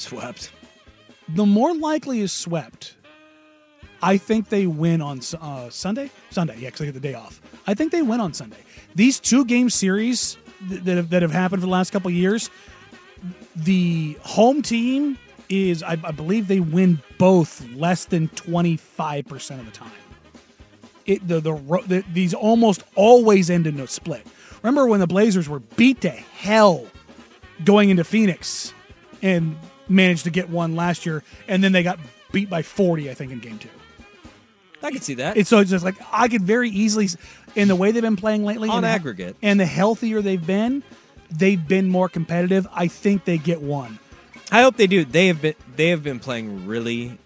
Swept. 0.00 0.52
The 1.28 1.46
more 1.46 1.74
likely 1.74 2.20
is 2.20 2.32
swept. 2.32 2.96
I 4.02 4.16
think 4.16 4.48
they 4.48 4.66
win 4.66 5.02
on 5.02 5.20
uh, 5.40 5.68
Sunday. 5.70 6.10
Sunday, 6.30 6.54
yeah, 6.58 6.68
because 6.68 6.80
I 6.80 6.84
get 6.86 6.94
the 6.94 7.00
day 7.00 7.14
off. 7.14 7.40
I 7.66 7.74
think 7.74 7.92
they 7.92 8.02
win 8.02 8.18
on 8.18 8.32
Sunday. 8.32 8.56
These 8.94 9.20
two 9.20 9.44
game 9.44 9.68
series 9.68 10.38
th- 10.68 10.82
that 10.84 10.96
have, 10.96 11.10
that 11.10 11.22
have 11.22 11.32
happened 11.32 11.60
for 11.60 11.66
the 11.66 11.72
last 11.72 11.90
couple 11.90 12.10
years, 12.10 12.50
the 13.54 14.16
home 14.22 14.62
team 14.62 15.18
is, 15.50 15.82
I, 15.82 15.98
I 16.02 16.12
believe, 16.12 16.48
they 16.48 16.60
win 16.60 17.02
both 17.18 17.62
less 17.74 18.06
than 18.06 18.28
twenty 18.28 18.76
five 18.76 19.26
percent 19.26 19.60
of 19.60 19.66
the 19.66 19.72
time. 19.72 19.92
It 21.04 21.26
the, 21.28 21.40
the 21.40 21.82
the 21.86 22.04
these 22.12 22.32
almost 22.32 22.84
always 22.94 23.50
end 23.50 23.66
in 23.66 23.78
a 23.80 23.86
split. 23.86 24.26
Remember 24.62 24.86
when 24.86 25.00
the 25.00 25.06
Blazers 25.06 25.48
were 25.48 25.60
beat 25.60 26.00
to 26.02 26.10
hell 26.10 26.86
going 27.64 27.90
into 27.90 28.04
Phoenix 28.04 28.72
and 29.20 29.56
managed 29.90 30.24
to 30.24 30.30
get 30.30 30.48
one 30.48 30.76
last 30.76 31.04
year, 31.04 31.22
and 31.48 31.62
then 31.62 31.72
they 31.72 31.82
got 31.82 31.98
beat 32.32 32.48
by 32.48 32.62
40, 32.62 33.10
I 33.10 33.14
think, 33.14 33.32
in 33.32 33.40
game 33.40 33.58
two. 33.58 33.68
I 34.82 34.90
can 34.90 35.00
see 35.02 35.14
that. 35.14 35.36
It's 35.36 35.50
so 35.50 35.58
it's 35.58 35.70
just 35.70 35.84
like 35.84 35.96
I 36.10 36.28
could 36.28 36.42
very 36.42 36.70
easily, 36.70 37.08
in 37.54 37.68
the 37.68 37.76
way 37.76 37.92
they've 37.92 38.02
been 38.02 38.16
playing 38.16 38.44
lately, 38.44 38.70
On 38.70 38.76
and 38.76 38.84
the- 38.84 38.88
aggregate. 38.88 39.36
and 39.42 39.60
the 39.60 39.66
healthier 39.66 40.22
they've 40.22 40.44
been, 40.46 40.82
they've 41.30 41.66
been 41.68 41.88
more 41.88 42.08
competitive. 42.08 42.66
I 42.72 42.86
think 42.88 43.24
they 43.26 43.36
get 43.36 43.60
one. 43.60 43.98
I 44.50 44.62
hope 44.62 44.76
they 44.76 44.86
do. 44.86 45.04
They 45.04 45.26
have 45.26 45.42
been 45.42 45.54
they 45.76 45.88
have 45.88 46.02
been 46.02 46.18
playing 46.18 46.66
really 46.66 47.18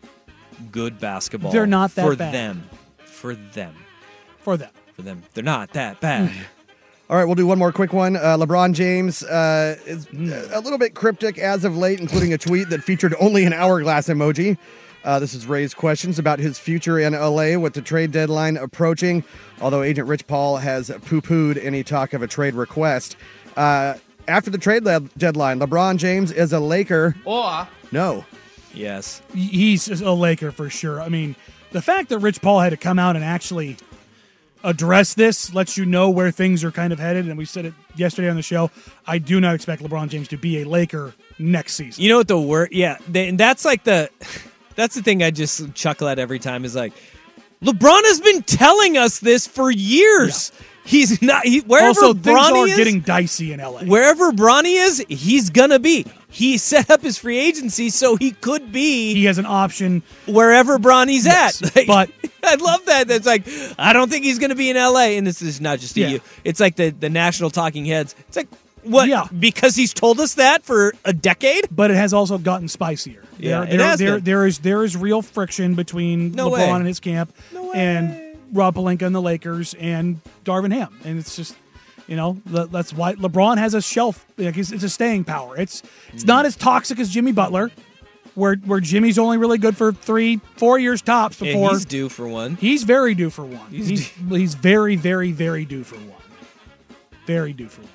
good 0.72 0.98
basketball. 0.98 1.52
They're 1.52 1.66
not 1.66 1.94
that 1.94 2.02
for 2.04 2.16
bad. 2.16 2.34
them. 2.34 2.68
For 3.04 3.34
them. 3.34 3.74
For 4.40 4.56
them. 4.56 4.70
For 4.94 5.02
them. 5.02 5.22
They're 5.32 5.44
not 5.44 5.72
that 5.74 6.00
bad. 6.00 6.30
All 7.14 7.20
right, 7.20 7.26
we'll 7.26 7.36
do 7.36 7.46
one 7.46 7.60
more 7.60 7.70
quick 7.70 7.92
one. 7.92 8.16
Uh, 8.16 8.36
LeBron 8.36 8.72
James 8.72 9.22
uh, 9.22 9.76
is 9.86 10.08
a 10.12 10.60
little 10.60 10.78
bit 10.78 10.96
cryptic 10.96 11.38
as 11.38 11.64
of 11.64 11.76
late, 11.76 12.00
including 12.00 12.32
a 12.32 12.38
tweet 12.38 12.70
that 12.70 12.82
featured 12.82 13.14
only 13.20 13.44
an 13.44 13.52
hourglass 13.52 14.08
emoji. 14.08 14.58
Uh, 15.04 15.20
this 15.20 15.32
has 15.32 15.46
raised 15.46 15.76
questions 15.76 16.18
about 16.18 16.40
his 16.40 16.58
future 16.58 16.98
in 16.98 17.12
LA 17.12 17.56
with 17.56 17.72
the 17.74 17.80
trade 17.80 18.10
deadline 18.10 18.56
approaching, 18.56 19.22
although 19.60 19.84
agent 19.84 20.08
Rich 20.08 20.26
Paul 20.26 20.56
has 20.56 20.90
poo 21.04 21.20
pooed 21.20 21.64
any 21.64 21.84
talk 21.84 22.14
of 22.14 22.22
a 22.22 22.26
trade 22.26 22.54
request. 22.54 23.14
Uh, 23.56 23.94
after 24.26 24.50
the 24.50 24.58
trade 24.58 24.82
le- 24.82 24.98
deadline, 25.16 25.60
LeBron 25.60 25.98
James 25.98 26.32
is 26.32 26.52
a 26.52 26.58
Laker. 26.58 27.14
or 27.24 27.68
No. 27.92 28.24
Yes. 28.72 29.22
He's 29.32 29.86
a 30.00 30.10
Laker 30.10 30.50
for 30.50 30.68
sure. 30.68 31.00
I 31.00 31.08
mean, 31.08 31.36
the 31.70 31.80
fact 31.80 32.08
that 32.08 32.18
Rich 32.18 32.40
Paul 32.40 32.58
had 32.58 32.70
to 32.70 32.76
come 32.76 32.98
out 32.98 33.14
and 33.14 33.24
actually 33.24 33.76
address 34.64 35.14
this 35.14 35.54
lets 35.54 35.76
you 35.76 35.84
know 35.84 36.10
where 36.10 36.30
things 36.30 36.64
are 36.64 36.72
kind 36.72 36.92
of 36.92 36.98
headed. 36.98 37.28
And 37.28 37.38
we 37.38 37.44
said 37.44 37.66
it 37.66 37.74
yesterday 37.94 38.28
on 38.28 38.36
the 38.36 38.42
show. 38.42 38.70
I 39.06 39.18
do 39.18 39.40
not 39.40 39.54
expect 39.54 39.82
LeBron 39.82 40.08
James 40.08 40.26
to 40.28 40.36
be 40.36 40.62
a 40.62 40.64
Laker 40.64 41.14
next 41.38 41.74
season. 41.74 42.02
You 42.02 42.08
know 42.08 42.16
what 42.16 42.28
the 42.28 42.40
word? 42.40 42.70
Yeah, 42.72 42.98
they, 43.08 43.28
and 43.28 43.38
that's 43.38 43.64
like 43.64 43.84
the 43.84 44.10
that's 44.74 44.94
the 44.96 45.02
thing 45.02 45.22
I 45.22 45.30
just 45.30 45.74
chuckle 45.74 46.08
at 46.08 46.18
every 46.18 46.38
time 46.38 46.64
is 46.64 46.74
like 46.74 46.92
LeBron 47.62 48.04
has 48.04 48.20
been 48.20 48.42
telling 48.42 48.96
us 48.96 49.20
this 49.20 49.46
for 49.46 49.70
years. 49.70 50.50
He's 50.84 51.22
not 51.22 51.46
he, 51.46 51.60
wherever 51.60 51.86
also, 51.88 52.12
things 52.14 52.26
Bronny 52.36 52.64
are 52.64 52.68
is, 52.68 52.76
getting 52.76 53.00
dicey 53.00 53.52
in 53.52 53.60
LA. 53.60 53.80
wherever 53.84 54.30
Bronny 54.32 54.76
is, 54.76 55.04
he's 55.08 55.50
gonna 55.50 55.78
be. 55.78 56.04
He 56.28 56.58
set 56.58 56.90
up 56.90 57.00
his 57.00 57.16
free 57.16 57.38
agency 57.38 57.88
so 57.90 58.16
he 58.16 58.32
could 58.32 58.70
be. 58.72 59.14
He 59.14 59.24
has 59.24 59.38
an 59.38 59.46
option 59.46 60.02
wherever 60.26 60.78
Bronny's 60.78 61.24
Yes, 61.24 61.62
at. 61.62 61.74
Like, 61.76 61.86
but 61.86 62.10
I 62.44 62.56
love 62.56 62.84
that. 62.86 63.08
That's 63.08 63.26
like 63.26 63.46
I 63.78 63.92
don't 63.94 64.10
think 64.10 64.24
he's 64.24 64.38
gonna 64.38 64.54
be 64.56 64.68
in 64.68 64.76
L.A. 64.76 65.16
And 65.16 65.26
this 65.26 65.40
is 65.42 65.60
not 65.60 65.78
just 65.78 65.96
Yeah. 65.96 66.08
you. 66.08 66.20
It's 66.44 66.60
like 66.60 66.76
the 66.76 66.90
the 66.90 67.08
national 67.08 67.50
talking 67.50 67.84
heads. 67.86 68.14
It's 68.28 68.36
like 68.36 68.48
what? 68.82 69.08
Yeah. 69.08 69.26
Because 69.38 69.74
he's 69.76 69.94
told 69.94 70.20
us 70.20 70.34
that 70.34 70.62
for 70.64 70.92
a 71.06 71.12
decade. 71.14 71.68
but 71.70 71.90
it 71.90 71.96
has 71.96 72.12
also 72.12 72.36
gotten 72.36 72.68
spicier. 72.68 73.22
Yeah, 73.38 73.64
there, 73.64 73.64
it 73.64 73.78
there, 73.78 73.86
has 73.86 73.98
there, 74.22 74.46
is 74.46 74.58
there 74.58 74.84
is 74.84 74.96
real 74.96 75.22
friction 75.22 75.74
between 75.74 76.32
No 76.32 76.50
LeBron 76.50 76.52
way. 76.52 76.70
and 76.70 76.86
his 76.86 77.00
camp 77.00 77.32
No 77.54 77.72
and 77.72 78.10
Rob 78.52 78.74
Pelinka 78.76 79.02
and 79.02 79.14
the 79.14 79.22
Lakers 79.22 79.74
and 79.74 80.20
Darvin 80.44 80.72
Ham, 80.72 80.98
and 81.04 81.18
it's 81.18 81.36
just 81.36 81.56
you 82.06 82.16
know 82.16 82.40
that's 82.46 82.92
why 82.92 83.14
LeBron 83.14 83.58
has 83.58 83.74
a 83.74 83.80
shelf. 83.82 84.26
Like 84.36 84.56
it's, 84.56 84.70
it's 84.72 84.84
a 84.84 84.88
staying 84.88 85.24
power. 85.24 85.56
It's 85.56 85.82
it's 86.12 86.24
Mm. 86.24 86.28
not 86.28 86.46
as 86.46 86.56
toxic 86.56 86.98
as 86.98 87.08
Jimmy 87.10 87.32
Butler, 87.32 87.70
where 88.34 88.56
where 88.56 88.80
Jimmy's 88.80 89.18
only 89.18 89.38
really 89.38 89.58
good 89.58 89.76
for 89.76 89.92
three 89.92 90.40
four 90.56 90.78
years 90.78 91.00
tops 91.02 91.40
Yeah, 91.40 91.52
before 91.54 91.70
he's 91.70 91.84
due 91.84 92.08
for 92.08 92.28
one. 92.28 92.56
He's 92.56 92.82
very 92.82 93.14
due 93.14 93.30
for 93.30 93.44
one. 93.44 93.70
He's 93.70 93.88
He's 93.88 94.08
he's, 94.28 94.54
very 94.54 94.96
very 94.96 95.32
very 95.32 95.64
due 95.64 95.82
for 95.84 95.96
one. 95.96 96.20
Very 97.26 97.52
due 97.52 97.68
for 97.68 97.80
one. 97.82 97.90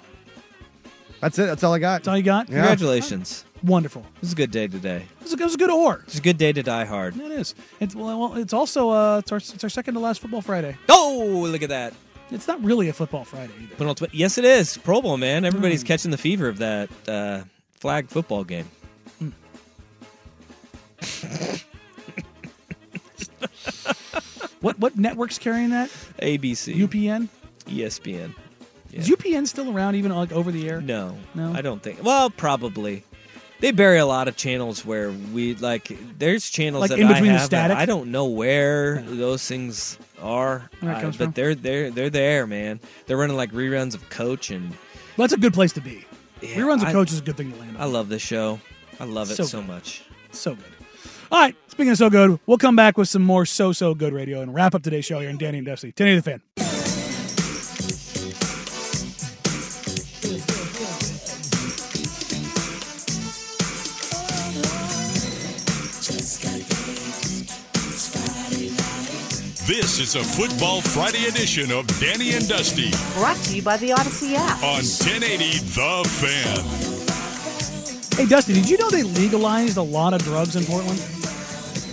That's 1.22 1.38
it. 1.38 1.46
That's 1.46 1.64
all 1.64 1.74
I 1.74 1.80
got. 1.80 1.98
That's 1.98 2.08
all 2.08 2.18
you 2.18 2.24
got. 2.24 2.48
Yeah. 2.50 2.56
Congratulations. 2.56 3.46
Wonderful. 3.64 4.06
This 4.22 4.30
is 4.30 4.34
a 4.34 4.36
good 4.36 4.52
day 4.52 4.68
today. 4.68 5.06
It 5.20 5.24
was 5.24 5.34
a, 5.34 5.38
it 5.38 5.44
was 5.44 5.56
a 5.56 5.58
good 5.58 5.70
or. 5.70 6.02
It's 6.08 6.18
a 6.18 6.22
good 6.22 6.38
day 6.38 6.54
to 6.54 6.64
die 6.64 6.86
hard. 6.86 7.18
It 7.18 7.32
is. 7.32 7.56
It's 7.80 7.96
well, 7.96 8.36
it's 8.36 8.54
also 8.54 8.90
uh, 8.90 9.20
it's 9.20 9.32
our 9.32 9.38
it's 9.38 9.64
our 9.64 9.70
second 9.70 9.96
to 9.96 10.00
last 10.00 10.22
football 10.22 10.42
Friday. 10.42 10.78
Oh, 10.88 11.46
look 11.50 11.62
at 11.62 11.70
that. 11.70 11.94
It's 12.32 12.48
not 12.48 12.64
really 12.64 12.90
a 12.90 12.94
football 12.94 13.24
Friday 13.26 13.54
either. 13.62 13.76
Penultimate. 13.76 14.14
Yes, 14.14 14.38
it 14.38 14.46
is. 14.46 14.78
Pro 14.78 15.02
Bowl, 15.02 15.18
man. 15.18 15.46
Everybody's 15.46 15.84
catching 15.84 16.12
the 16.12 16.18
fever 16.18 16.48
of 16.48 16.60
that 16.60 16.90
uh, 17.08 17.42
flag 17.80 18.08
football 18.08 18.44
game. 18.44 18.70
What 24.62 24.78
what 24.80 24.98
network's 24.98 25.38
carrying 25.38 25.70
that? 25.70 25.90
ABC, 26.22 26.76
UPN. 26.76 27.30
ESPN. 27.68 28.36
Is 28.92 29.08
UPN 29.08 29.48
still 29.48 29.74
around 29.74 29.96
even 29.96 30.14
like 30.14 30.32
over 30.32 30.52
the 30.52 30.68
air? 30.68 30.82
No, 30.82 31.16
No? 31.36 31.54
I 31.54 31.62
don't 31.62 31.82
think. 31.82 32.04
Well, 32.04 32.30
probably. 32.30 33.06
They 33.60 33.72
bury 33.72 33.98
a 34.00 34.06
lot 34.06 34.28
of 34.30 34.38
channels 34.38 34.86
where 34.86 35.12
we 35.12 35.56
like. 35.56 35.92
There's 36.18 36.50
channels 36.50 36.82
Like 36.82 36.90
that 36.92 37.00
in 37.00 37.08
I 37.08 37.14
between 37.14 37.34
the 37.34 37.40
have 37.40 37.50
that 37.50 37.66
static? 37.68 37.78
I 37.78 37.86
don't 37.86 38.10
know 38.12 38.26
where 38.26 39.02
those 39.02 39.46
things 39.46 39.98
are, 40.22 40.70
Where 40.80 40.92
it 40.94 40.96
uh, 40.96 41.02
comes 41.02 41.18
but 41.18 41.26
from? 41.26 41.34
they're 41.34 41.56
they're 41.56 41.92
they're 41.92 42.10
there, 42.10 42.48
man. 42.48 42.80
They're 43.06 43.18
running 43.18 43.36
like 43.36 43.52
reruns 43.52 43.96
of 43.96 44.10
Coach, 44.10 44.50
and 44.50 44.70
Well, 44.70 44.78
that's 45.28 45.34
a 45.34 45.38
good 45.38 45.54
place 45.54 45.74
to 45.74 45.82
be. 45.82 46.06
Yeah, 46.42 46.56
Reruns 46.56 46.78
of 46.82 46.84
I- 46.88 46.92
coach 46.94 47.12
is 47.12 47.20
a 47.20 47.22
good 47.24 47.36
thing 47.36 47.52
to 47.52 47.60
land 47.60 47.76
on. 47.76 47.84
I 47.84 47.86
love 47.86 48.08
this 48.08 48.22
show. 48.22 48.62
I 48.98 49.04
love 49.04 49.30
it 49.30 49.36
So 49.36 49.44
so, 49.44 49.60
good. 49.60 49.68
much. 49.68 50.04
So 50.32 50.56
good. 50.56 50.64
All 51.32 51.42
right. 51.42 51.56
Speaking 51.68 51.92
of 51.92 51.98
so 51.98 52.10
good, 52.10 52.40
we'll 52.46 52.58
come 52.58 52.76
back 52.78 52.98
with 52.98 53.10
some 53.10 53.22
more 53.24 53.46
so 53.46 53.74
so 53.74 53.94
good 53.94 54.14
radio 54.14 54.42
and 54.42 54.54
wrap 54.54 54.74
up 54.74 54.84
today's 54.84 55.04
show 55.06 55.20
here 55.20 55.30
in 55.30 55.38
Danny 55.38 55.58
and 55.58 55.68
Dusty. 55.68 55.92
Danny 55.92 56.16
the 56.16 56.22
fan. 56.22 56.42
This 69.70 70.00
is 70.00 70.16
a 70.16 70.24
Football 70.24 70.82
Friday 70.82 71.26
edition 71.26 71.72
of 71.72 71.86
Danny 72.00 72.34
and 72.34 72.50
Dusty 72.50 72.90
Brought 73.14 73.38
to 73.44 73.56
you 73.56 73.62
by 73.62 73.78
the 73.78 73.90
Audacy 73.90 74.34
app. 74.34 74.64
on 74.64 74.82
1080 74.82 75.60
The 75.60 76.10
Fan. 76.10 76.58
Hey 78.18 78.26
Dusty, 78.28 78.56
did 78.56 78.68
you 78.68 78.80
know 78.80 78.90
they 78.90 79.04
legalized 79.04 79.78
a 79.78 79.84
lot 79.84 80.16
of 80.16 80.24
drugs 80.24 80.56
in 80.56 80.64
Portland? 80.64 81.00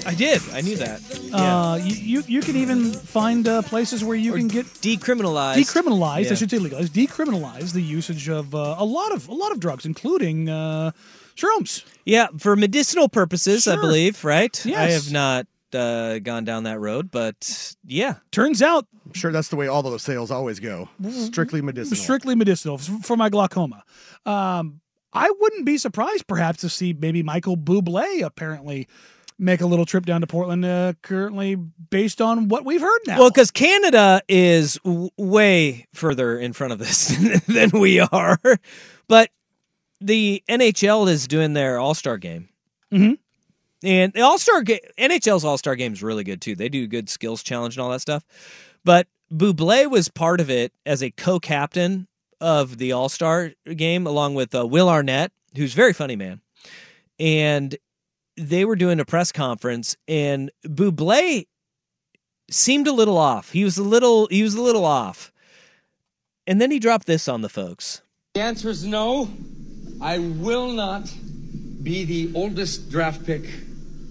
I 0.06 0.14
did. 0.14 0.40
I 0.54 0.62
knew 0.62 0.76
that. 0.76 1.02
Uh, 1.34 1.78
you, 1.82 2.22
you 2.22 2.22
you 2.26 2.40
can 2.40 2.56
even 2.56 2.92
find 2.92 3.46
uh, 3.46 3.60
places 3.60 4.02
where 4.02 4.16
you 4.16 4.32
can 4.32 4.48
get 4.48 4.64
decriminalized. 4.64 5.56
decriminalized. 5.56 6.24
Yeah. 6.24 6.30
I 6.30 6.34
should 6.34 6.50
say 6.50 6.58
legalized. 6.58 6.94
Decriminalize 6.94 7.74
the 7.74 7.82
usage 7.82 8.30
of 8.30 8.54
uh, 8.54 8.76
a 8.78 8.86
lot 8.86 9.12
of 9.12 9.28
a 9.28 9.34
lot 9.34 9.52
of 9.52 9.60
drugs, 9.60 9.84
including 9.84 10.48
uh, 10.48 10.92
shrooms. 11.36 11.84
Yeah, 12.06 12.28
for 12.38 12.56
medicinal 12.56 13.10
purposes, 13.10 13.68
I 13.68 13.76
believe, 13.76 14.24
right? 14.24 14.64
Yes. 14.64 14.78
I 14.78 14.90
have 14.92 15.12
not 15.12 15.46
uh, 15.74 16.18
gone 16.20 16.44
down 16.44 16.64
that 16.64 16.78
road, 16.80 17.10
but 17.10 17.74
yeah. 17.84 18.16
Turns 18.30 18.62
out, 18.62 18.86
I'm 19.04 19.12
sure 19.14 19.32
that's 19.32 19.48
the 19.48 19.56
way 19.56 19.66
all 19.68 19.82
those 19.82 20.02
sales 20.02 20.30
always 20.30 20.60
go. 20.60 20.88
Strictly 21.10 21.60
medicinal. 21.62 21.96
strictly 22.02 22.34
medicinal 22.34 22.78
for 22.78 23.16
my 23.16 23.28
glaucoma. 23.28 23.82
Um, 24.24 24.80
I 25.12 25.30
wouldn't 25.40 25.64
be 25.66 25.78
surprised, 25.78 26.26
perhaps, 26.26 26.60
to 26.60 26.68
see 26.68 26.92
maybe 26.92 27.22
Michael 27.22 27.56
Bublé 27.56 28.22
apparently 28.22 28.86
make 29.38 29.60
a 29.60 29.66
little 29.66 29.84
trip 29.86 30.04
down 30.06 30.20
to 30.22 30.26
Portland. 30.26 30.64
Uh, 30.64 30.92
currently, 31.02 31.54
based 31.56 32.20
on 32.20 32.48
what 32.48 32.64
we've 32.64 32.80
heard 32.80 33.00
now. 33.06 33.18
Well, 33.18 33.30
because 33.30 33.50
Canada 33.50 34.20
is 34.28 34.74
w- 34.84 35.10
way 35.16 35.86
further 35.94 36.38
in 36.38 36.52
front 36.52 36.72
of 36.72 36.78
this 36.78 37.08
than 37.46 37.70
we 37.70 38.00
are, 38.00 38.38
but 39.08 39.30
the 40.00 40.42
NHL 40.48 41.08
is 41.08 41.26
doing 41.26 41.52
their 41.54 41.78
All 41.78 41.94
Star 41.94 42.18
game, 42.18 42.48
Mhm. 42.92 43.18
And 43.86 44.12
the 44.12 44.22
All 44.22 44.36
Star 44.36 44.62
ga- 44.62 44.80
NHL's 44.98 45.44
All 45.44 45.56
Star 45.56 45.76
game 45.76 45.92
is 45.92 46.02
really 46.02 46.24
good 46.24 46.40
too. 46.40 46.56
They 46.56 46.68
do 46.68 46.88
good 46.88 47.08
skills 47.08 47.40
challenge 47.40 47.76
and 47.76 47.84
all 47.84 47.90
that 47.90 48.00
stuff. 48.00 48.24
But 48.84 49.06
Buble 49.32 49.88
was 49.88 50.08
part 50.08 50.40
of 50.40 50.50
it 50.50 50.72
as 50.84 51.04
a 51.04 51.12
co-captain 51.12 52.08
of 52.40 52.78
the 52.78 52.90
All 52.90 53.08
Star 53.08 53.52
game, 53.76 54.04
along 54.04 54.34
with 54.34 54.56
uh, 54.56 54.66
Will 54.66 54.88
Arnett, 54.88 55.30
who's 55.56 55.72
very 55.72 55.92
funny 55.92 56.16
man. 56.16 56.40
And 57.20 57.76
they 58.36 58.64
were 58.64 58.74
doing 58.74 58.98
a 58.98 59.04
press 59.04 59.30
conference, 59.30 59.96
and 60.08 60.50
Buble 60.64 61.46
seemed 62.50 62.88
a 62.88 62.92
little 62.92 63.16
off. 63.16 63.52
He 63.52 63.62
was 63.62 63.78
a 63.78 63.84
little 63.84 64.26
he 64.26 64.42
was 64.42 64.54
a 64.54 64.62
little 64.62 64.84
off. 64.84 65.30
And 66.44 66.60
then 66.60 66.72
he 66.72 66.80
dropped 66.80 67.06
this 67.06 67.28
on 67.28 67.42
the 67.42 67.48
folks. 67.48 68.02
The 68.34 68.40
answer 68.42 68.68
is 68.68 68.84
no. 68.84 69.30
I 70.00 70.18
will 70.18 70.72
not 70.72 71.08
be 71.84 72.04
the 72.04 72.32
oldest 72.34 72.90
draft 72.90 73.24
pick 73.24 73.44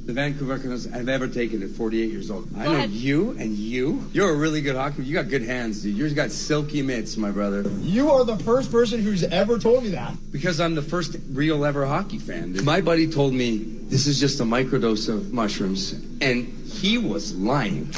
the 0.06 0.14
Vancouver 0.14 0.60
Canucks 0.60 0.86
have 0.86 1.10
ever 1.10 1.28
taken 1.28 1.64
at 1.64 1.70
48 1.70 2.12
years 2.12 2.30
old. 2.30 2.48
I 2.56 2.66
know 2.66 2.84
you 2.84 3.32
and 3.40 3.58
you. 3.58 4.08
You're 4.14 4.30
a 4.30 4.36
really 4.36 4.62
good 4.62 4.76
hockey. 4.76 5.04
You 5.04 5.14
got 5.16 5.30
good 5.30 5.42
hands, 5.42 5.82
dude. 5.82 5.98
You've 5.98 6.16
got 6.16 6.30
silky 6.30 6.84
mitts, 6.84 7.18
my 7.18 7.32
brother. 7.32 7.64
You 7.80 8.12
are 8.12 8.24
the 8.24 8.38
first 8.38 8.72
person 8.72 9.02
who's 9.02 9.24
ever 9.24 9.58
told 9.58 9.84
me 9.84 9.90
that. 9.90 10.14
Because 10.32 10.60
I'm 10.60 10.76
the 10.76 10.84
first 10.84 11.16
real 11.32 11.66
ever 11.66 11.88
hockey 11.88 12.20
fan. 12.20 12.64
My 12.64 12.82
buddy 12.82 13.10
told 13.10 13.34
me 13.34 13.58
this 13.58 14.06
is 14.06 14.20
just 14.20 14.40
a 14.40 14.44
microdose 14.44 15.10
of 15.10 15.34
mushrooms, 15.34 15.94
and 16.22 16.48
he 16.68 17.00
was 17.00 17.36
lying. 17.36 17.92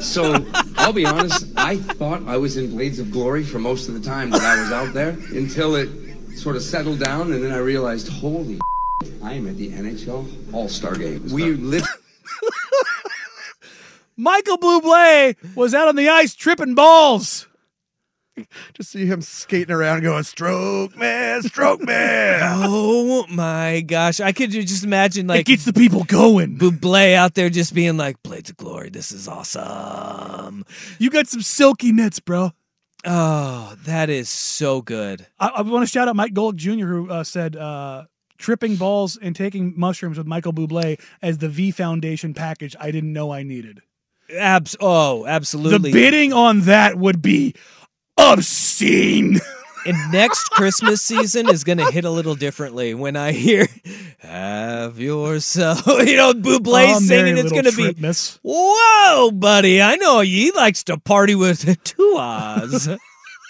So 0.00 0.44
I'll 0.76 0.92
be 0.92 1.06
honest, 1.06 1.46
I 1.56 1.76
thought 1.76 2.22
I 2.26 2.36
was 2.36 2.58
in 2.58 2.70
Blades 2.70 2.98
of 2.98 3.10
Glory 3.10 3.44
for 3.44 3.58
most 3.58 3.88
of 3.88 3.94
the 3.94 4.00
time 4.00 4.28
that 4.30 4.42
I 4.42 4.60
was 4.60 4.72
out 4.72 4.92
there 4.92 5.10
until 5.10 5.74
it 5.74 5.88
sort 6.36 6.56
of 6.56 6.62
settled 6.62 7.00
down, 7.00 7.32
and 7.32 7.42
then 7.42 7.52
I 7.52 7.58
realized, 7.58 8.08
holy 8.08 8.58
I 9.22 9.34
am 9.34 9.48
at 9.48 9.56
the 9.56 9.70
NHL 9.70 10.54
All 10.54 10.68
Star 10.68 10.94
Game. 10.94 11.28
We 11.30 11.52
live. 11.52 11.84
Michael 14.16 14.58
Bublé 14.58 15.36
was 15.54 15.74
out 15.74 15.88
on 15.88 15.96
the 15.96 16.08
ice 16.08 16.34
tripping 16.34 16.74
balls. 16.74 17.46
Just 18.72 18.90
see 18.90 19.04
him 19.04 19.20
skating 19.20 19.74
around 19.74 20.02
going, 20.02 20.22
stroke 20.22 20.96
man, 20.96 21.42
stroke 21.42 21.82
man. 21.82 22.40
oh 22.42 23.26
my 23.28 23.82
gosh. 23.82 24.20
I 24.20 24.32
could 24.32 24.50
just 24.50 24.84
imagine 24.84 25.26
like 25.26 25.40
it 25.40 25.46
gets 25.46 25.64
the 25.64 25.72
people 25.72 26.04
going. 26.04 26.56
Buble 26.56 27.14
out 27.14 27.34
there 27.34 27.50
just 27.50 27.74
being 27.74 27.96
like, 27.96 28.22
Blades 28.22 28.50
of 28.50 28.56
Glory, 28.56 28.88
this 28.88 29.12
is 29.12 29.28
awesome. 29.28 30.64
You 30.98 31.10
got 31.10 31.26
some 31.26 31.42
silky 31.42 31.92
mitts, 31.92 32.20
bro. 32.20 32.52
Oh, 33.04 33.74
that 33.84 34.10
is 34.10 34.28
so 34.28 34.82
good. 34.82 35.26
I, 35.38 35.48
I 35.48 35.62
want 35.62 35.86
to 35.86 35.90
shout 35.90 36.08
out 36.08 36.16
Mike 36.16 36.34
Golick 36.34 36.56
Jr., 36.56 36.86
who 36.86 37.10
uh, 37.10 37.24
said 37.24 37.56
uh, 37.56 38.04
tripping 38.40 38.76
balls 38.76 39.16
and 39.20 39.36
taking 39.36 39.74
mushrooms 39.76 40.18
with 40.18 40.26
Michael 40.26 40.52
Bublé 40.52 40.98
as 41.22 41.38
the 41.38 41.48
V 41.48 41.70
Foundation 41.70 42.34
package 42.34 42.74
I 42.80 42.90
didn't 42.90 43.12
know 43.12 43.30
I 43.32 43.42
needed. 43.44 43.82
Abs- 44.36 44.76
oh, 44.80 45.26
absolutely. 45.26 45.90
The 45.90 45.92
bidding 45.92 46.32
on 46.32 46.62
that 46.62 46.96
would 46.96 47.22
be 47.22 47.54
obscene. 48.16 49.38
And 49.86 50.12
next 50.12 50.50
Christmas 50.50 51.00
season 51.00 51.48
is 51.48 51.64
going 51.64 51.78
to 51.78 51.90
hit 51.90 52.04
a 52.04 52.10
little 52.10 52.34
differently 52.34 52.92
when 52.92 53.16
I 53.16 53.32
hear 53.32 53.66
"Have 54.18 54.98
yourself," 54.98 55.86
you 55.86 56.18
know, 56.18 56.34
Buble 56.34 56.96
Oh, 56.96 56.98
singing. 56.98 57.38
It's 57.38 57.50
going 57.50 57.64
to 57.64 57.72
be 57.74 58.38
whoa, 58.44 59.30
buddy. 59.30 59.80
I 59.80 59.96
know 59.96 60.20
he 60.20 60.50
likes 60.50 60.84
to 60.84 60.98
party 60.98 61.34
with 61.34 61.82
two 61.84 62.14
Oz. 62.18 62.90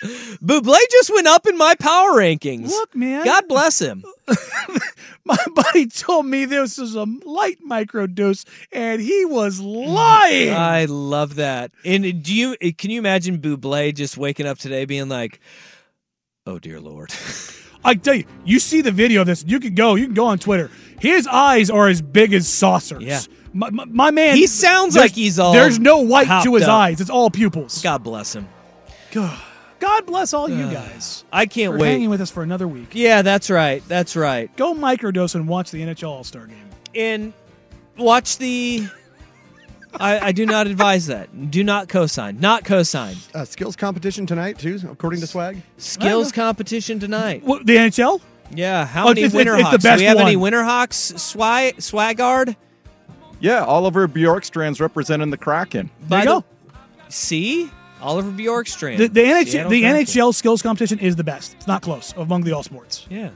Buble 0.03 0.77
just 0.91 1.11
went 1.13 1.27
up 1.27 1.47
in 1.47 1.59
my 1.59 1.75
power 1.75 2.13
rankings. 2.13 2.71
Look, 2.71 2.95
man. 2.95 3.25
God 3.25 3.47
bless 3.49 3.81
him. 3.81 4.05
My 5.25 5.37
buddy 5.55 5.87
told 5.87 6.27
me 6.27 6.45
this 6.45 6.79
was 6.79 6.95
a 6.95 7.05
light 7.25 7.59
microdose, 7.67 8.45
and 8.73 9.01
he 9.03 9.25
was 9.27 9.61
lying. 9.61 10.53
I 10.55 10.87
love 10.87 11.37
that. 11.37 11.73
And 11.85 12.23
do 12.23 12.35
you 12.35 12.57
can 12.73 12.91
you 12.91 12.99
imagine 12.99 13.39
Buble 13.39 13.95
just 13.95 14.17
waking 14.17 14.47
up 14.47 14.59
today 14.59 14.87
being 14.87 15.09
like, 15.09 15.41
"Oh 16.47 16.59
dear 16.59 16.81
Lord." 16.81 17.13
I 17.85 17.95
tell 17.95 18.15
you, 18.15 18.25
you 18.45 18.59
see 18.59 18.81
the 18.83 18.93
video 18.93 19.23
of 19.23 19.27
this. 19.27 19.45
You 19.47 19.61
can 19.61 19.75
go. 19.75 19.95
You 19.95 20.07
can 20.07 20.15
go 20.15 20.27
on 20.27 20.39
Twitter. 20.39 20.71
His 20.99 21.27
eyes 21.27 21.71
are 21.71 21.89
as 21.89 22.03
big 22.03 22.35
as 22.35 22.47
saucers. 22.47 23.03
Yeah. 23.03 23.21
My, 23.53 23.71
my, 23.71 23.85
my 23.87 24.11
man. 24.11 24.37
He 24.37 24.47
sounds 24.47 24.97
like 24.97 25.13
he's 25.13 25.39
all 25.39 25.53
There's 25.53 25.79
no 25.79 25.99
white 25.99 26.43
to 26.45 26.55
his 26.55 26.65
up. 26.65 26.71
eyes. 26.71 27.01
It's 27.01 27.11
all 27.11 27.31
pupils. 27.31 27.83
God 27.83 28.03
bless 28.03 28.35
him. 28.35 28.49
God, 29.13 29.37
God 29.81 30.07
bless 30.07 30.33
all 30.33 30.49
you 30.49 30.71
guys. 30.71 31.25
I 31.33 31.47
can't 31.47 31.73
for 31.75 31.79
wait. 31.81 31.91
hanging 31.91 32.11
with 32.11 32.21
us 32.21 32.31
for 32.31 32.43
another 32.43 32.69
week. 32.69 32.91
Yeah, 32.93 33.23
that's 33.23 33.51
right. 33.51 33.83
That's 33.89 34.15
right. 34.15 34.55
Go 34.57 34.75
microdose 34.75 35.35
and 35.35 35.49
watch 35.49 35.71
the 35.71 35.81
NHL 35.81 36.09
All 36.11 36.25
Star 36.25 36.47
Game. 36.47 36.69
And 36.95 37.33
watch 37.97 38.39
the. 38.39 38.87
I, 39.99 40.29
I 40.29 40.33
do 40.33 40.47
not 40.47 40.69
advise 40.69 41.07
that. 41.09 41.51
Do 41.51 41.65
not 41.65 41.89
cosign. 41.89 42.39
Not 42.39 42.63
cosign. 42.63 43.17
Uh, 43.35 43.45
skills 43.45 43.75
competition 43.75 44.25
tonight, 44.25 44.57
too, 44.59 44.79
according 44.89 45.21
to 45.21 45.27
Swag. 45.27 45.61
Skills 45.79 46.31
competition 46.31 47.01
tonight. 47.01 47.43
What, 47.43 47.67
the 47.67 47.75
NHL? 47.77 48.21
Yeah. 48.55 48.87
How 48.87 49.07
Oh, 49.07 49.09
many 49.09 49.23
it's- 49.23 49.35
Winter 49.35 49.55
it's 49.55 49.63
the 49.65 49.71
Hawks? 49.71 49.83
best 49.83 49.99
Do 49.99 50.03
we 50.03 50.07
have 50.07 50.19
any 50.19 50.37
one. 50.37 50.43
Winter 50.45 50.63
Hawks? 50.63 50.97
Swag 50.97 51.77
Swagard. 51.79 52.55
Yeah, 53.41 53.65
Oliver 53.65 54.07
Bjorkstrand's 54.07 54.81
representing 54.81 55.31
the 55.31 55.39
Kraken. 55.39 55.91
By 56.09 56.19
you 56.21 56.25
the- 56.25 56.41
go. 56.41 56.45
See, 57.09 57.71
Oliver 58.01 58.31
Bjorkstrand. 58.31 58.99
The, 58.99 59.09
the 59.09 59.21
NHL, 59.21 59.69
the 59.69 59.83
NHL 59.83 60.35
skills 60.35 60.63
competition 60.63 60.99
is 60.99 61.17
the 61.17 61.25
best. 61.25 61.55
It's 61.55 61.67
not 61.67 61.83
close 61.83 62.13
among 62.17 62.43
the 62.43 62.53
all 62.53 62.63
sports. 62.63 63.07
Yeah. 63.11 63.31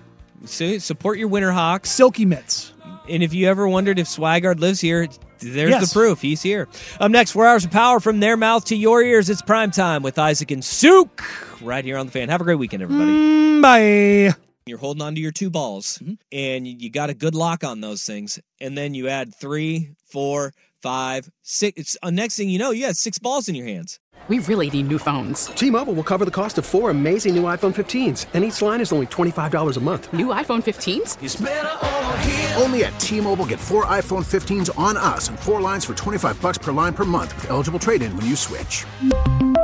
So 0.45 0.79
support 0.79 1.19
your 1.19 1.29
Winter 1.29 1.53
Hawks. 1.53 1.91
Silky 1.91 2.25
mitts. 2.25 2.73
And 3.09 3.23
if 3.23 3.35
you 3.35 3.49
ever 3.49 3.69
wondered 3.69 3.99
if 3.99 4.07
Swigard 4.07 4.61
lives 4.61 4.81
here, 4.81 5.07
there's 5.41 5.71
Yes. 5.71 5.89
the 5.89 5.93
proof. 5.93 6.21
He's 6.23 6.41
here. 6.43 6.69
Up 7.01 7.11
next, 7.11 7.33
four 7.33 7.47
hours 7.47 7.65
of 7.65 7.71
power 7.71 8.01
from 8.01 8.21
their 8.21 8.37
mouth 8.37 8.65
to 8.67 8.77
your 8.77 9.03
ears. 9.03 9.29
It's 9.29 9.43
prime 9.43 9.71
time 9.71 10.03
with 10.03 10.19
Isaac 10.19 10.51
and 10.51 10.65
Souk 10.65 11.23
right 11.61 11.85
here 11.85 11.99
on 11.99 12.07
the 12.07 12.13
fan. 12.13 12.29
Have 12.31 12.41
a 12.41 12.45
great 12.45 12.59
weekend, 12.59 12.83
everybody. 12.83 13.11
Mm, 13.11 13.63
bye. 13.63 14.35
You're 14.67 14.79
holding 14.79 15.03
on 15.03 15.15
to 15.15 15.21
your 15.21 15.33
two 15.33 15.51
balls, 15.51 16.03
and 16.33 16.67
you 16.67 16.75
you 16.79 16.89
got 16.91 17.11
a 17.11 17.15
good 17.15 17.35
lock 17.35 17.63
on 17.65 17.83
those 17.83 18.05
things. 18.05 18.39
And 18.61 18.77
then 18.79 18.95
you 18.95 19.09
add 19.09 19.35
three, 19.35 19.91
four, 20.11 20.55
five, 20.85 21.31
six. 21.43 21.81
It's, 21.81 21.97
uh, 22.03 22.11
next 22.11 22.37
thing 22.37 22.51
you 22.51 22.59
know, 22.59 22.71
you 22.71 22.85
got 22.85 22.97
six 22.97 23.19
balls 23.19 23.49
in 23.49 23.55
your 23.55 23.67
hands. 23.67 23.99
We 24.29 24.39
really 24.41 24.69
need 24.69 24.87
new 24.87 24.99
phones. 24.99 25.47
T-Mobile 25.47 25.95
will 25.95 26.05
cover 26.05 26.25
the 26.27 26.31
cost 26.31 26.59
of 26.59 26.67
four 26.67 26.91
amazing 26.91 27.35
new 27.35 27.45
iPhone 27.45 27.75
15s, 27.75 28.27
and 28.35 28.45
each 28.45 28.61
line 28.63 28.81
is 28.81 28.93
only 28.93 29.07
$25 29.07 29.77
a 29.77 29.81
month. 29.81 30.13
New 30.13 30.27
iPhone 30.27 30.63
15s? 30.63 32.61
Only 32.63 32.85
at 32.85 32.99
T-Mobile 33.01 33.47
get 33.47 33.61
four 33.61 33.85
iPhone 33.87 34.25
15s 34.25 34.71
on 34.79 34.97
us 34.97 35.29
and 35.29 35.39
four 35.39 35.61
lines 35.61 35.85
for 35.85 35.95
25 35.95 36.41
bucks 36.41 36.59
per 36.59 36.73
line 36.73 36.95
per 36.95 37.05
month 37.05 37.35
with 37.35 37.51
eligible 37.51 37.79
trade-in 37.79 38.15
when 38.17 38.27
you 38.27 38.37
switch. 38.37 38.85